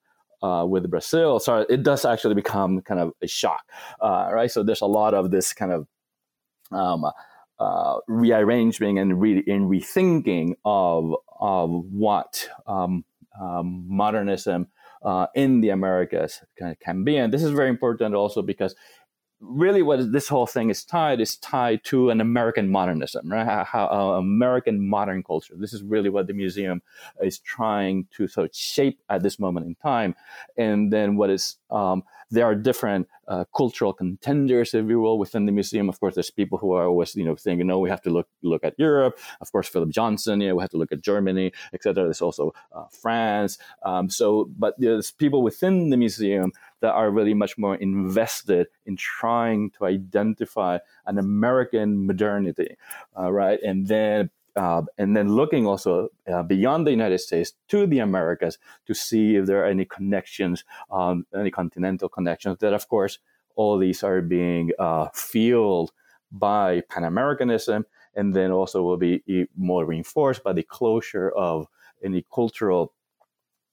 uh, 0.44 0.64
with 0.66 0.90
Brazil, 0.90 1.38
so 1.40 1.64
it 1.68 1.82
does 1.82 2.04
actually 2.04 2.34
become 2.34 2.82
kind 2.82 3.00
of 3.00 3.12
a 3.22 3.26
shock, 3.26 3.62
uh, 4.00 4.28
right? 4.32 4.50
So 4.50 4.62
there's 4.62 4.82
a 4.82 4.86
lot 4.86 5.14
of 5.14 5.30
this 5.30 5.52
kind 5.54 5.72
of 5.72 5.86
um, 6.70 7.04
uh, 7.58 7.96
rearranging 8.08 8.98
and 8.98 9.20
re- 9.20 9.44
in 9.46 9.68
rethinking 9.68 10.54
of 10.64 11.14
of 11.40 11.70
what 11.90 12.48
um, 12.66 13.04
um, 13.40 13.84
modernism 13.88 14.68
uh, 15.02 15.26
in 15.34 15.60
the 15.60 15.70
Americas 15.70 16.42
can, 16.58 16.76
can 16.80 17.04
be, 17.04 17.16
and 17.16 17.32
this 17.32 17.42
is 17.42 17.50
very 17.50 17.70
important 17.70 18.14
also 18.14 18.42
because 18.42 18.74
really 19.48 19.82
what 19.82 20.12
this 20.12 20.28
whole 20.28 20.46
thing 20.46 20.70
is 20.70 20.84
tied 20.84 21.20
is 21.20 21.36
tied 21.36 21.84
to 21.84 22.10
an 22.10 22.20
American 22.20 22.70
modernism, 22.70 23.30
right? 23.30 23.44
How, 23.44 23.64
how 23.64 23.86
uh, 23.86 24.18
American 24.18 24.86
modern 24.86 25.22
culture. 25.22 25.54
This 25.56 25.72
is 25.72 25.82
really 25.82 26.10
what 26.10 26.26
the 26.26 26.32
museum 26.32 26.82
is 27.22 27.38
trying 27.38 28.06
to 28.16 28.26
sort 28.28 28.50
of 28.50 28.56
shape 28.56 29.00
at 29.08 29.22
this 29.22 29.38
moment 29.38 29.66
in 29.66 29.74
time. 29.76 30.14
And 30.56 30.92
then 30.92 31.16
what 31.16 31.30
is 31.30 31.56
um, 31.70 32.04
there 32.30 32.44
are 32.44 32.54
different 32.54 33.08
uh, 33.28 33.44
cultural 33.56 33.92
contenders, 33.92 34.74
if 34.74 34.86
you 34.86 35.00
will, 35.00 35.18
within 35.18 35.46
the 35.46 35.52
museum. 35.52 35.88
Of 35.88 36.00
course, 36.00 36.14
there's 36.14 36.30
people 36.30 36.58
who 36.58 36.72
are 36.72 36.86
always, 36.86 37.14
you 37.14 37.24
know, 37.24 37.36
thinking, 37.36 37.66
no, 37.66 37.78
we 37.78 37.88
have 37.88 38.02
to 38.02 38.10
look 38.10 38.28
look 38.42 38.64
at 38.64 38.74
Europe. 38.78 39.18
Of 39.40 39.50
course, 39.52 39.68
Philip 39.68 39.90
Johnson, 39.90 40.40
you 40.40 40.48
know, 40.48 40.56
we 40.56 40.62
have 40.62 40.70
to 40.70 40.76
look 40.76 40.92
at 40.92 41.00
Germany, 41.00 41.52
etc. 41.72 42.04
There's 42.04 42.22
also 42.22 42.52
uh, 42.72 42.84
France. 42.90 43.58
Um, 43.82 44.10
so, 44.10 44.50
but 44.58 44.74
there's 44.78 45.10
people 45.10 45.42
within 45.42 45.90
the 45.90 45.96
museum 45.96 46.52
that 46.80 46.92
are 46.92 47.10
really 47.10 47.34
much 47.34 47.56
more 47.56 47.76
invested 47.76 48.66
in 48.86 48.96
trying 48.96 49.70
to 49.70 49.86
identify 49.86 50.78
an 51.06 51.18
American 51.18 52.06
modernity, 52.06 52.76
uh, 53.18 53.32
right? 53.32 53.58
And 53.62 53.86
then 53.86 54.30
uh, 54.56 54.82
and 54.98 55.16
then 55.16 55.34
looking 55.34 55.66
also 55.66 56.10
uh, 56.32 56.42
beyond 56.42 56.86
the 56.86 56.90
United 56.92 57.18
States 57.18 57.54
to 57.68 57.86
the 57.86 57.98
Americas 57.98 58.58
to 58.86 58.94
see 58.94 59.36
if 59.36 59.46
there 59.46 59.60
are 59.62 59.66
any 59.66 59.84
connections, 59.84 60.64
um, 60.90 61.26
any 61.34 61.50
continental 61.50 62.08
connections. 62.08 62.58
That, 62.58 62.72
of 62.72 62.88
course, 62.88 63.18
all 63.56 63.78
these 63.78 64.02
are 64.02 64.20
being 64.20 64.70
uh, 64.78 65.08
fueled 65.12 65.90
by 66.30 66.82
Pan 66.88 67.04
Americanism, 67.04 67.84
and 68.14 68.34
then 68.34 68.50
also 68.50 68.82
will 68.82 68.96
be 68.96 69.48
more 69.56 69.84
reinforced 69.84 70.44
by 70.44 70.52
the 70.52 70.62
closure 70.62 71.30
of 71.30 71.66
any 72.02 72.24
cultural 72.32 72.92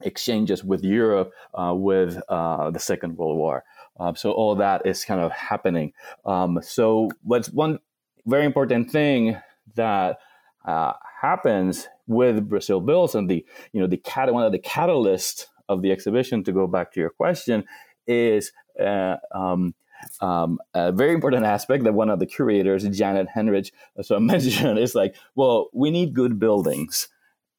exchanges 0.04 0.64
with 0.64 0.84
Europe 0.84 1.32
uh, 1.54 1.74
with 1.76 2.22
uh, 2.30 2.72
the 2.72 2.80
Second 2.80 3.18
World 3.18 3.38
War. 3.38 3.64
Um, 4.00 4.16
so 4.16 4.32
all 4.32 4.56
that 4.56 4.86
is 4.86 5.06
kind 5.06 5.22
of 5.22 5.32
happening. 5.32 5.94
Um, 6.26 6.60
so 6.62 7.10
what's 7.24 7.50
one 7.52 7.80
very 8.26 8.46
important 8.46 8.92
thing 8.92 9.38
that 9.76 10.20
uh, 10.66 10.94
happens 11.22 11.88
with 12.08 12.48
Brazil 12.48 12.82
Builds 12.82 13.16
and 13.16 13.30
the 13.30 13.46
you 13.74 13.82
know 13.82 13.88
the 13.88 13.98
cat 13.98 14.32
one 14.34 14.46
of 14.46 14.52
the 14.52 14.60
catalysts 14.60 15.46
of 15.70 15.82
the 15.82 15.92
exhibition 15.92 16.44
to 16.44 16.52
go 16.52 16.68
back 16.68 16.92
to 16.94 17.00
your 17.00 17.10
question 17.10 17.64
is 18.08 18.52
uh, 18.80 19.16
um, 19.34 19.74
um, 20.20 20.60
a 20.74 20.92
very 20.92 21.14
important 21.14 21.46
aspect 21.46 21.84
that 21.84 21.94
one 21.94 22.10
of 22.10 22.20
the 22.20 22.26
curators 22.26 22.88
Janet 22.90 23.28
Henrich 23.36 23.72
so 24.02 24.20
mentioned 24.20 24.78
is 24.78 24.96
like 24.96 25.16
well 25.36 25.70
we 25.74 25.90
need 25.92 26.14
good 26.14 26.40
buildings 26.40 27.08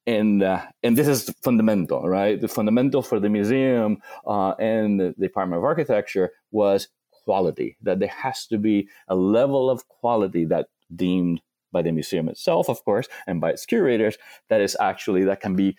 and 0.07 0.43
uh, 0.43 0.63
and 0.83 0.97
this 0.97 1.09
is 1.09 1.31
fundamental 1.43 2.09
right? 2.09 2.41
The 2.41 2.49
fundamental 2.49 3.03
for 3.03 3.21
the 3.21 3.29
museum 3.29 3.99
uh, 4.27 4.51
and 4.53 5.01
the 5.01 5.15
Department 5.19 5.59
of 5.59 5.65
Architecture 5.65 6.31
was 6.51 6.89
quality 7.25 7.77
that 7.83 8.01
there 8.01 8.09
has 8.09 8.47
to 8.47 8.59
be 8.59 8.89
a 9.09 9.15
level 9.15 9.71
of 9.71 9.87
quality 9.89 10.45
that 10.47 10.67
deemed 10.95 11.41
by 11.73 11.83
the 11.83 11.91
museum 11.91 12.29
itself, 12.29 12.69
of 12.69 12.85
course, 12.85 13.09
and 13.27 13.41
by 13.41 13.51
its 13.51 13.65
curators, 13.65 14.19
that 14.51 14.61
is 14.61 14.77
actually 14.79 15.25
that 15.25 15.41
can 15.41 15.57
be 15.57 15.77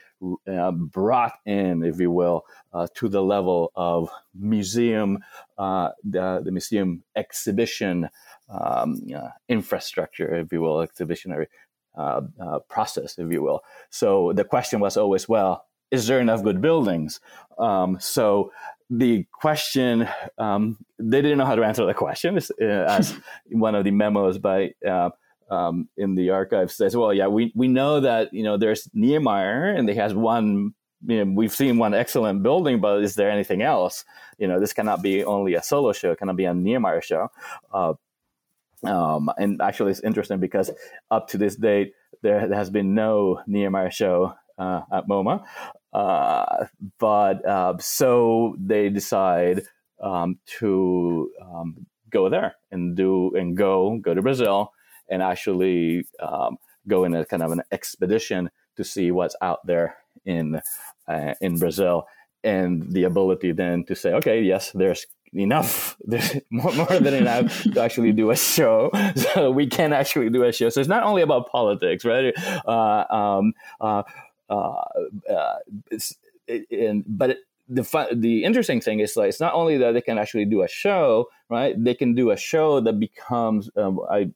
uh, 0.52 0.72
brought 0.72 1.34
in, 1.46 1.84
if 1.84 2.00
you 2.00 2.10
will, 2.10 2.44
uh, 2.74 2.88
to 2.96 3.08
the 3.08 3.22
level 3.22 3.72
of 3.76 4.10
museum, 4.34 5.20
uh, 5.60 5.90
the, 6.04 6.42
the 6.44 6.52
museum 6.52 7.04
exhibition 7.16 8.10
um, 8.50 9.00
uh, 9.16 9.30
infrastructure, 9.48 10.36
if 10.36 10.52
you 10.52 10.62
will, 10.62 10.82
exhibitionary 10.82 11.48
uh, 11.96 12.22
uh, 12.40 12.60
process, 12.70 13.18
if 13.18 13.32
you 13.32 13.42
will. 13.42 13.64
So 13.90 14.34
the 14.34 14.44
question 14.44 14.80
was 14.80 14.98
always, 14.98 15.28
well, 15.28 15.66
is 15.92 16.08
there 16.08 16.20
enough 16.20 16.44
good 16.44 16.62
buildings? 16.62 17.20
Um, 17.58 17.98
so 18.00 18.52
the 18.90 19.26
question, 19.32 20.08
um, 20.38 20.78
they 21.00 21.22
didn't 21.22 21.38
know 21.38 21.46
how 21.46 21.56
to 21.56 21.64
answer 21.64 21.86
the 21.86 21.94
question, 21.94 22.38
uh, 22.38 22.66
as 22.66 23.16
one 23.52 23.76
of 23.76 23.84
the 23.84 23.92
memos 23.92 24.38
by 24.38 24.74
uh, 24.88 25.10
um, 25.50 25.88
in 25.98 26.16
the 26.16 26.32
archive 26.32 26.72
says, 26.72 26.96
well, 26.96 27.14
yeah, 27.14 27.28
we, 27.28 27.52
we 27.56 27.68
know 27.68 28.00
that, 28.00 28.34
you 28.34 28.44
know, 28.44 28.58
there's 28.58 28.90
Niemeyer 28.94 29.70
and 29.70 29.88
he 29.88 29.96
has 29.96 30.14
one, 30.14 30.74
you 31.06 31.24
know, 31.24 31.32
we've 31.36 31.54
seen 31.54 31.78
one 31.78 31.94
excellent 31.94 32.44
building, 32.44 32.82
but 32.82 33.04
is 33.04 33.16
there 33.16 33.30
anything 33.30 33.62
else? 33.62 34.06
You 34.38 34.48
know, 34.48 34.60
this 34.60 34.74
cannot 34.74 35.02
be 35.02 35.24
only 35.24 35.54
a 35.54 35.62
solo 35.62 35.92
show, 35.94 36.12
it 36.12 36.20
cannot 36.20 36.38
be 36.38 36.46
a 36.46 36.54
Niemeyer 36.54 37.02
show. 37.02 37.30
Um, 38.86 39.30
and 39.38 39.62
actually, 39.62 39.92
it's 39.92 40.02
interesting 40.02 40.40
because 40.40 40.72
up 41.12 41.28
to 41.30 41.38
this 41.38 41.56
date, 41.56 41.94
there, 42.22 42.54
has 42.54 42.70
been 42.70 42.94
no 42.94 43.42
Niemeyer 43.48 43.92
show 43.92 44.34
uh, 44.58 44.82
at 44.92 45.08
MoMA. 45.08 45.44
Uh, 45.94 46.66
but 47.00 47.46
uh, 47.46 47.78
so 47.80 48.56
they 48.60 48.90
decide 48.90 49.64
um, 50.02 50.40
to 50.60 51.30
um, 51.42 51.86
go 52.10 52.30
there 52.30 52.56
and 52.72 52.96
do 52.96 53.32
and 53.36 53.56
go 53.56 53.98
go 54.02 54.14
to 54.14 54.22
Brazil 54.22 54.72
and 55.10 55.22
actually 55.22 56.06
um, 56.20 56.58
go 56.88 57.04
in 57.04 57.14
a 57.14 57.26
kind 57.26 57.44
of 57.44 57.52
an 57.52 57.62
expedition 57.72 58.50
to 58.76 58.84
see 58.84 59.12
what's 59.12 59.36
out 59.42 59.60
there 59.66 59.98
in 60.26 60.60
uh, 61.08 61.34
in 61.42 61.58
Brazil 61.58 62.06
and 62.44 62.92
the 62.92 63.04
ability 63.04 63.52
then 63.52 63.84
to 63.86 63.96
say, 63.96 64.14
okay, 64.14 64.42
yes, 64.42 64.72
there's 64.72 65.06
enough. 65.36 65.98
There's 66.06 66.38
more, 66.50 66.72
more 66.74 67.00
than 67.00 67.14
enough 67.14 67.64
to 67.64 67.82
actually 67.82 68.12
do 68.12 68.32
a 68.32 68.36
show. 68.36 68.92
So 69.16 69.52
we 69.52 69.68
can 69.68 69.94
actually 69.94 70.30
do 70.30 70.44
a 70.44 70.52
show. 70.52 70.70
So 70.70 70.80
it's 70.80 70.90
not 70.90 71.04
only 71.04 71.22
about 71.22 71.50
politics, 71.50 72.04
right? 72.06 72.34
Uh, 72.66 73.06
um, 73.10 73.54
uh, 73.80 74.04
uh, 74.50 74.84
uh 75.32 75.56
but 77.06 77.38
the 77.70 78.08
the 78.14 78.44
interesting 78.44 78.82
thing 78.82 79.00
is 79.00 79.16
like 79.16 79.30
it's 79.30 79.40
not 79.40 79.54
only 79.54 79.78
that 79.78 79.94
they 79.94 80.02
can 80.02 80.18
actually 80.18 80.46
do 80.46 80.62
a 80.62 80.68
show, 80.68 81.30
right? 81.50 81.76
They 81.78 81.94
can 81.94 82.16
do 82.16 82.32
a 82.32 82.38
show 82.38 82.80
that 82.82 83.00
becomes 83.00 83.70
um, 83.76 84.00
I. 84.10 84.32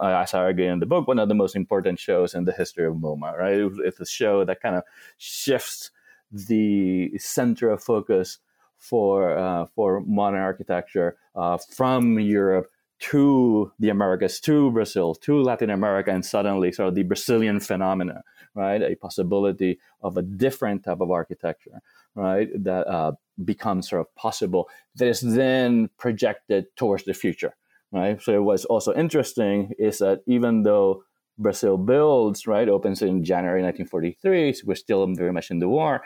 As 0.00 0.34
I 0.34 0.40
argue 0.40 0.64
in 0.64 0.80
the 0.80 0.86
book, 0.86 1.06
one 1.06 1.20
of 1.20 1.28
the 1.28 1.36
most 1.36 1.54
important 1.54 2.00
shows 2.00 2.34
in 2.34 2.46
the 2.46 2.52
history 2.52 2.84
of 2.84 2.94
MoMA, 2.94 3.38
right? 3.38 3.70
It's 3.84 4.00
a 4.00 4.04
show 4.04 4.44
that 4.44 4.60
kind 4.60 4.74
of 4.74 4.82
shifts 5.18 5.92
the 6.32 7.16
center 7.18 7.70
of 7.70 7.80
focus 7.80 8.38
for 8.82 9.38
uh, 9.38 9.64
for 9.76 10.00
modern 10.00 10.40
architecture 10.40 11.16
uh, 11.36 11.56
from 11.56 12.18
Europe 12.18 12.66
to 12.98 13.72
the 13.78 13.88
Americas, 13.88 14.40
to 14.40 14.70
Brazil, 14.72 15.14
to 15.14 15.40
Latin 15.40 15.70
America, 15.70 16.10
and 16.10 16.24
suddenly 16.24 16.72
sort 16.72 16.88
of 16.88 16.94
the 16.94 17.04
Brazilian 17.04 17.60
phenomena, 17.60 18.22
right? 18.54 18.82
A 18.82 18.96
possibility 18.96 19.78
of 20.02 20.16
a 20.16 20.22
different 20.22 20.84
type 20.84 21.00
of 21.00 21.10
architecture, 21.10 21.80
right? 22.16 22.48
That 22.54 22.86
uh, 22.88 23.12
becomes 23.44 23.88
sort 23.88 24.00
of 24.00 24.14
possible 24.16 24.68
that 24.96 25.06
is 25.06 25.20
then 25.20 25.88
projected 25.96 26.66
towards 26.76 27.04
the 27.04 27.14
future, 27.14 27.54
right? 27.92 28.20
So 28.20 28.42
what's 28.42 28.64
also 28.64 28.92
interesting 28.94 29.72
is 29.78 29.98
that 29.98 30.22
even 30.26 30.64
though 30.64 31.04
Brazil 31.38 31.78
builds, 31.78 32.46
right, 32.46 32.68
opens 32.68 33.00
in 33.00 33.24
January 33.24 33.62
1943, 33.62 34.52
so 34.52 34.62
we're 34.66 34.74
still 34.74 35.06
very 35.14 35.32
much 35.32 35.50
in 35.50 35.60
the 35.60 35.68
war 35.68 36.02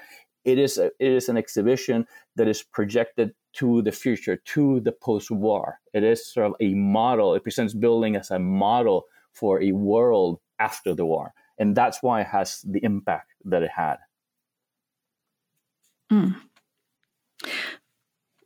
it 0.47 0.59
is 0.59 0.79
a, 0.79 0.87
it 0.87 1.13
is 1.13 1.29
an 1.29 1.37
exhibition 1.37 2.07
that 2.37 2.49
is 2.49 2.63
projected 2.63 3.35
to 3.55 3.83
the 3.83 3.93
future, 3.93 4.37
to 4.37 4.81
the 4.81 4.93
post-war. 4.93 5.81
It 5.93 6.05
is 6.05 6.33
sort 6.33 6.47
of 6.47 6.55
a 6.61 6.73
model. 6.75 7.35
It 7.35 7.43
presents 7.43 7.75
building 7.75 8.17
as 8.17 8.31
a 8.31 8.39
model 8.39 9.07
for 9.33 9.61
a 9.61 9.73
world 9.73 10.39
after 10.59 10.95
the 10.95 11.05
war, 11.05 11.35
and 11.59 11.77
that's 11.77 12.03
why 12.03 12.21
it 12.21 12.29
has 12.29 12.63
the 12.63 12.83
impact 12.83 13.33
that 13.45 13.63
it 13.63 13.71
had. 13.75 13.97
Mm. 16.13 16.37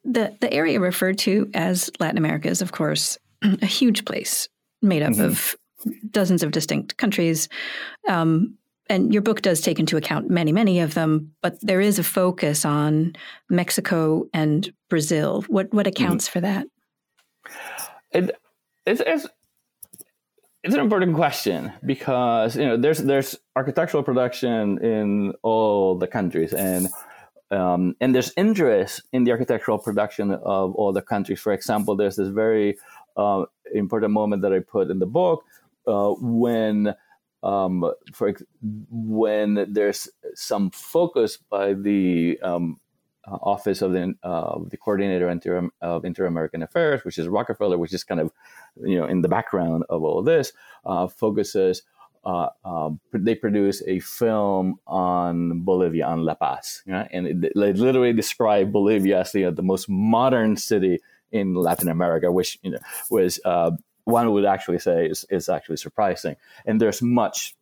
The 0.05 0.37
the 0.41 0.53
area 0.53 0.81
referred 0.81 1.19
to 1.19 1.51
as 1.53 1.91
Latin 2.01 2.19
America 2.19 2.49
is, 2.49 2.63
of 2.63 2.73
course, 2.73 3.19
a 3.43 3.67
huge 3.67 4.07
place 4.07 4.49
made 4.81 5.03
up 5.03 5.13
mm-hmm. 5.13 5.23
of 5.23 5.55
dozens 6.11 6.43
of 6.43 6.51
distinct 6.51 6.97
countries. 6.97 7.49
Um, 8.09 8.57
and 8.91 9.15
your 9.15 9.23
book 9.23 9.41
does 9.41 9.61
take 9.61 9.79
into 9.79 9.97
account 9.97 10.29
many, 10.29 10.53
many 10.53 10.81
of 10.81 10.95
them, 10.95 11.33
but 11.43 11.59
there 11.63 11.81
is 11.81 11.99
a 11.99 12.03
focus 12.03 12.65
on 12.65 13.15
Mexico 13.49 14.25
and 14.35 14.71
Brazil. 14.91 15.43
What 15.49 15.73
what 15.73 15.87
mm-hmm. 15.87 16.05
accounts 16.05 16.29
mm. 16.29 16.33
for 16.33 16.41
that? 16.41 16.67
It, 18.13 18.37
it's, 18.85 19.01
it's 19.07 19.27
it's 20.65 20.75
an 20.75 20.81
important 20.81 21.15
question 21.15 21.73
because 21.87 22.57
you 22.57 22.67
know 22.67 22.77
there's 22.77 22.99
there's 22.99 23.39
architectural 23.57 24.03
production 24.03 24.85
in 24.85 25.33
all 25.43 25.97
the 25.97 26.09
countries 26.09 26.53
and 26.53 26.89
um, 27.53 27.95
and 28.01 28.15
there's 28.15 28.33
interest 28.37 29.03
in 29.13 29.25
the 29.25 29.31
architectural 29.31 29.79
production 29.79 30.33
of 30.33 30.75
all 30.75 30.93
the 30.93 31.03
countries. 31.03 31.41
For 31.41 31.53
example, 31.53 31.97
there's 31.97 32.17
this 32.17 32.29
very 32.29 32.77
uh, 33.17 33.45
important 33.73 34.13
moment 34.13 34.43
that 34.43 34.53
I 34.53 34.61
put 34.61 34.91
in 34.91 34.99
the 34.99 35.07
book 35.07 35.45
uh, 35.87 36.11
when 36.21 36.95
um, 37.43 37.93
for 38.13 38.35
when 38.91 39.67
there's 39.73 40.09
some 40.35 40.71
focus 40.71 41.37
by 41.37 41.73
the 41.73 42.39
um, 42.43 42.79
uh, 43.27 43.39
Office 43.43 43.83
of 43.83 43.93
the 43.93 44.15
uh, 44.23 44.59
the 44.69 44.77
Coordinator 44.77 45.29
of 45.83 46.05
Inter-American 46.05 46.63
Affairs, 46.63 47.05
which 47.05 47.19
is 47.19 47.29
Rockefeller, 47.29 47.79
which 47.79 47.93
is 47.93 48.05
kind 48.05 48.21
of 48.21 48.33
you 48.83 48.99
know 48.99 49.07
in 49.07 49.23
the 49.23 49.29
background 49.29 49.85
of 49.89 50.03
all 50.03 50.19
of 50.19 50.25
this, 50.25 50.53
uh, 50.85 51.07
focuses. 51.07 51.83
Uh, 52.23 52.49
um, 52.67 53.01
they 53.15 53.35
produce 53.35 53.83
a 53.87 53.99
film 54.01 54.79
on 54.87 55.63
Bolivia, 55.63 56.05
on 56.05 56.23
La 56.23 56.35
Paz, 56.35 56.83
and 56.87 57.43
they 57.43 57.51
literally 57.55 58.13
describe 58.13 58.71
Bolivia 58.71 59.21
as 59.21 59.33
the, 59.33 59.51
the 59.51 59.63
most 59.63 59.89
modern 59.89 60.55
city 60.55 60.99
in 61.33 61.55
Latin 61.55 61.89
America, 61.89 62.31
which 62.31 62.59
you 62.63 62.73
know 62.73 62.79
was 63.11 63.41
uh, 63.47 63.71
one 64.11 64.31
would 64.33 64.45
actually 64.45 64.79
say 64.79 65.07
is, 65.07 65.25
is 65.31 65.49
actually 65.49 65.77
surprising. 65.77 66.37
And 66.67 66.81
there's 66.81 67.03
much 67.03 67.55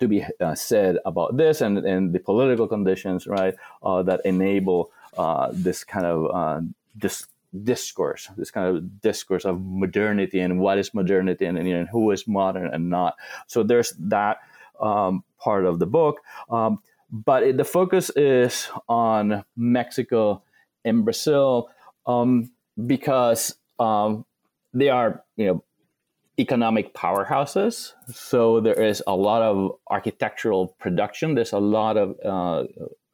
to 0.00 0.08
be 0.08 0.24
uh, 0.40 0.54
said 0.54 0.98
about 1.04 1.36
this 1.36 1.60
and, 1.60 1.78
and 1.78 2.12
the 2.12 2.20
political 2.20 2.68
conditions, 2.68 3.26
right, 3.26 3.54
uh, 3.82 4.02
that 4.02 4.20
enable 4.24 4.90
uh, 5.16 5.48
this 5.52 5.84
kind 5.84 6.06
of 6.06 6.30
uh, 6.32 6.60
this 6.94 7.26
discourse, 7.64 8.28
this 8.36 8.50
kind 8.50 8.76
of 8.76 9.00
discourse 9.00 9.44
of 9.44 9.60
modernity 9.60 10.40
and 10.40 10.60
what 10.60 10.78
is 10.78 10.94
modernity 10.94 11.46
and, 11.46 11.58
and 11.58 11.88
who 11.88 12.10
is 12.10 12.28
modern 12.28 12.72
and 12.72 12.90
not. 12.90 13.16
So 13.46 13.62
there's 13.62 13.92
that 13.98 14.38
um, 14.80 15.24
part 15.38 15.64
of 15.64 15.78
the 15.78 15.86
book. 15.86 16.20
Um, 16.50 16.80
but 17.10 17.42
it, 17.42 17.56
the 17.56 17.64
focus 17.64 18.10
is 18.10 18.68
on 18.88 19.44
Mexico 19.56 20.42
and 20.84 21.04
Brazil 21.04 21.70
um, 22.06 22.50
because 22.86 23.54
um, 23.78 24.24
they 24.78 24.88
are 24.88 25.24
you 25.36 25.46
know 25.46 25.64
economic 26.38 26.94
powerhouses. 26.94 27.92
So 28.12 28.60
there 28.60 28.80
is 28.80 29.02
a 29.06 29.16
lot 29.16 29.42
of 29.42 29.72
architectural 29.90 30.68
production. 30.78 31.34
There's 31.34 31.52
a 31.52 31.58
lot 31.58 31.96
of 31.96 32.14
uh, 32.24 32.64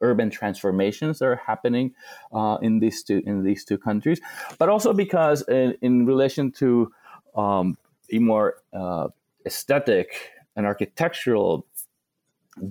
urban 0.01 0.29
transformations 0.29 1.19
that 1.19 1.25
are 1.25 1.41
happening 1.47 1.95
uh, 2.31 2.57
in 2.61 2.79
these 2.79 3.03
two 3.03 3.23
in 3.25 3.43
these 3.43 3.65
two 3.65 3.77
countries, 3.77 4.21
but 4.59 4.69
also 4.69 4.93
because 4.93 5.41
in, 5.47 5.75
in 5.81 6.05
relation 6.05 6.51
to 6.53 6.91
um, 7.35 7.77
a 8.11 8.19
more 8.19 8.61
uh, 8.73 9.07
aesthetic 9.45 10.31
and 10.55 10.65
architectural 10.65 11.65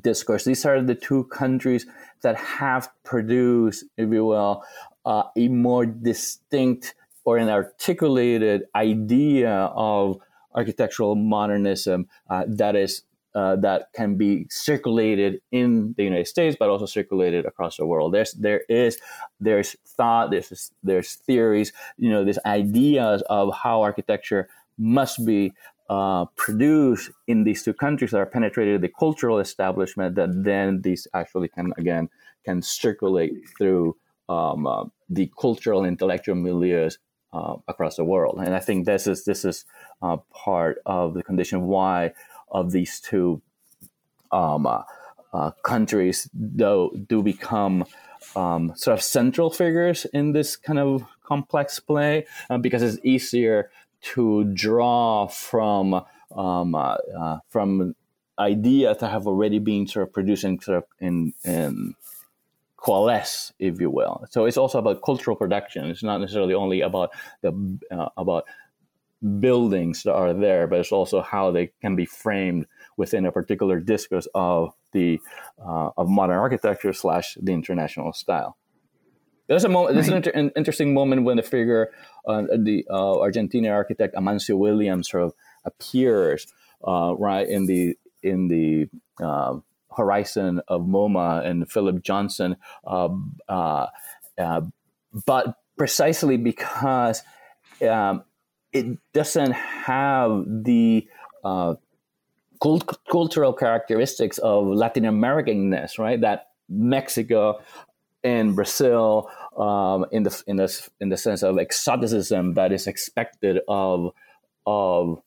discourse, 0.01 0.45
these 0.45 0.65
are 0.65 0.81
the 0.81 0.95
two 0.95 1.25
countries 1.25 1.87
that 2.23 2.37
have 2.37 2.89
produced, 3.03 3.85
if 3.99 4.11
you 4.11 4.25
will, 4.25 4.65
uh, 5.05 5.25
a 5.37 5.49
more 5.49 5.85
distinct 5.85 6.95
or 7.25 7.39
an 7.39 7.49
articulated 7.49 8.65
idea 8.75 9.53
of 9.75 10.19
architectural 10.55 11.15
modernism 11.15 12.07
uh, 12.31 12.45
that 12.47 12.77
is 12.77 13.03
uh, 13.35 13.57
that 13.57 13.89
can 13.93 14.15
be 14.15 14.47
circulated 14.49 15.41
in 15.51 15.93
the 15.97 16.05
United 16.05 16.29
States, 16.29 16.57
but 16.57 16.69
also 16.69 16.87
circulated 16.87 17.45
across 17.45 17.77
the 17.79 17.87
world. 17.87 18.15
There's 18.15 18.33
there 18.35 18.63
is 18.69 18.99
there's 19.41 19.75
thought, 19.85 20.31
there's 20.31 20.71
there's 20.85 21.15
theories, 21.15 21.73
you 21.99 22.11
know, 22.11 22.23
there's 22.23 22.39
ideas 22.47 23.23
of 23.29 23.53
how 23.53 23.83
architecture 23.83 24.49
must 24.79 25.27
be 25.27 25.53
uh, 25.91 26.27
produced 26.37 27.11
in 27.27 27.45
these 27.45 27.63
two 27.63 27.75
countries 27.75 28.13
that 28.13 28.19
are 28.19 28.27
penetrated 28.27 28.81
the 28.81 28.89
cultural 28.89 29.39
establishment 29.39 30.15
that 30.15 30.31
then 30.45 30.81
these 30.83 31.07
actually 31.13 31.49
can 31.49 31.73
again 31.77 32.09
can 32.45 32.63
circulate 32.63 33.33
through 33.59 33.97
um, 34.29 34.67
uh, 34.67 34.85
the 35.11 35.31
cultural 35.39 35.85
intellectual 35.85 36.37
milieus 36.37 36.99
uh, 37.35 37.57
across 37.69 37.97
the 37.97 38.05
world. 38.05 38.39
And 38.39 38.55
I 38.55 38.61
think 38.61 38.87
this 38.87 39.07
is 39.07 39.25
this 39.25 39.45
is 39.45 39.65
uh, 40.01 40.19
part 40.33 40.79
of 40.87 41.15
the 41.15 41.23
condition 41.23 41.67
why 41.67 42.13
of 42.51 42.71
these 42.71 43.01
two 43.01 43.43
um, 44.31 44.67
uh, 44.67 44.83
uh, 45.33 45.51
countries 45.63 46.29
do 46.35 46.91
do 47.09 47.23
become 47.23 47.85
um, 48.37 48.73
sort 48.77 48.97
of 48.99 49.03
central 49.03 49.51
figures 49.51 50.07
in 50.07 50.33
this 50.33 50.57
kind 50.57 50.79
of 50.79 51.05
complex 51.25 51.81
play 51.81 52.27
uh, 52.49 52.59
because 52.59 52.83
it's 52.83 53.05
easier 53.05 53.71
to 54.01 54.45
draw 54.45 55.27
from 55.27 56.05
um, 56.37 56.75
uh, 56.75 57.39
from 57.49 57.95
ideas 58.39 58.99
that 58.99 59.11
have 59.11 59.27
already 59.27 59.59
been 59.59 59.87
sort 59.87 60.09
of 60.09 60.13
produced 60.13 60.43
sort 60.43 60.79
of 60.79 60.85
in, 61.01 61.33
in 61.45 61.95
coalesce, 62.85 63.53
if 63.59 63.81
you 63.81 63.91
will. 63.91 64.27
So 64.31 64.45
it's 64.45 64.57
also 64.57 64.79
about 64.79 65.03
cultural 65.03 65.37
production. 65.37 65.87
It's 65.91 66.03
not 66.03 66.21
necessarily 66.21 66.55
only 66.55 66.83
about 66.83 67.11
the 67.41 67.79
uh, 67.91 68.09
about 68.17 68.45
buildings 69.41 70.03
that 70.03 70.13
are 70.13 70.35
there, 70.35 70.67
but 70.67 70.81
it's 70.81 70.93
also 70.93 71.23
how 71.23 71.51
they 71.51 71.73
can 71.81 71.97
be 71.97 72.05
framed 72.05 72.67
within 72.97 73.25
a 73.25 73.33
particular 73.33 73.81
discourse 73.81 74.29
of 74.35 74.75
the 74.93 75.19
uh, 75.59 75.91
of 75.97 76.09
modern 76.09 76.37
architecture 76.37 76.93
slash 76.93 77.39
the 77.41 77.53
international 77.53 78.13
style. 78.13 78.59
There's 79.49 79.65
a 79.65 79.69
moment. 79.69 79.95
There's 79.95 80.09
an, 80.09 80.17
inter- 80.17 80.33
an, 80.35 80.51
interesting 80.57 80.95
moment 80.95 81.25
when 81.25 81.37
the 81.37 81.43
figure, 81.43 81.91
uh, 82.27 82.43
the 82.57 82.87
uh, 82.91 83.19
Argentine 83.21 83.67
architect 83.67 84.15
Amancio 84.15 84.57
Williams, 84.57 85.11
sort 85.11 85.25
of 85.25 85.33
appears 85.65 86.47
uh, 86.87 87.15
right 87.19 87.49
in 87.49 87.67
the 87.67 87.97
in 88.23 88.49
the 88.49 88.89
uh, 89.23 89.57
horizon 89.97 90.61
of 90.69 90.83
MoMA 90.83 91.45
and 91.45 91.71
Philip 91.71 92.03
Johnson, 92.03 92.57
uh, 92.87 93.09
uh, 93.49 94.61
but 95.27 95.57
precisely 95.77 96.37
because 96.37 97.23
um, 97.89 98.25
it 98.73 98.99
doesn't 99.13 99.53
have 99.53 100.45
the 100.47 101.07
cult- 102.63 102.99
cultural 103.11 103.53
characteristics 103.53 104.39
of 104.39 104.67
Latin 104.67 105.05
Americanness, 105.05 105.99
right? 105.99 106.21
That 106.21 106.49
Mexico 106.69 107.61
and 108.23 108.57
Brazil, 108.57 109.31
um, 109.57 110.07
in 110.11 110.23
the 110.23 110.43
in 110.47 110.57
the 110.57 110.89
in 111.01 111.11
the 111.11 111.17
sense 111.17 111.43
of 111.43 111.59
exoticism 111.59 112.55
that 112.55 112.73
is 112.73 112.87
expected 112.87 113.61
of 113.69 114.13
of 114.67 115.21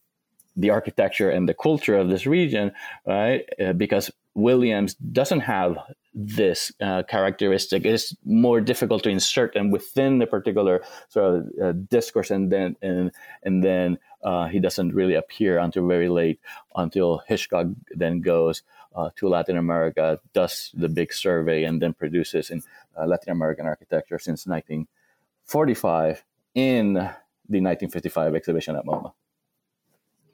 the 0.56 0.72
architecture 0.72 1.30
and 1.30 1.48
the 1.48 1.54
culture 1.54 1.96
of 1.96 2.10
this 2.10 2.26
region, 2.26 2.72
right? 3.06 3.48
Uh, 3.64 3.74
because 3.74 4.10
Williams 4.38 4.94
doesn't 4.94 5.40
have 5.40 5.78
this 6.14 6.72
uh, 6.80 7.02
characteristic. 7.10 7.86
It's 7.86 8.16
more 8.24 8.62
difficult 8.62 9.02
to 9.04 9.10
insert 9.10 9.54
them 9.54 9.72
within 9.72 10.20
the 10.20 10.28
particular 10.28 10.84
sort 11.10 11.26
of 11.36 11.46
uh, 11.62 11.72
discourse, 11.90 12.30
and 12.30 12.52
then 12.52 12.76
and 12.84 13.12
and 13.42 13.64
then 13.64 13.98
uh, 14.24 14.48
he 14.48 14.60
doesn't 14.60 14.94
really 14.94 15.16
appear 15.16 15.58
until 15.58 15.88
very 15.88 16.08
late, 16.08 16.40
until 16.76 17.24
Hitchcock 17.28 17.66
then 17.90 18.22
goes 18.22 18.62
uh, 18.96 19.10
to 19.16 19.28
Latin 19.28 19.58
America, 19.58 20.20
does 20.34 20.72
the 20.76 20.88
big 20.88 21.14
survey, 21.14 21.64
and 21.64 21.82
then 21.82 21.94
produces 21.94 22.52
in 22.52 22.62
uh, 22.96 23.08
Latin 23.08 23.32
American 23.32 23.66
architecture 23.66 24.20
since 24.20 24.46
1945 24.46 26.24
in 26.54 26.94
the 26.94 27.62
1955 27.62 28.36
exhibition 28.36 28.76
at 28.76 28.86
MoMA. 28.86 29.14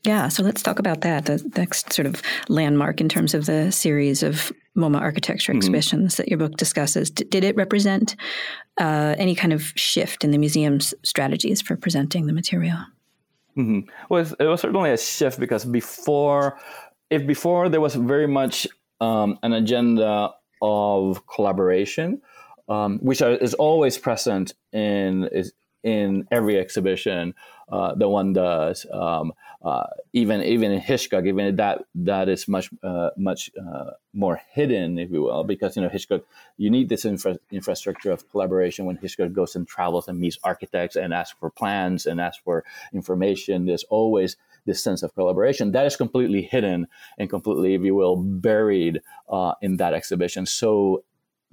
Yeah, 0.06 0.28
so 0.28 0.44
let's 0.44 0.62
talk 0.62 0.80
about 0.80 1.02
that. 1.02 1.26
The 1.26 1.52
next 1.56 1.94
sort 1.94 2.06
of 2.06 2.22
landmark 2.50 3.00
in 3.00 3.08
terms 3.08 3.34
of 3.34 3.46
the 3.46 3.72
series 3.72 4.22
of 4.22 4.52
MoMA 4.76 5.00
architecture 5.00 5.52
mm-hmm. 5.52 5.58
exhibitions 5.58 6.14
mm-hmm. 6.14 6.24
that 6.24 6.30
your 6.30 6.38
book 6.38 6.58
discusses. 6.58 7.10
D- 7.10 7.24
did 7.24 7.44
it 7.46 7.56
represent 7.56 8.16
uh, 8.80 9.16
any 9.18 9.34
kind 9.34 9.54
of 9.54 9.72
shift 9.76 10.26
in 10.26 10.32
the 10.32 10.38
museum's 10.38 10.94
strategies 11.04 11.62
for 11.62 11.78
presenting 11.78 12.28
the 12.28 12.34
material? 12.34 12.80
Mm-hmm. 13.58 13.90
Well, 14.10 14.20
it 14.20 14.24
was, 14.24 14.36
it 14.40 14.46
was 14.46 14.62
certainly 14.62 14.92
a 14.92 14.98
shift 14.98 15.40
because 15.40 15.64
before, 15.64 16.60
if 17.10 17.26
before 17.26 17.70
there 17.70 17.82
was 17.82 17.96
very 17.96 18.28
much 18.28 18.68
um, 19.00 19.40
an 19.42 19.54
agenda 19.54 20.32
of 20.62 21.26
collaboration, 21.28 22.22
um, 22.68 23.00
which 23.00 23.22
are, 23.22 23.32
is 23.32 23.54
always 23.54 23.98
present 23.98 24.54
in 24.72 25.30
is 25.32 25.54
in 25.84 26.28
every 26.32 26.58
exhibition 26.58 27.34
uh, 27.70 27.96
that 27.96 28.10
one 28.10 28.34
does. 28.34 28.86
Um, 28.92 29.34
uh, 29.64 29.86
even 30.12 30.42
even 30.42 30.72
in 30.72 30.80
Hitchcock, 30.80 31.26
even 31.26 31.56
that 31.56 31.86
that 31.96 32.28
is 32.28 32.48
much 32.48 32.70
uh, 32.84 33.12
much 33.16 33.50
uh, 33.58 33.92
more 34.14 34.42
hidden, 34.52 35.00
if 35.00 35.10
you 35.12 35.22
will, 35.22 35.44
because 35.44 35.76
you 35.76 35.82
know 35.82 35.90
Hitchcock, 35.90 36.22
you 36.58 36.70
need 36.70 36.90
this 36.90 37.06
infra- 37.06 37.40
infrastructure 37.52 38.12
of 38.12 38.30
collaboration 38.30 38.86
when 38.86 38.98
Hitchcock 38.98 39.32
goes 39.32 39.56
and 39.56 39.68
travels 39.68 40.08
and 40.08 40.20
meets 40.20 40.38
architects 40.44 40.96
and 40.96 41.14
asks 41.14 41.38
for 41.40 41.50
plans 41.50 42.06
and 42.06 42.20
asks 42.20 42.42
for 42.44 42.66
information. 42.94 43.66
There's 43.66 43.86
always 43.86 44.36
this 44.66 44.84
sense 44.84 45.04
of 45.04 45.14
collaboration 45.16 45.72
that 45.72 45.86
is 45.86 45.96
completely 45.96 46.42
hidden 46.42 46.88
and 47.18 47.30
completely, 47.30 47.74
if 47.74 47.82
you 47.82 47.96
will, 47.96 48.18
buried 48.18 49.02
uh, 49.30 49.54
in 49.62 49.78
that 49.78 49.94
exhibition. 49.94 50.46
So 50.46 51.04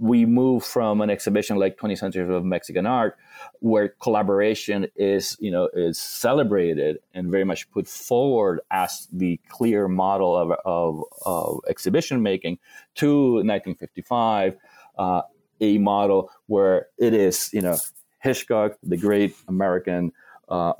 we 0.01 0.25
move 0.25 0.65
from 0.65 1.03
an 1.03 1.11
exhibition 1.11 1.59
like 1.59 1.77
20 1.77 1.95
centuries 1.95 2.31
of 2.31 2.43
Mexican 2.43 2.87
art, 2.87 3.19
where 3.59 3.91
collaboration 4.01 4.87
is, 4.97 5.37
you 5.41 5.51
know, 5.51 5.69
is 5.75 5.99
celebrated 5.99 6.99
and 7.13 7.31
very 7.31 7.45
much 7.45 7.71
put 7.71 7.87
forward 7.87 8.61
as 8.71 9.07
the 9.13 9.39
clear 9.49 9.89
model 9.89 10.35
of, 10.35 10.53
of, 10.65 11.05
of 11.27 11.61
exhibition 11.69 12.23
making, 12.23 12.59
to 12.95 13.35
1955, 13.45 14.57
uh, 14.97 15.21
a 15.61 15.77
model 15.77 16.31
where 16.47 16.87
it 16.99 17.13
is, 17.13 17.51
you 17.53 17.61
know, 17.61 17.77
Hitchcock, 18.21 18.79
the 18.83 18.97
great 18.97 19.35
American 19.49 20.13
uh, 20.49 20.73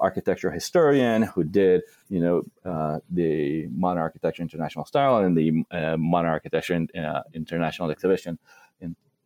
historian 0.53 1.23
who 1.23 1.45
did, 1.45 1.83
you 2.09 2.21
know, 2.21 2.43
uh, 2.65 3.01
the 3.11 3.67
Modern 3.69 4.03
Architecture 4.03 4.43
International 4.43 4.87
Style 4.87 5.19
and 5.19 5.37
the 5.37 5.63
uh, 5.71 5.97
Modern 5.99 6.31
Architecture 6.31 6.87
uh, 6.97 7.21
International 7.35 7.91
Exhibition 7.91 8.39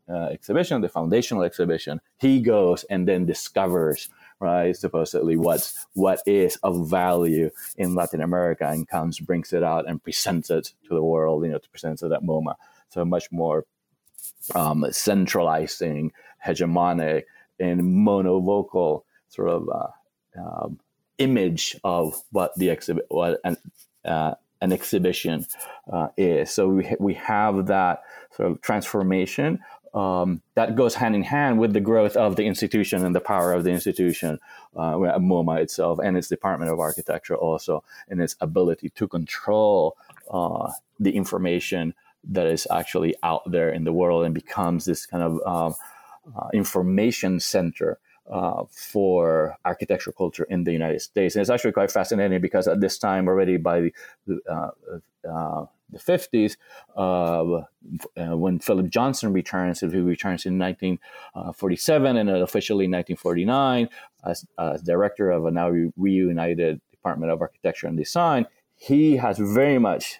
uh, 0.08 0.26
exhibition, 0.26 0.80
the 0.80 0.88
foundational 0.88 1.42
exhibition, 1.42 2.00
he 2.18 2.40
goes 2.40 2.84
and 2.84 3.08
then 3.08 3.24
discovers, 3.24 4.08
right, 4.38 4.76
supposedly 4.76 5.36
what's 5.36 5.86
what 5.94 6.20
is 6.26 6.56
of 6.62 6.88
value 6.88 7.50
in 7.76 7.94
Latin 7.94 8.20
America 8.20 8.68
and 8.68 8.88
comes, 8.88 9.18
brings 9.18 9.52
it 9.52 9.62
out 9.62 9.88
and 9.88 10.02
presents 10.02 10.50
it 10.50 10.72
to 10.86 10.94
the 10.94 11.02
world, 11.02 11.44
you 11.44 11.50
know, 11.50 11.58
to 11.58 11.70
present 11.70 12.02
it 12.02 12.12
at 12.12 12.22
MoMA. 12.22 12.54
So 12.90 13.04
much 13.04 13.32
more 13.32 13.64
um, 14.54 14.84
centralizing, 14.90 16.12
hegemonic, 16.44 17.24
and 17.58 17.80
monovocal 17.80 19.02
sort 19.28 19.48
of 19.48 19.68
uh, 19.68 20.40
um, 20.40 20.78
image 21.18 21.76
of 21.84 22.20
what 22.30 22.54
the 22.56 22.68
exhibit, 22.68 23.06
what 23.08 23.40
an, 23.44 23.56
uh, 24.04 24.34
an 24.60 24.72
exhibition 24.72 25.46
uh, 25.92 26.08
is. 26.16 26.50
So 26.50 26.68
we, 26.68 26.94
we 26.98 27.14
have 27.14 27.66
that 27.66 28.02
sort 28.36 28.50
of 28.50 28.60
transformation 28.60 29.60
um, 29.94 30.42
that 30.54 30.74
goes 30.74 30.96
hand 30.96 31.14
in 31.14 31.22
hand 31.22 31.58
with 31.58 31.72
the 31.72 31.80
growth 31.80 32.16
of 32.16 32.36
the 32.36 32.46
institution 32.46 33.04
and 33.04 33.14
the 33.14 33.20
power 33.20 33.52
of 33.52 33.62
the 33.62 33.70
institution, 33.70 34.40
uh, 34.76 34.94
MoMA 34.94 35.60
itself 35.60 36.00
and 36.02 36.16
its 36.16 36.28
Department 36.28 36.70
of 36.70 36.80
Architecture 36.80 37.36
also, 37.36 37.84
and 38.08 38.20
its 38.20 38.36
ability 38.40 38.90
to 38.90 39.06
control 39.06 39.96
uh, 40.30 40.70
the 40.98 41.14
information 41.14 41.94
that 42.24 42.46
is 42.46 42.66
actually 42.72 43.14
out 43.22 43.48
there 43.50 43.70
in 43.70 43.84
the 43.84 43.92
world 43.92 44.24
and 44.24 44.34
becomes 44.34 44.84
this 44.84 45.06
kind 45.06 45.22
of 45.22 45.40
um, 45.46 45.74
uh, 46.36 46.48
information 46.52 47.38
center 47.38 47.98
uh, 48.30 48.64
for 48.70 49.56
architectural 49.64 50.14
culture 50.16 50.44
in 50.44 50.64
the 50.64 50.72
United 50.72 51.00
States. 51.00 51.34
And 51.34 51.40
it's 51.40 51.50
actually 51.50 51.72
quite 51.72 51.92
fascinating 51.92 52.40
because 52.40 52.66
at 52.66 52.80
this 52.80 52.98
time 52.98 53.28
already 53.28 53.58
by 53.58 53.92
the, 54.26 54.40
uh, 54.50 54.70
uh, 55.30 55.66
the 55.90 55.98
50s, 55.98 56.56
uh, 56.96 57.62
uh, 58.20 58.36
when 58.36 58.58
Philip 58.58 58.88
Johnson 58.88 59.32
returns, 59.32 59.82
if 59.82 59.92
he 59.92 60.00
returns 60.00 60.46
in 60.46 60.58
1947 60.58 62.16
and 62.16 62.30
officially 62.30 62.86
1949 62.86 63.88
as, 64.24 64.46
as 64.58 64.82
director 64.82 65.30
of 65.30 65.46
a 65.46 65.50
now 65.50 65.70
reunited 65.96 66.80
Department 66.90 67.30
of 67.30 67.40
Architecture 67.40 67.86
and 67.86 67.96
Design, 67.96 68.46
he 68.76 69.16
has 69.16 69.38
very 69.38 69.78
much 69.78 70.18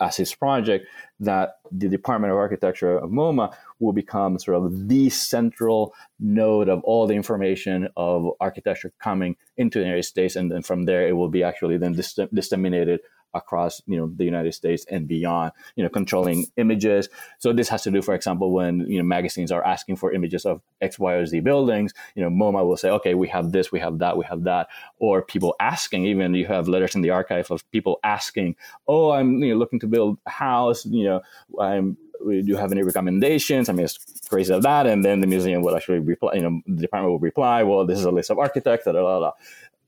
as 0.00 0.16
his 0.16 0.34
project 0.34 0.86
that 1.20 1.56
the 1.70 1.88
Department 1.88 2.32
of 2.32 2.38
Architecture 2.38 2.98
of 2.98 3.10
MoMA 3.10 3.54
will 3.78 3.92
become 3.92 4.38
sort 4.38 4.56
of 4.56 4.88
the 4.88 5.08
central 5.10 5.94
node 6.18 6.68
of 6.68 6.82
all 6.84 7.06
the 7.06 7.14
information 7.14 7.88
of 7.96 8.30
architecture 8.40 8.92
coming 8.98 9.36
into 9.56 9.78
the 9.78 9.84
United 9.84 10.02
States, 10.02 10.36
and 10.36 10.50
then 10.50 10.62
from 10.62 10.84
there 10.84 11.06
it 11.06 11.12
will 11.12 11.28
be 11.28 11.42
actually 11.42 11.78
then 11.78 11.92
dis- 11.92 12.18
disseminated 12.32 13.00
across 13.34 13.82
you 13.86 13.96
know 13.96 14.10
the 14.14 14.24
United 14.24 14.52
States 14.52 14.84
and 14.90 15.06
beyond. 15.06 15.52
You 15.76 15.82
know, 15.82 15.88
controlling 15.88 16.46
images. 16.56 17.08
So 17.38 17.52
this 17.52 17.68
has 17.68 17.82
to 17.82 17.90
do, 17.90 18.02
for 18.02 18.14
example, 18.14 18.52
when 18.52 18.80
you 18.80 18.98
know 18.98 19.04
magazines 19.04 19.52
are 19.52 19.64
asking 19.64 19.96
for 19.96 20.12
images 20.12 20.44
of 20.44 20.60
X, 20.80 20.98
Y, 20.98 21.12
or 21.12 21.26
Z 21.26 21.40
buildings. 21.40 21.92
You 22.14 22.22
know, 22.22 22.30
MoMA 22.30 22.66
will 22.66 22.76
say, 22.76 22.90
okay, 22.90 23.14
we 23.14 23.28
have 23.28 23.52
this, 23.52 23.72
we 23.72 23.80
have 23.80 23.98
that, 23.98 24.16
we 24.16 24.24
have 24.24 24.44
that, 24.44 24.68
or 24.98 25.22
people 25.22 25.54
asking. 25.60 26.06
Even 26.06 26.34
you 26.34 26.46
have 26.46 26.68
letters 26.68 26.94
in 26.94 27.02
the 27.02 27.10
archive 27.10 27.50
of 27.50 27.68
people 27.70 28.00
asking, 28.04 28.56
oh, 28.88 29.10
I'm 29.10 29.42
you 29.42 29.52
know 29.52 29.58
looking 29.58 29.80
to 29.80 29.86
build 29.86 30.18
a 30.26 30.30
house. 30.30 30.84
You 30.86 31.04
know, 31.04 31.20
I'm 31.60 31.96
do 32.24 32.42
you 32.46 32.56
have 32.56 32.72
any 32.72 32.82
recommendations? 32.82 33.68
I 33.68 33.72
mean, 33.72 33.84
it's 33.84 33.98
crazy 34.28 34.52
of 34.52 34.62
that. 34.62 34.86
And 34.86 35.04
then 35.04 35.20
the 35.20 35.26
museum 35.26 35.62
would 35.62 35.74
actually 35.74 35.98
reply, 35.98 36.34
you 36.34 36.42
know, 36.42 36.60
the 36.66 36.82
department 36.82 37.10
will 37.10 37.18
reply, 37.18 37.62
well, 37.62 37.84
this 37.84 37.98
is 37.98 38.04
a 38.04 38.10
list 38.10 38.30
of 38.30 38.38
architects 38.38 38.86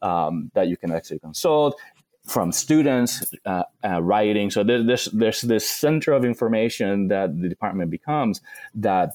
um, 0.02 0.50
that 0.54 0.68
you 0.68 0.76
can 0.76 0.92
actually 0.92 1.18
consult 1.18 1.80
from 2.26 2.52
students 2.52 3.24
uh, 3.44 3.62
uh, 3.84 4.02
writing. 4.02 4.50
So 4.50 4.64
there's, 4.64 5.06
there's 5.06 5.40
this 5.42 5.68
center 5.68 6.12
of 6.12 6.24
information 6.24 7.08
that 7.08 7.40
the 7.40 7.48
department 7.48 7.90
becomes 7.90 8.40
that 8.74 9.12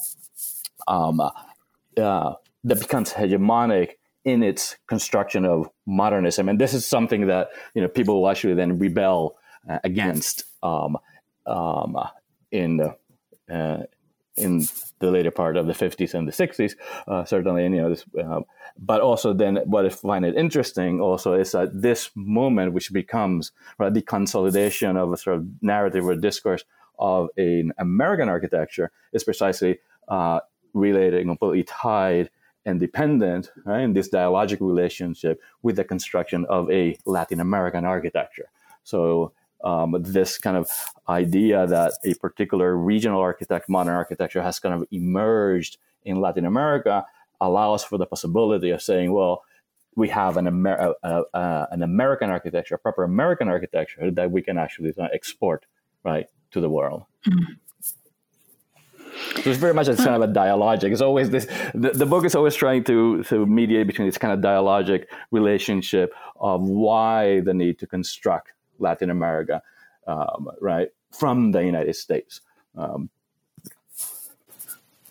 um, 0.87 1.19
uh, 1.19 2.33
that 2.63 2.79
becomes 2.79 3.13
hegemonic 3.13 3.91
in 4.23 4.43
its 4.43 4.77
construction 4.87 5.45
of 5.45 5.69
modernism. 5.85 6.47
And 6.47 6.59
this 6.59 6.73
is 6.73 6.85
something 6.85 7.27
that 7.27 7.49
you 7.73 7.81
know 7.81 7.87
people 7.87 8.21
will 8.21 8.29
actually 8.29 8.53
then 8.53 8.77
rebel 8.77 9.37
uh, 9.69 9.79
against 9.83 10.43
um, 10.63 10.97
um, 11.45 11.97
in 12.51 12.77
the 12.77 12.95
uh, 13.53 13.83
in 14.37 14.65
the 14.99 15.11
later 15.11 15.31
part 15.31 15.57
of 15.57 15.67
the 15.67 15.73
50s 15.73 16.13
and 16.13 16.27
the 16.27 16.31
60s, 16.31 16.75
uh, 17.07 17.25
certainly. 17.25 17.65
And, 17.65 17.75
you 17.75 17.81
know, 17.81 17.89
this, 17.89 18.05
uh, 18.19 18.41
but 18.77 19.01
also 19.01 19.33
then 19.33 19.57
what 19.65 19.85
I 19.85 19.89
find 19.89 20.25
it 20.25 20.35
interesting 20.35 21.01
also 21.01 21.33
is 21.33 21.51
that 21.51 21.81
this 21.81 22.09
moment, 22.15 22.73
which 22.73 22.93
becomes 22.93 23.51
right, 23.77 23.93
the 23.93 24.01
consolidation 24.01 24.95
of 24.97 25.11
a 25.11 25.17
sort 25.17 25.37
of 25.37 25.47
narrative 25.61 26.05
or 26.05 26.15
discourse 26.15 26.63
of 26.97 27.29
an 27.37 27.73
American 27.77 28.29
architecture, 28.29 28.91
is 29.11 29.23
precisely 29.23 29.79
uh, 30.07 30.39
related 30.73 31.15
and 31.15 31.29
completely 31.29 31.63
tied 31.63 32.29
and 32.65 32.79
dependent 32.79 33.51
right, 33.65 33.81
in 33.81 33.93
this 33.93 34.09
dialogic 34.09 34.61
relationship 34.61 35.41
with 35.61 35.75
the 35.75 35.83
construction 35.83 36.45
of 36.49 36.69
a 36.71 36.95
Latin 37.05 37.39
American 37.39 37.85
architecture. 37.85 38.49
So 38.83 39.33
um, 39.63 39.95
this 39.99 40.37
kind 40.37 40.57
of 40.57 40.69
idea 41.07 41.67
that 41.67 41.93
a 42.03 42.13
particular 42.15 42.75
regional 42.75 43.19
architect, 43.19 43.69
modern 43.69 43.93
architecture, 43.93 44.41
has 44.41 44.59
kind 44.59 44.75
of 44.75 44.87
emerged 44.91 45.77
in 46.03 46.19
Latin 46.19 46.45
America 46.45 47.05
allows 47.39 47.83
for 47.83 47.97
the 47.97 48.05
possibility 48.05 48.69
of 48.69 48.81
saying, 48.81 49.11
well, 49.11 49.43
we 49.95 50.07
have 50.09 50.37
an, 50.37 50.47
Amer- 50.47 50.95
uh, 51.03 51.21
uh, 51.33 51.65
an 51.71 51.83
American 51.83 52.29
architecture, 52.29 52.75
a 52.75 52.79
proper 52.79 53.03
American 53.03 53.49
architecture 53.49 54.09
that 54.11 54.31
we 54.31 54.41
can 54.41 54.57
actually 54.57 54.93
export 55.13 55.65
right 56.03 56.27
to 56.51 56.61
the 56.61 56.69
world. 56.69 57.03
Mm-hmm. 57.27 57.53
So 59.43 59.49
it's 59.49 59.59
very 59.59 59.73
much 59.73 59.87
a 59.87 59.95
kind 59.95 60.21
of 60.21 60.21
a 60.21 60.27
dialogic. 60.27 60.91
It's 60.91 61.01
always 61.01 61.29
this. 61.29 61.45
The, 61.73 61.91
the, 61.91 62.05
book 62.05 62.25
is 62.25 62.33
always 62.33 62.55
trying 62.55 62.83
to 62.85 63.23
to 63.23 63.45
mediate 63.45 63.87
between 63.87 64.07
this 64.07 64.17
kind 64.17 64.33
of 64.33 64.39
dialogic 64.39 65.05
relationship 65.31 66.13
of 66.39 66.61
why 66.61 67.41
the 67.41 67.53
need 67.53 67.77
to 67.79 67.87
construct 67.87 68.53
Latin 68.81 69.09
America, 69.09 69.61
um, 70.07 70.49
right, 70.59 70.89
from 71.11 71.51
the 71.51 71.63
United 71.63 71.95
States. 71.95 72.41
Um, 72.75 73.09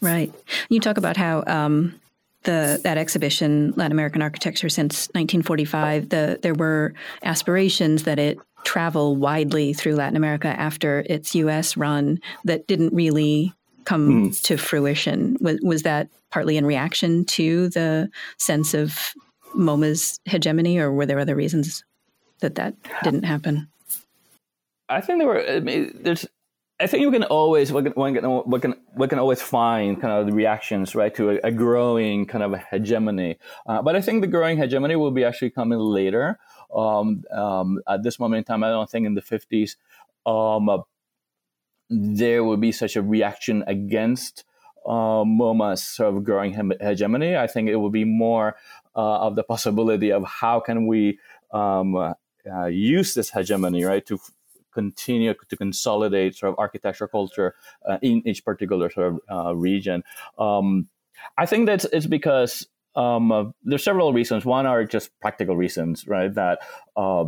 right. 0.01 0.33
You 0.69 0.81
talk 0.81 0.97
about 0.97 1.17
how 1.17 1.45
um, 1.47 2.01
the 2.45 2.81
that 2.85 2.99
exhibition, 2.99 3.73
Latin 3.77 3.93
American 3.93 4.23
Architecture 4.23 4.69
since 4.69 5.09
1945, 5.09 6.09
the 6.09 6.39
there 6.43 6.55
were 6.55 6.95
aspirations 7.23 8.05
that 8.05 8.19
it 8.19 8.39
travel 8.65 9.17
widely 9.17 9.73
through 9.73 9.95
Latin 9.95 10.17
America 10.17 10.49
after 10.49 11.05
its 11.07 11.35
U.S. 11.35 11.77
run 11.77 12.19
that 12.45 12.67
didn't 12.67 12.93
really 12.93 13.55
come 13.85 14.31
mm. 14.31 14.43
to 14.43 14.57
fruition. 14.57 15.37
Was, 15.41 15.59
was 15.63 15.83
that 15.83 16.09
partly 16.31 16.57
in 16.57 16.67
reaction 16.67 17.25
to 17.25 17.69
the 17.71 18.11
sense 18.39 18.75
of 18.75 19.15
MoMA's 19.55 20.21
hegemony, 20.27 20.79
or 20.79 20.93
were 20.93 21.07
there 21.07 21.19
other 21.19 21.35
reasons 21.35 21.85
that 22.41 22.55
that 22.57 22.75
didn't 23.03 23.25
happen? 23.25 23.69
I 24.89 25.01
think 25.01 25.19
there 25.19 25.29
were. 25.29 25.47
I 25.47 25.61
mean, 25.61 25.93
there's. 26.03 26.27
I 26.81 26.87
think 26.87 27.03
you 27.03 27.11
can 27.11 27.25
always 27.25 27.71
one 27.71 27.85
can, 27.85 27.93
one 27.93 28.15
can 28.15 28.75
one 28.95 29.09
can, 29.09 29.19
always 29.19 29.43
find 29.43 30.01
kind 30.01 30.29
of 30.29 30.35
reactions 30.35 30.95
right 30.95 31.15
to 31.15 31.31
a, 31.31 31.41
a 31.45 31.53
growing 31.53 32.25
kind 32.25 32.43
of 32.43 32.59
hegemony. 32.71 33.37
Uh, 33.67 33.83
but 33.83 33.97
I 33.97 34.01
think 34.01 34.23
the 34.23 34.27
growing 34.27 34.57
hegemony 34.57 34.97
will 34.97 35.11
be 35.11 35.25
actually 35.25 35.51
coming 35.51 35.79
later. 35.79 36.39
Um, 36.75 37.25
um, 37.31 37.81
at 37.87 38.03
this 38.03 38.19
moment 38.19 38.39
in 38.39 38.45
time, 38.45 38.65
I 38.65 38.71
don't 38.71 38.89
think 38.89 39.07
in 39.07 39.15
the 39.15 39.21
fifties 39.21 39.77
um, 40.25 40.69
uh, 40.69 40.79
there 41.91 42.45
will 42.45 42.57
be 42.57 42.73
such 42.73 42.97
a 42.97 43.03
reaction 43.03 43.63
against 43.67 44.45
uh, 44.87 45.25
MoMA's 45.25 45.83
sort 45.83 46.15
of 46.15 46.25
growing 46.25 46.55
hegemony. 46.81 47.37
I 47.37 47.47
think 47.47 47.69
it 47.69 47.77
will 47.77 47.91
be 47.91 48.05
more 48.05 48.57
uh, 48.97 49.19
of 49.27 49.37
the 49.37 49.43
possibility 49.43 50.11
of 50.13 50.25
how 50.25 50.61
can 50.61 50.87
we 50.87 51.19
um, 51.53 52.15
uh, 52.51 52.67
use 52.67 53.15
this 53.15 53.31
hegemony, 53.31 53.85
right, 53.85 54.05
to 54.07 54.19
continue 54.73 55.35
to 55.49 55.57
consolidate 55.57 56.37
sort 56.37 56.53
of 56.53 56.59
architecture 56.59 57.09
culture 57.09 57.55
uh, 57.89 57.99
in 58.03 58.23
each 58.27 58.45
particular 58.45 58.91
sort 58.91 59.15
of 59.15 59.21
uh, 59.31 59.55
region. 59.55 60.05
Um, 60.39 60.89
I 61.37 61.47
think 61.47 61.67
that 61.67 61.85
it's 61.93 62.07
because 62.07 62.67
um, 62.97 63.33
uh, 63.33 63.45
there's 63.65 63.85
several 63.85 64.13
reasons. 64.13 64.45
One 64.45 64.67
are 64.67 64.85
just 64.85 65.11
practical 65.21 65.57
reasons, 65.57 66.07
right? 66.07 66.33
That 66.35 66.61
uh, 66.97 67.27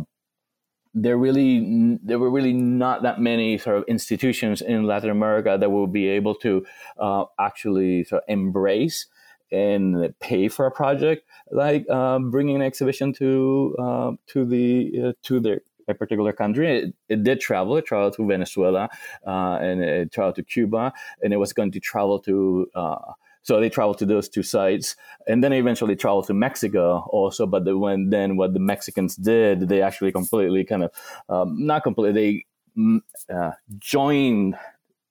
there 0.93 1.17
really 1.17 1.97
there 2.03 2.19
were 2.19 2.29
really 2.29 2.53
not 2.53 3.01
that 3.03 3.19
many 3.19 3.57
sort 3.57 3.77
of 3.77 3.83
institutions 3.87 4.61
in 4.61 4.85
Latin 4.85 5.09
America 5.09 5.57
that 5.59 5.69
will 5.69 5.87
be 5.87 6.07
able 6.07 6.35
to 6.35 6.65
uh, 6.97 7.25
actually 7.39 8.03
sort 8.03 8.23
of 8.23 8.29
embrace 8.29 9.07
and 9.53 10.13
pay 10.19 10.49
for 10.49 10.65
a 10.65 10.71
project 10.71 11.25
like 11.51 11.87
um, 11.89 12.31
bringing 12.31 12.55
an 12.55 12.61
exhibition 12.61 13.13
to 13.13 13.75
uh, 13.79 14.11
to 14.27 14.45
the 14.45 14.91
uh, 15.05 15.13
to 15.23 15.39
their 15.39 15.61
a 15.87 15.93
particular 15.93 16.31
country. 16.31 16.79
It, 16.79 16.93
it, 17.09 17.23
did 17.23 17.39
travel. 17.39 17.77
It 17.77 17.85
traveled 17.85 18.13
to 18.15 18.25
Venezuela 18.25 18.89
uh, 19.27 19.57
and 19.61 19.83
it 19.83 20.11
traveled 20.11 20.35
to 20.35 20.43
Cuba, 20.43 20.93
and 21.21 21.33
it 21.33 21.37
was 21.37 21.53
going 21.53 21.71
to 21.71 21.79
travel 21.79 22.19
to. 22.21 22.67
Uh, 22.75 23.13
so 23.41 23.59
they 23.59 23.69
traveled 23.69 23.97
to 23.97 24.05
those 24.05 24.29
two 24.29 24.43
sites, 24.43 24.95
and 25.27 25.43
then 25.43 25.51
eventually 25.51 25.97
traveled 25.97 26.27
to 26.27 26.33
Mexico 26.33 27.05
also. 27.09 27.45
But 27.45 27.63
when 27.77 28.09
then 28.09 28.37
what 28.37 28.53
the 28.53 28.59
Mexicans 28.59 29.17
did, 29.17 29.67
they 29.67 29.81
actually 29.81 30.13
completely 30.13 30.63
kind 30.63 30.83
of 30.83 30.91
um, 31.27 31.65
not 31.65 31.83
completely 31.83 32.45
they 32.75 32.81
mm, 32.81 33.01
uh, 33.29 33.51
joined 33.77 34.55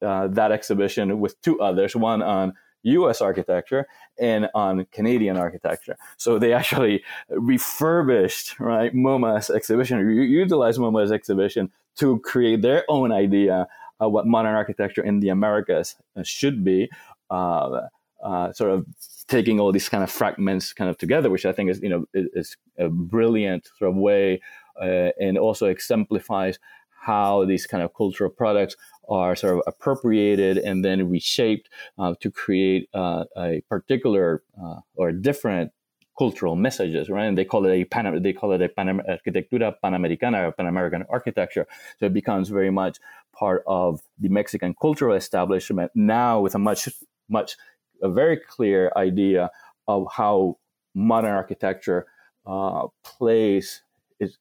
uh, 0.01 0.28
that 0.28 0.51
exhibition 0.51 1.20
with 1.20 1.40
two 1.43 1.61
others, 1.61 1.95
one 1.95 2.22
on 2.22 2.55
US 2.82 3.20
architecture 3.20 3.86
and 4.18 4.48
on 4.54 4.86
Canadian 4.92 5.36
architecture. 5.36 5.96
So 6.16 6.38
they 6.38 6.52
actually 6.52 7.02
refurbished, 7.30 8.58
right, 8.60 8.94
MoMA's 8.94 9.50
exhibition, 9.50 9.98
utilized 10.10 10.78
MoMA's 10.78 11.12
exhibition 11.12 11.70
to 11.96 12.18
create 12.20 12.62
their 12.62 12.84
own 12.88 13.12
idea 13.12 13.66
of 14.00 14.12
what 14.12 14.26
modern 14.26 14.54
architecture 14.54 15.02
in 15.02 15.20
the 15.20 15.28
Americas 15.28 15.96
should 16.24 16.64
be, 16.64 16.90
uh, 17.30 17.82
uh, 18.22 18.52
sort 18.52 18.70
of 18.70 18.86
taking 19.28 19.60
all 19.60 19.72
these 19.72 19.88
kind 19.88 20.02
of 20.02 20.10
fragments 20.10 20.72
kind 20.72 20.90
of 20.90 20.98
together, 20.98 21.30
which 21.30 21.46
I 21.46 21.52
think 21.52 21.70
is, 21.70 21.80
you 21.80 21.88
know, 21.88 22.04
is, 22.14 22.56
a 22.78 22.88
brilliant 22.88 23.68
sort 23.78 23.90
of 23.90 23.96
way 23.96 24.40
uh, 24.80 25.10
and 25.20 25.36
also 25.38 25.66
exemplifies 25.66 26.58
how 27.03 27.44
these 27.44 27.66
kind 27.66 27.82
of 27.82 27.92
cultural 27.94 28.30
products 28.30 28.76
are 29.09 29.34
sort 29.34 29.55
of 29.57 29.62
appropriated 29.66 30.57
and 30.57 30.84
then 30.84 31.09
reshaped 31.09 31.68
uh, 31.98 32.14
to 32.20 32.30
create 32.30 32.88
uh, 32.94 33.24
a 33.36 33.61
particular 33.68 34.42
uh, 34.62 34.76
or 34.94 35.11
different 35.11 35.72
cultural 36.16 36.55
messages, 36.55 37.09
right? 37.09 37.24
And 37.24 37.36
they 37.36 37.44
call 37.44 37.66
it 37.66 37.72
a 37.72 37.84
Pan, 37.84 38.22
they 38.22 38.32
call 38.32 38.53
it 38.53 38.62
a 38.62 38.68
Pan, 38.68 39.00
arquitectura 39.09 39.74
panamericana 39.82 40.46
or 40.46 40.53
Pan 40.53 40.66
American 40.66 41.05
architecture. 41.11 41.66
So 41.98 42.07
it 42.07 42.14
becomes 42.14 42.50
very 42.50 42.70
much 42.70 42.98
part 43.32 43.64
of 43.66 44.00
the 44.20 44.28
Mexican 44.28 44.74
cultural 44.80 45.16
establishment 45.16 45.90
now 45.96 46.40
with 46.40 46.55
a 46.55 46.59
much, 46.59 46.88
much, 47.28 47.57
a 48.00 48.11
very 48.11 48.36
clear 48.36 48.92
idea 48.96 49.50
of 49.88 50.07
how 50.12 50.59
modern 50.94 51.32
architecture 51.32 52.07
uh, 52.46 52.86
plays 53.03 53.82
its, 54.20 54.36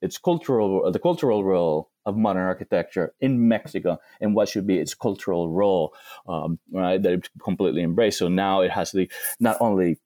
its 0.00 0.18
cultural, 0.18 0.92
the 0.92 1.00
cultural 1.00 1.42
role 1.42 1.90
of 2.06 2.16
modern 2.16 2.42
architecture 2.42 3.14
in 3.20 3.48
Mexico 3.48 3.98
and 4.20 4.34
what 4.34 4.48
should 4.48 4.66
be 4.66 4.78
its 4.78 4.94
cultural 4.94 5.50
role, 5.50 5.94
um, 6.28 6.58
right? 6.72 7.02
That 7.02 7.12
it 7.12 7.28
completely 7.42 7.82
embraced. 7.82 8.18
So 8.18 8.28
now 8.28 8.60
it 8.60 8.70
has 8.70 8.92
the 8.92 9.10
not 9.40 9.56
only 9.60 9.98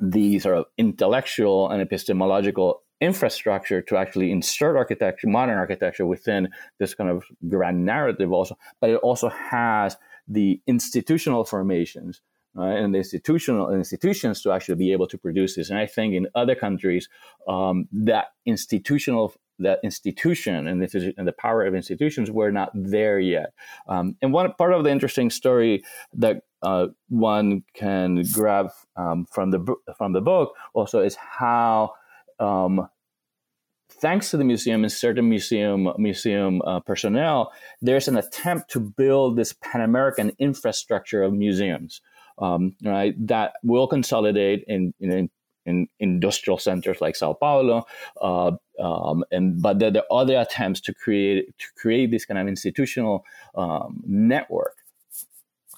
the 0.00 0.38
sort 0.38 0.58
of 0.58 0.66
intellectual 0.76 1.70
and 1.70 1.80
epistemological 1.80 2.82
infrastructure 3.00 3.82
to 3.82 3.96
actually 3.96 4.30
insert 4.30 4.76
architecture, 4.76 5.26
modern 5.26 5.58
architecture 5.58 6.06
within 6.06 6.48
this 6.78 6.94
kind 6.94 7.10
of 7.10 7.24
grand 7.48 7.84
narrative 7.84 8.32
also, 8.32 8.56
but 8.80 8.90
it 8.90 8.96
also 8.96 9.28
has 9.28 9.96
the 10.28 10.60
institutional 10.66 11.44
formations 11.44 12.20
right, 12.54 12.78
and 12.78 12.94
the 12.94 12.98
institutional 12.98 13.72
institutions 13.72 14.42
to 14.42 14.50
actually 14.50 14.74
be 14.76 14.92
able 14.92 15.06
to 15.06 15.18
produce 15.18 15.56
this. 15.56 15.70
And 15.70 15.78
I 15.78 15.86
think 15.86 16.14
in 16.14 16.26
other 16.34 16.54
countries, 16.54 17.08
um, 17.46 17.86
that 17.92 18.28
institutional 18.44 19.34
that 19.58 19.80
institution 19.82 20.66
and, 20.66 20.82
the, 20.82 21.14
and 21.16 21.26
the 21.26 21.32
power 21.32 21.64
of 21.64 21.74
institutions 21.74 22.30
were 22.30 22.52
not 22.52 22.70
there 22.74 23.18
yet. 23.18 23.52
Um, 23.88 24.16
and 24.20 24.32
one 24.32 24.52
part 24.54 24.72
of 24.72 24.84
the 24.84 24.90
interesting 24.90 25.30
story 25.30 25.82
that 26.14 26.42
uh, 26.62 26.88
one 27.08 27.62
can 27.74 28.22
grab 28.32 28.70
um, 28.96 29.26
from 29.30 29.50
the 29.50 29.74
from 29.96 30.12
the 30.12 30.20
book 30.20 30.54
also 30.74 31.00
is 31.00 31.14
how 31.16 31.92
um, 32.40 32.88
thanks 33.88 34.30
to 34.30 34.36
the 34.36 34.44
museum 34.44 34.82
and 34.82 34.92
certain 34.92 35.28
museum 35.28 35.92
museum 35.98 36.62
uh, 36.62 36.80
personnel, 36.80 37.52
there's 37.80 38.08
an 38.08 38.16
attempt 38.16 38.70
to 38.70 38.80
build 38.80 39.36
this 39.36 39.52
Pan 39.52 39.80
American 39.80 40.32
infrastructure 40.38 41.22
of 41.22 41.32
museums, 41.32 42.00
um, 42.38 42.74
right? 42.82 43.14
That 43.26 43.54
will 43.62 43.86
consolidate 43.86 44.64
in, 44.66 44.92
in, 45.00 45.30
in 45.64 45.88
industrial 45.98 46.58
centers 46.58 47.00
like 47.00 47.16
Sao 47.16 47.32
Paulo, 47.32 47.84
uh, 48.20 48.52
um, 48.78 49.24
and 49.30 49.60
but 49.60 49.78
there, 49.78 49.90
there, 49.90 50.02
are 50.10 50.22
other 50.22 50.36
attempts 50.36 50.80
to 50.82 50.94
create 50.94 51.56
to 51.58 51.66
create 51.76 52.10
this 52.10 52.24
kind 52.24 52.38
of 52.38 52.48
institutional 52.48 53.24
um, 53.54 54.02
network 54.06 54.76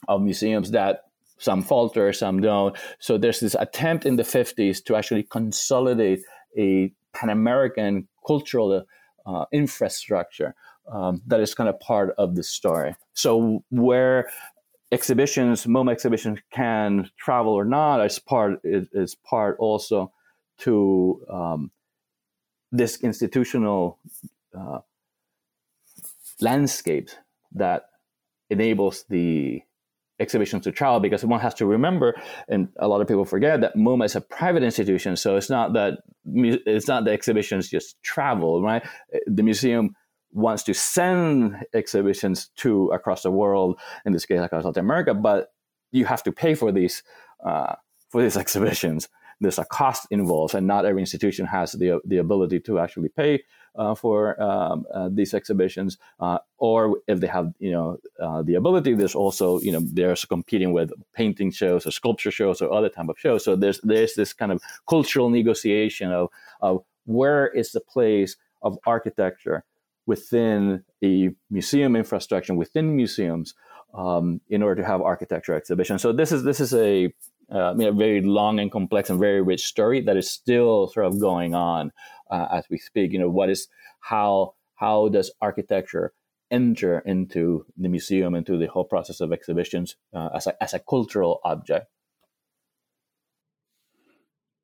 of 0.08 0.22
museums 0.22 0.70
that 0.72 1.04
some 1.38 1.62
falter, 1.62 2.12
some 2.12 2.40
don't. 2.40 2.76
So 2.98 3.16
there's 3.16 3.40
this 3.40 3.54
attempt 3.58 4.04
in 4.04 4.16
the 4.16 4.24
50s 4.24 4.84
to 4.84 4.96
actually 4.96 5.22
consolidate 5.22 6.20
a 6.56 6.92
Pan 7.14 7.30
American 7.30 8.08
cultural 8.26 8.84
uh, 9.26 9.44
infrastructure 9.52 10.54
um, 10.92 11.22
that 11.26 11.40
is 11.40 11.54
kind 11.54 11.68
of 11.68 11.78
part 11.80 12.14
of 12.18 12.34
the 12.34 12.42
story. 12.42 12.96
So 13.14 13.62
where 13.70 14.28
exhibitions, 14.90 15.64
MoMA 15.66 15.92
exhibitions 15.92 16.38
can 16.50 17.10
travel 17.18 17.52
or 17.52 17.64
not 17.64 18.04
is 18.04 18.18
part 18.18 18.60
is, 18.64 18.88
is 18.92 19.14
part 19.14 19.56
also 19.58 20.12
to 20.58 21.24
um, 21.30 21.70
this 22.72 23.02
institutional 23.02 23.98
uh, 24.58 24.78
landscape 26.40 27.10
that 27.52 27.84
enables 28.50 29.04
the 29.08 29.62
exhibitions 30.20 30.64
to 30.64 30.72
travel 30.72 31.00
because 31.00 31.24
one 31.24 31.40
has 31.40 31.54
to 31.54 31.66
remember 31.66 32.14
and 32.48 32.68
a 32.78 32.88
lot 32.88 33.00
of 33.00 33.06
people 33.06 33.24
forget 33.24 33.60
that 33.60 33.76
MoMA 33.76 34.04
is 34.04 34.16
a 34.16 34.20
private 34.20 34.62
institution. 34.62 35.16
So 35.16 35.36
it's 35.36 35.48
not 35.48 35.74
that 35.74 35.98
it's 36.24 36.88
not 36.88 37.04
the 37.04 37.12
exhibitions 37.12 37.68
just 37.68 38.02
travel 38.02 38.62
right? 38.62 38.84
The 39.26 39.42
museum 39.42 39.94
wants 40.32 40.62
to 40.64 40.74
send 40.74 41.56
exhibitions 41.72 42.50
to 42.56 42.88
across 42.88 43.22
the 43.22 43.30
world 43.30 43.78
in 44.04 44.12
this 44.12 44.26
case 44.26 44.40
across 44.40 44.64
Latin 44.64 44.84
America 44.84 45.14
but 45.14 45.52
you 45.92 46.04
have 46.04 46.22
to 46.24 46.32
pay 46.32 46.54
for 46.54 46.72
these 46.72 47.02
uh, 47.46 47.74
for 48.10 48.22
these 48.22 48.36
exhibitions 48.44 49.08
there's 49.40 49.58
a 49.58 49.64
cost 49.64 50.06
involved 50.10 50.54
and 50.54 50.66
not 50.66 50.84
every 50.84 51.00
institution 51.00 51.46
has 51.46 51.72
the, 51.72 52.00
the 52.04 52.18
ability 52.18 52.60
to 52.60 52.78
actually 52.78 53.08
pay 53.08 53.42
uh, 53.76 53.94
for 53.94 54.40
um, 54.42 54.84
uh, 54.92 55.08
these 55.10 55.32
exhibitions, 55.34 55.98
uh, 56.18 56.38
or 56.58 56.98
if 57.06 57.20
they 57.20 57.28
have 57.28 57.52
you 57.60 57.70
know 57.70 57.98
uh, 58.20 58.42
the 58.42 58.54
ability, 58.54 58.94
there's 58.94 59.14
also 59.14 59.60
you 59.60 59.70
know 59.70 59.80
there's 59.80 60.24
competing 60.24 60.72
with 60.72 60.92
painting 61.14 61.50
shows 61.52 61.86
or 61.86 61.92
sculpture 61.92 62.32
shows 62.32 62.60
or 62.60 62.72
other 62.72 62.88
type 62.88 63.08
of 63.08 63.18
shows. 63.18 63.44
So 63.44 63.54
there's 63.54 63.80
there's 63.82 64.14
this 64.14 64.32
kind 64.32 64.50
of 64.50 64.60
cultural 64.88 65.30
negotiation 65.30 66.10
of 66.10 66.28
of 66.60 66.82
where 67.04 67.46
is 67.46 67.70
the 67.70 67.80
place 67.80 68.36
of 68.62 68.78
architecture 68.84 69.64
within 70.06 70.82
a 71.04 71.30
museum 71.50 71.94
infrastructure 71.94 72.54
within 72.54 72.96
museums 72.96 73.54
um, 73.94 74.40
in 74.48 74.62
order 74.62 74.82
to 74.82 74.88
have 74.88 75.00
architecture 75.02 75.54
exhibitions. 75.54 76.02
So 76.02 76.12
this 76.12 76.32
is 76.32 76.42
this 76.42 76.60
is 76.60 76.74
a 76.74 77.12
uh, 77.52 77.74
a 77.78 77.92
very 77.92 78.20
long 78.20 78.58
and 78.60 78.70
complex 78.70 79.10
and 79.10 79.18
very 79.18 79.42
rich 79.42 79.64
story 79.64 80.00
that 80.02 80.16
is 80.16 80.30
still 80.30 80.88
sort 80.88 81.06
of 81.06 81.20
going 81.20 81.54
on 81.54 81.92
uh, 82.30 82.46
as 82.52 82.64
we 82.70 82.78
speak. 82.78 83.12
You 83.12 83.18
know, 83.18 83.30
what 83.30 83.50
is 83.50 83.68
how 84.00 84.54
how 84.76 85.08
does 85.08 85.30
architecture 85.40 86.12
enter 86.50 87.00
into 87.00 87.66
the 87.76 87.88
museum 87.88 88.34
into 88.34 88.56
the 88.56 88.66
whole 88.66 88.84
process 88.84 89.20
of 89.20 89.32
exhibitions 89.32 89.96
uh, 90.14 90.28
as 90.34 90.46
a 90.46 90.62
as 90.62 90.74
a 90.74 90.78
cultural 90.78 91.40
object? 91.44 91.86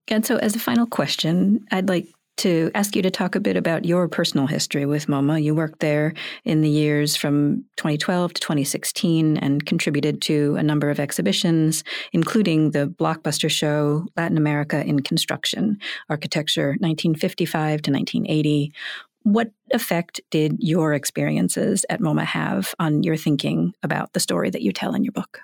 And 0.09 0.26
so, 0.26 0.37
as 0.37 0.55
a 0.55 0.59
final 0.59 0.87
question, 0.87 1.66
I'd 1.70 1.89
like 1.89 2.09
to 2.37 2.70
ask 2.74 2.97
you 2.97 3.03
to 3.03 3.11
talk 3.11 3.35
a 3.35 3.41
bit 3.41 3.57
about 3.57 3.85
your 3.85 4.09
personal 4.09 4.47
history 4.47 4.87
with 4.87 5.07
MoMA. 5.07 5.43
You 5.43 5.55
worked 5.55 5.80
there 5.80 6.14
in 6.45 6.61
the 6.62 6.68
years 6.68 7.16
from 7.16 7.64
2012 7.76 8.35
to 8.35 8.41
2016 8.41 9.37
and 9.37 9.64
contributed 9.64 10.20
to 10.22 10.57
a 10.57 10.62
number 10.62 10.91
of 10.91 10.99
exhibitions, 10.99 11.85
including 12.12 12.72
the 12.72 12.87
blockbuster 12.87 13.51
show 13.51 14.07
Latin 14.16 14.37
America 14.37 14.85
in 14.85 15.01
Construction, 15.01 15.78
Architecture 16.09 16.70
1955 16.80 17.82
to 17.82 17.91
1980. 17.93 18.72
What 19.22 19.51
effect 19.72 20.20
did 20.30 20.57
your 20.59 20.93
experiences 20.93 21.87
at 21.89 22.01
MoMA 22.01 22.24
have 22.24 22.74
on 22.78 23.03
your 23.03 23.16
thinking 23.16 23.74
about 23.82 24.12
the 24.12 24.20
story 24.20 24.51
that 24.51 24.62
you 24.62 24.72
tell 24.72 24.95
in 24.95 25.03
your 25.03 25.12
book? 25.12 25.41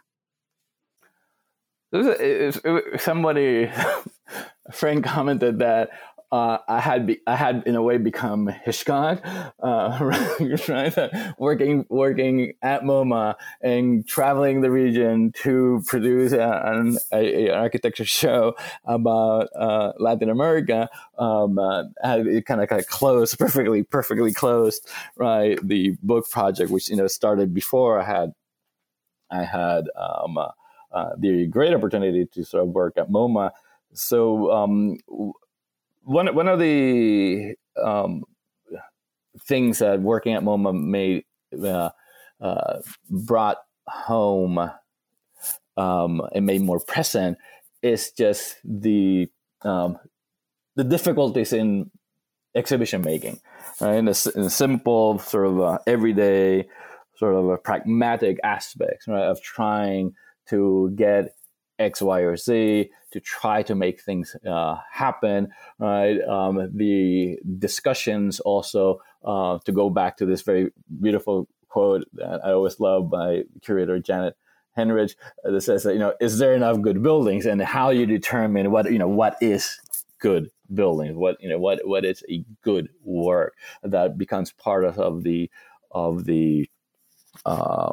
Somebody, 2.99 3.65
a 4.67 4.73
friend 4.73 5.03
commented 5.03 5.59
that 5.59 5.91
uh, 6.33 6.59
I 6.69 6.81
had 6.81 7.07
be, 7.07 7.21
I 7.27 7.35
had 7.35 7.65
in 7.67 7.75
a 7.75 7.83
way 7.83 7.99
become 7.99 8.47
Hitchcock, 8.47 9.21
uh, 9.61 9.99
right? 10.69 11.11
working 11.39 11.87
working 11.89 12.53
at 12.63 12.83
MoMA 12.83 13.35
and 13.61 14.07
traveling 14.07 14.61
the 14.61 14.71
region 14.71 15.33
to 15.43 15.83
produce 15.87 16.33
an, 16.33 16.99
architecture 17.13 18.05
show 18.05 18.55
about 18.85 19.49
uh, 19.57 19.93
Latin 19.99 20.31
America. 20.31 20.89
Um, 21.19 21.59
uh, 21.59 21.85
it 22.05 22.47
kind 22.47 22.63
of 22.63 22.71
of 22.71 22.87
closed 22.87 23.39
perfectly, 23.39 23.83
perfectly 23.83 24.33
closed, 24.33 24.89
right? 25.17 25.59
The 25.67 25.97
book 26.03 26.31
project, 26.31 26.71
which 26.71 26.89
you 26.89 26.97
know 26.97 27.09
started 27.09 27.53
before 27.53 28.01
I 28.01 28.05
had 28.05 28.33
I 29.31 29.43
had 29.43 29.85
um, 29.97 30.39
uh, 30.39 31.11
the 31.19 31.47
great 31.47 31.75
opportunity 31.75 32.27
to 32.27 32.45
sort 32.45 32.65
of 32.65 32.71
work 32.71 32.95
at 32.97 33.11
MoMA. 33.11 33.51
So 33.93 34.53
um, 34.53 34.99
one 36.03 36.35
one 36.35 36.49
of 36.49 36.59
the 36.59 37.55
um, 37.83 38.25
things 39.47 39.79
that 39.79 40.01
working 40.01 40.35
at 40.35 40.43
MoMA 40.43 40.73
made 40.73 41.25
uh, 41.63 41.91
uh, 42.41 42.81
brought 43.09 43.59
home 43.87 44.71
um, 45.77 46.23
and 46.35 46.47
made 46.47 46.63
more 46.63 46.81
present 46.81 47.39
is 47.83 48.13
just 48.13 48.57
the 48.65 49.29
um, 49.63 49.99
the 50.77 50.85
difficulties 50.85 51.53
in 51.53 51.91
exhibition 52.55 53.03
making, 53.03 53.41
right? 53.81 53.97
In 53.97 54.09
a, 54.09 54.15
in 54.35 54.51
simple 54.51 55.19
sort 55.19 55.47
of 55.47 55.61
uh, 55.61 55.79
everyday, 55.87 56.69
sort 57.17 57.35
of 57.35 57.49
a 57.49 57.59
pragmatic 57.59 58.39
aspects, 58.43 59.07
right, 59.07 59.25
of 59.25 59.41
trying 59.43 60.15
to 60.49 60.93
get 60.97 61.35
X, 61.79 62.03
Y, 62.03 62.21
or 62.21 62.37
Z 62.37 62.91
to 63.13 63.21
try 63.21 63.63
to 63.63 63.75
make 63.75 64.01
things 64.01 64.37
uh, 64.49 64.77
happen. 64.91 65.49
Right? 65.79 66.21
Um, 66.23 66.71
the 66.75 67.39
discussions 67.59 68.41
also 68.41 69.01
uh, 69.25 69.59
to 69.65 69.73
go 69.73 69.91
back 69.91 70.17
to 70.19 70.27
this 70.27 70.43
very 70.43 70.73
beautiful 71.01 71.49
quote 71.69 72.05
that 72.15 72.45
I 72.45 72.53
always 72.53 72.81
love 72.81 73.11
by 73.11 73.45
curator 73.63 73.99
Janet 73.99 74.37
Henrich 74.77 75.15
uh, 75.45 75.51
that 75.51 75.61
says 75.63 75.85
that 75.85 75.93
you 75.95 75.99
know 75.99 76.15
is 76.21 76.39
there 76.39 76.55
enough 76.55 76.81
good 76.81 77.03
buildings 77.03 77.47
and 77.47 77.61
how 77.63 77.91
you 77.91 78.07
determine 78.07 78.71
what 78.71 78.91
you 78.91 78.99
know 78.99 79.09
what 79.09 79.37
is 79.41 79.81
good 80.19 80.51
buildings 80.73 81.17
what 81.17 81.37
you 81.41 81.49
know 81.49 81.59
what 81.59 81.81
what 81.85 82.05
is 82.05 82.23
a 82.31 82.45
good 82.63 82.89
work 83.03 83.55
that 83.83 84.19
becomes 84.19 84.53
part 84.53 84.85
of, 84.85 84.99
of 84.99 85.23
the 85.23 85.51
of 85.91 86.25
the 86.25 86.69
uh, 87.47 87.93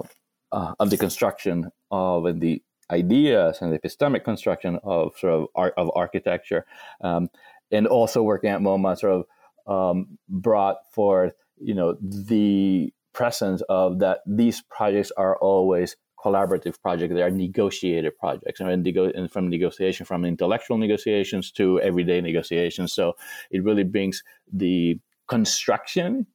uh, 0.51 0.73
of 0.79 0.89
the 0.89 0.97
construction 0.97 1.71
of 1.91 2.25
and 2.25 2.41
the 2.41 2.61
ideas 2.91 3.59
and 3.61 3.73
the 3.73 3.79
epistemic 3.79 4.23
construction 4.23 4.79
of 4.83 5.17
sort 5.17 5.33
of 5.33 5.47
art 5.55 5.73
of 5.77 5.91
architecture, 5.95 6.65
um, 7.01 7.29
and 7.71 7.87
also 7.87 8.23
working 8.23 8.49
at 8.49 8.61
MoMA 8.61 8.97
sort 8.97 9.25
of 9.67 9.93
um, 9.93 10.17
brought 10.29 10.77
forth 10.91 11.33
you 11.59 11.73
know 11.73 11.97
the 12.01 12.93
presence 13.13 13.61
of 13.67 13.99
that 13.99 14.19
these 14.25 14.61
projects 14.61 15.11
are 15.17 15.37
always 15.37 15.95
collaborative 16.23 16.81
projects. 16.81 17.13
They 17.13 17.21
are 17.21 17.31
negotiated 17.31 18.17
projects, 18.17 18.59
and, 18.59 18.87
and 18.87 19.31
from 19.31 19.49
negotiation, 19.49 20.05
from 20.05 20.25
intellectual 20.25 20.77
negotiations 20.77 21.51
to 21.53 21.79
everyday 21.81 22.21
negotiations. 22.21 22.93
So 22.93 23.15
it 23.51 23.63
really 23.63 23.83
brings 23.83 24.23
the 24.51 24.99
construction 25.27 26.25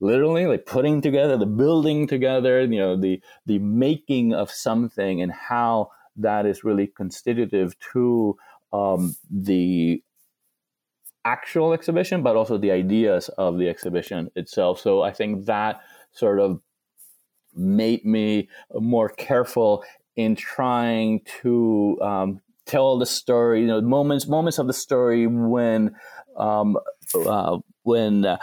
literally 0.00 0.46
like 0.46 0.66
putting 0.66 1.00
together 1.00 1.36
the 1.36 1.46
building 1.46 2.06
together 2.06 2.62
you 2.62 2.78
know 2.78 2.96
the 2.96 3.20
the 3.46 3.58
making 3.58 4.32
of 4.32 4.50
something 4.50 5.20
and 5.20 5.30
how 5.30 5.88
that 6.16 6.46
is 6.46 6.64
really 6.64 6.86
constitutive 6.86 7.74
to 7.92 8.36
um, 8.72 9.16
the 9.30 10.02
actual 11.24 11.72
exhibition, 11.72 12.22
but 12.22 12.36
also 12.36 12.56
the 12.56 12.70
ideas 12.70 13.28
of 13.36 13.58
the 13.58 13.68
exhibition 13.68 14.30
itself. 14.36 14.80
So 14.80 15.02
I 15.02 15.12
think 15.12 15.46
that 15.46 15.80
sort 16.12 16.40
of 16.40 16.60
made 17.54 18.04
me 18.04 18.48
more 18.74 19.08
careful 19.08 19.84
in 20.16 20.36
trying 20.36 21.20
to 21.42 21.98
um, 22.02 22.40
tell 22.66 22.98
the 22.98 23.06
story. 23.06 23.62
You 23.62 23.66
know, 23.66 23.80
moments 23.80 24.26
moments 24.26 24.58
of 24.58 24.66
the 24.66 24.72
story 24.72 25.26
when 25.26 25.94
um, 26.36 26.76
uh, 27.14 27.58
when 27.82 28.24
uh, 28.24 28.38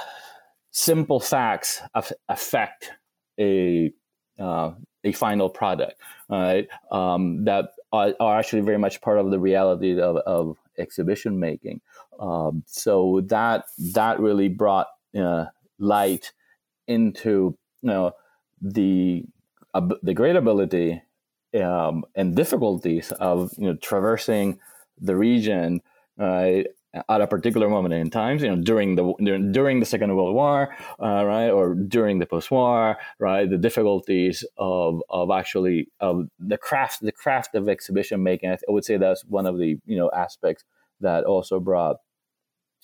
simple 0.71 1.19
facts 1.19 1.81
affect 2.29 2.91
a 3.39 3.91
uh, 4.39 4.71
a 5.03 5.11
final 5.11 5.49
product, 5.49 5.99
right? 6.29 6.67
Um, 6.91 7.45
that 7.45 7.71
are, 7.91 8.13
are, 8.19 8.39
actually 8.39 8.61
very 8.61 8.77
much 8.77 9.01
part 9.01 9.19
of 9.19 9.31
the 9.31 9.39
reality 9.39 9.99
of, 9.99 10.17
of 10.17 10.57
exhibition 10.77 11.39
making. 11.39 11.81
Um, 12.19 12.63
so 12.65 13.21
that 13.27 13.65
that 13.93 14.19
really 14.19 14.49
brought 14.49 14.87
uh, 15.17 15.45
light 15.79 16.31
into 16.87 17.57
you 17.81 17.89
know 17.89 18.11
the 18.61 19.25
uh, 19.73 19.87
the 20.01 20.13
great 20.13 20.35
ability 20.35 21.01
um, 21.61 22.03
and 22.15 22.35
difficulties 22.35 23.11
of 23.13 23.51
you 23.57 23.67
know 23.67 23.75
traversing 23.75 24.59
the 24.99 25.15
region 25.15 25.81
right 26.17 26.65
at 27.09 27.21
a 27.21 27.27
particular 27.27 27.69
moment 27.69 27.93
in 27.93 28.09
time, 28.09 28.37
you 28.39 28.49
know, 28.49 28.61
during 28.61 28.95
the 28.95 29.13
during 29.51 29.79
the 29.79 29.85
Second 29.85 30.15
World 30.15 30.33
War, 30.33 30.75
uh, 31.01 31.25
right, 31.25 31.49
or 31.49 31.73
during 31.73 32.19
the 32.19 32.25
post-war, 32.25 32.97
right, 33.19 33.49
the 33.49 33.57
difficulties 33.57 34.43
of 34.57 35.01
of 35.09 35.31
actually 35.31 35.89
of 35.99 36.27
the 36.39 36.57
craft 36.57 37.01
the 37.01 37.11
craft 37.11 37.55
of 37.55 37.69
exhibition 37.69 38.23
making. 38.23 38.51
I, 38.51 38.57
would 38.67 38.85
say 38.85 38.97
that's 38.97 39.23
one 39.25 39.45
of 39.45 39.57
the 39.57 39.77
you 39.85 39.97
know 39.97 40.09
aspects 40.11 40.63
that 41.01 41.23
also 41.23 41.59
brought 41.59 41.97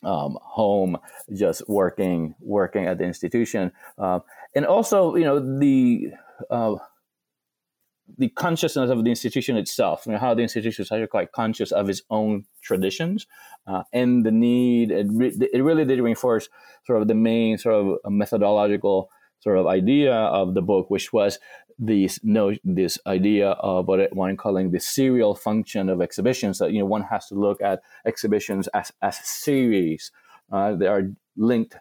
um, 0.03 0.37
home 0.41 0.97
just 1.33 1.67
working 1.67 2.35
working 2.39 2.85
at 2.87 2.97
the 2.97 3.05
institution, 3.05 3.71
uh, 3.97 4.19
and 4.55 4.65
also 4.65 5.15
you 5.15 5.25
know 5.25 5.39
the 5.59 6.11
uh, 6.49 6.75
the 8.17 8.29
consciousness 8.29 8.89
of 8.89 9.03
the 9.03 9.09
institution 9.09 9.57
itself, 9.57 10.05
you 10.05 10.11
know, 10.11 10.19
how 10.19 10.33
the 10.33 10.41
institution 10.41 10.83
is 10.83 10.91
actually 10.91 11.07
quite 11.07 11.31
conscious 11.31 11.71
of 11.71 11.89
its 11.89 12.01
own 12.09 12.45
traditions 12.61 13.27
uh, 13.65 13.83
and 13.93 14.25
the 14.25 14.31
need. 14.31 14.91
It, 14.91 15.07
re- 15.09 15.49
it 15.53 15.63
really 15.63 15.85
did 15.85 15.99
reinforce 15.99 16.49
sort 16.85 17.01
of 17.01 17.07
the 17.07 17.15
main 17.15 17.57
sort 17.57 17.75
of 17.75 18.11
methodological 18.11 19.09
sort 19.39 19.57
of 19.57 19.67
idea 19.67 20.13
of 20.13 20.53
the 20.53 20.61
book, 20.61 20.89
which 20.89 21.11
was 21.11 21.39
this 21.79 22.19
no 22.23 22.53
this 22.63 22.99
idea 23.07 23.49
of 23.49 23.87
what 23.87 24.15
one 24.15 24.37
calling 24.37 24.71
the 24.71 24.79
serial 24.79 25.35
function 25.35 25.89
of 25.89 26.01
exhibitions. 26.01 26.59
That 26.59 26.71
you 26.71 26.79
know 26.79 26.85
one 26.85 27.03
has 27.03 27.27
to 27.27 27.35
look 27.35 27.61
at 27.61 27.81
exhibitions 28.05 28.67
as 28.69 28.91
as 29.01 29.17
series. 29.17 30.11
Uh, 30.51 30.75
they 30.75 30.87
are 30.87 31.03
linked 31.35 31.75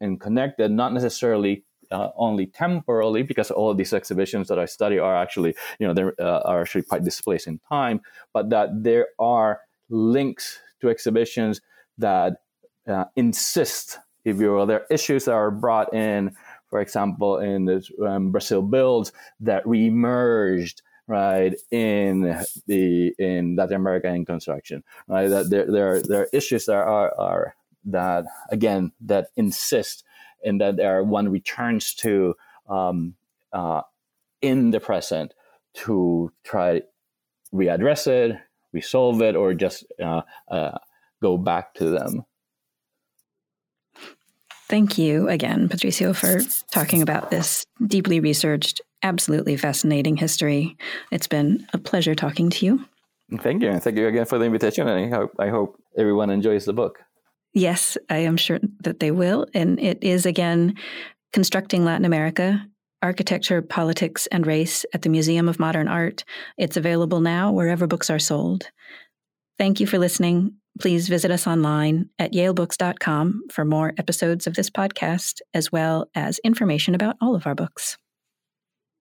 and 0.00 0.20
connected, 0.20 0.70
not 0.70 0.92
necessarily 0.92 1.64
uh, 1.90 2.08
only 2.16 2.46
temporarily 2.46 3.22
because 3.22 3.50
all 3.50 3.74
these 3.74 3.92
exhibitions 3.92 4.48
that 4.48 4.58
I 4.58 4.66
study 4.66 4.98
are 4.98 5.16
actually, 5.16 5.54
you 5.78 5.86
know, 5.86 5.94
they 5.94 6.02
uh, 6.22 6.40
are 6.44 6.62
actually 6.62 6.82
quite 6.82 7.04
displaced 7.04 7.46
in 7.46 7.60
time, 7.68 8.00
but 8.32 8.50
that 8.50 8.82
there 8.82 9.08
are 9.18 9.60
links 9.88 10.60
to 10.80 10.88
exhibitions 10.88 11.60
that 11.98 12.34
uh, 12.88 13.04
insist, 13.16 13.98
if 14.24 14.38
you 14.38 14.52
will, 14.52 14.66
there 14.66 14.80
are 14.80 14.86
issues 14.90 15.24
that 15.24 15.32
are 15.32 15.50
brought 15.50 15.92
in, 15.94 16.34
for 16.68 16.80
example, 16.80 17.38
in 17.38 17.64
the 17.64 17.86
um, 18.06 18.30
Brazil 18.30 18.62
builds 18.62 19.12
that 19.40 19.64
reemerged 19.64 20.82
right 21.06 21.54
in 21.70 22.22
the 22.66 23.12
in 23.18 23.56
Latin 23.56 23.76
America 23.76 24.08
in 24.08 24.24
construction 24.24 24.82
right 25.06 25.28
that 25.28 25.50
there 25.50 25.70
there 25.70 25.96
are, 25.96 26.02
there 26.02 26.22
are 26.22 26.28
issues 26.32 26.64
that 26.64 26.76
are, 26.76 27.12
are 27.20 27.54
that 27.84 28.24
again 28.50 28.90
that 29.00 29.28
insist 29.36 30.04
and 30.44 30.60
that 30.60 30.76
there 30.76 31.02
one 31.02 31.28
returns 31.28 31.94
to 31.94 32.34
um, 32.68 33.14
uh, 33.52 33.82
in 34.42 34.70
the 34.70 34.80
present 34.80 35.34
to 35.74 36.32
try 36.44 36.82
readdress 37.52 38.06
it, 38.06 38.38
resolve 38.72 39.22
it, 39.22 39.36
or 39.36 39.54
just 39.54 39.84
uh, 40.02 40.22
uh, 40.48 40.78
go 41.22 41.36
back 41.36 41.74
to 41.74 41.90
them. 41.90 42.24
Thank 44.68 44.98
you 44.98 45.28
again, 45.28 45.68
Patricio, 45.68 46.12
for 46.14 46.40
talking 46.70 47.02
about 47.02 47.30
this 47.30 47.64
deeply 47.86 48.18
researched, 48.18 48.80
absolutely 49.02 49.56
fascinating 49.56 50.16
history. 50.16 50.76
It's 51.12 51.26
been 51.26 51.66
a 51.72 51.78
pleasure 51.78 52.14
talking 52.14 52.50
to 52.50 52.66
you. 52.66 52.84
Thank 53.40 53.62
you. 53.62 53.70
And 53.70 53.82
Thank 53.82 53.98
you 53.98 54.08
again 54.08 54.24
for 54.24 54.38
the 54.38 54.44
invitation. 54.46 54.88
And 54.88 55.14
I 55.14 55.16
hope, 55.16 55.32
I 55.38 55.48
hope 55.48 55.80
everyone 55.96 56.30
enjoys 56.30 56.64
the 56.64 56.72
book. 56.72 57.00
Yes, 57.54 57.96
I 58.10 58.18
am 58.18 58.36
sure 58.36 58.58
that 58.80 59.00
they 59.00 59.10
will. 59.10 59.46
And 59.54 59.80
it 59.80 60.02
is, 60.02 60.26
again, 60.26 60.74
Constructing 61.32 61.84
Latin 61.84 62.04
America 62.04 62.64
Architecture, 63.02 63.60
Politics, 63.60 64.26
and 64.28 64.46
Race 64.46 64.86
at 64.94 65.02
the 65.02 65.10
Museum 65.10 65.46
of 65.46 65.60
Modern 65.60 65.88
Art. 65.88 66.24
It's 66.56 66.78
available 66.78 67.20
now 67.20 67.52
wherever 67.52 67.86
books 67.86 68.08
are 68.08 68.18
sold. 68.18 68.70
Thank 69.58 69.78
you 69.78 69.86
for 69.86 69.98
listening. 69.98 70.54
Please 70.80 71.06
visit 71.06 71.30
us 71.30 71.46
online 71.46 72.08
at 72.18 72.32
yalebooks.com 72.32 73.42
for 73.52 73.64
more 73.66 73.92
episodes 73.98 74.46
of 74.46 74.54
this 74.54 74.70
podcast, 74.70 75.40
as 75.52 75.70
well 75.70 76.08
as 76.14 76.40
information 76.44 76.94
about 76.94 77.16
all 77.20 77.34
of 77.34 77.46
our 77.46 77.54
books. 77.54 77.98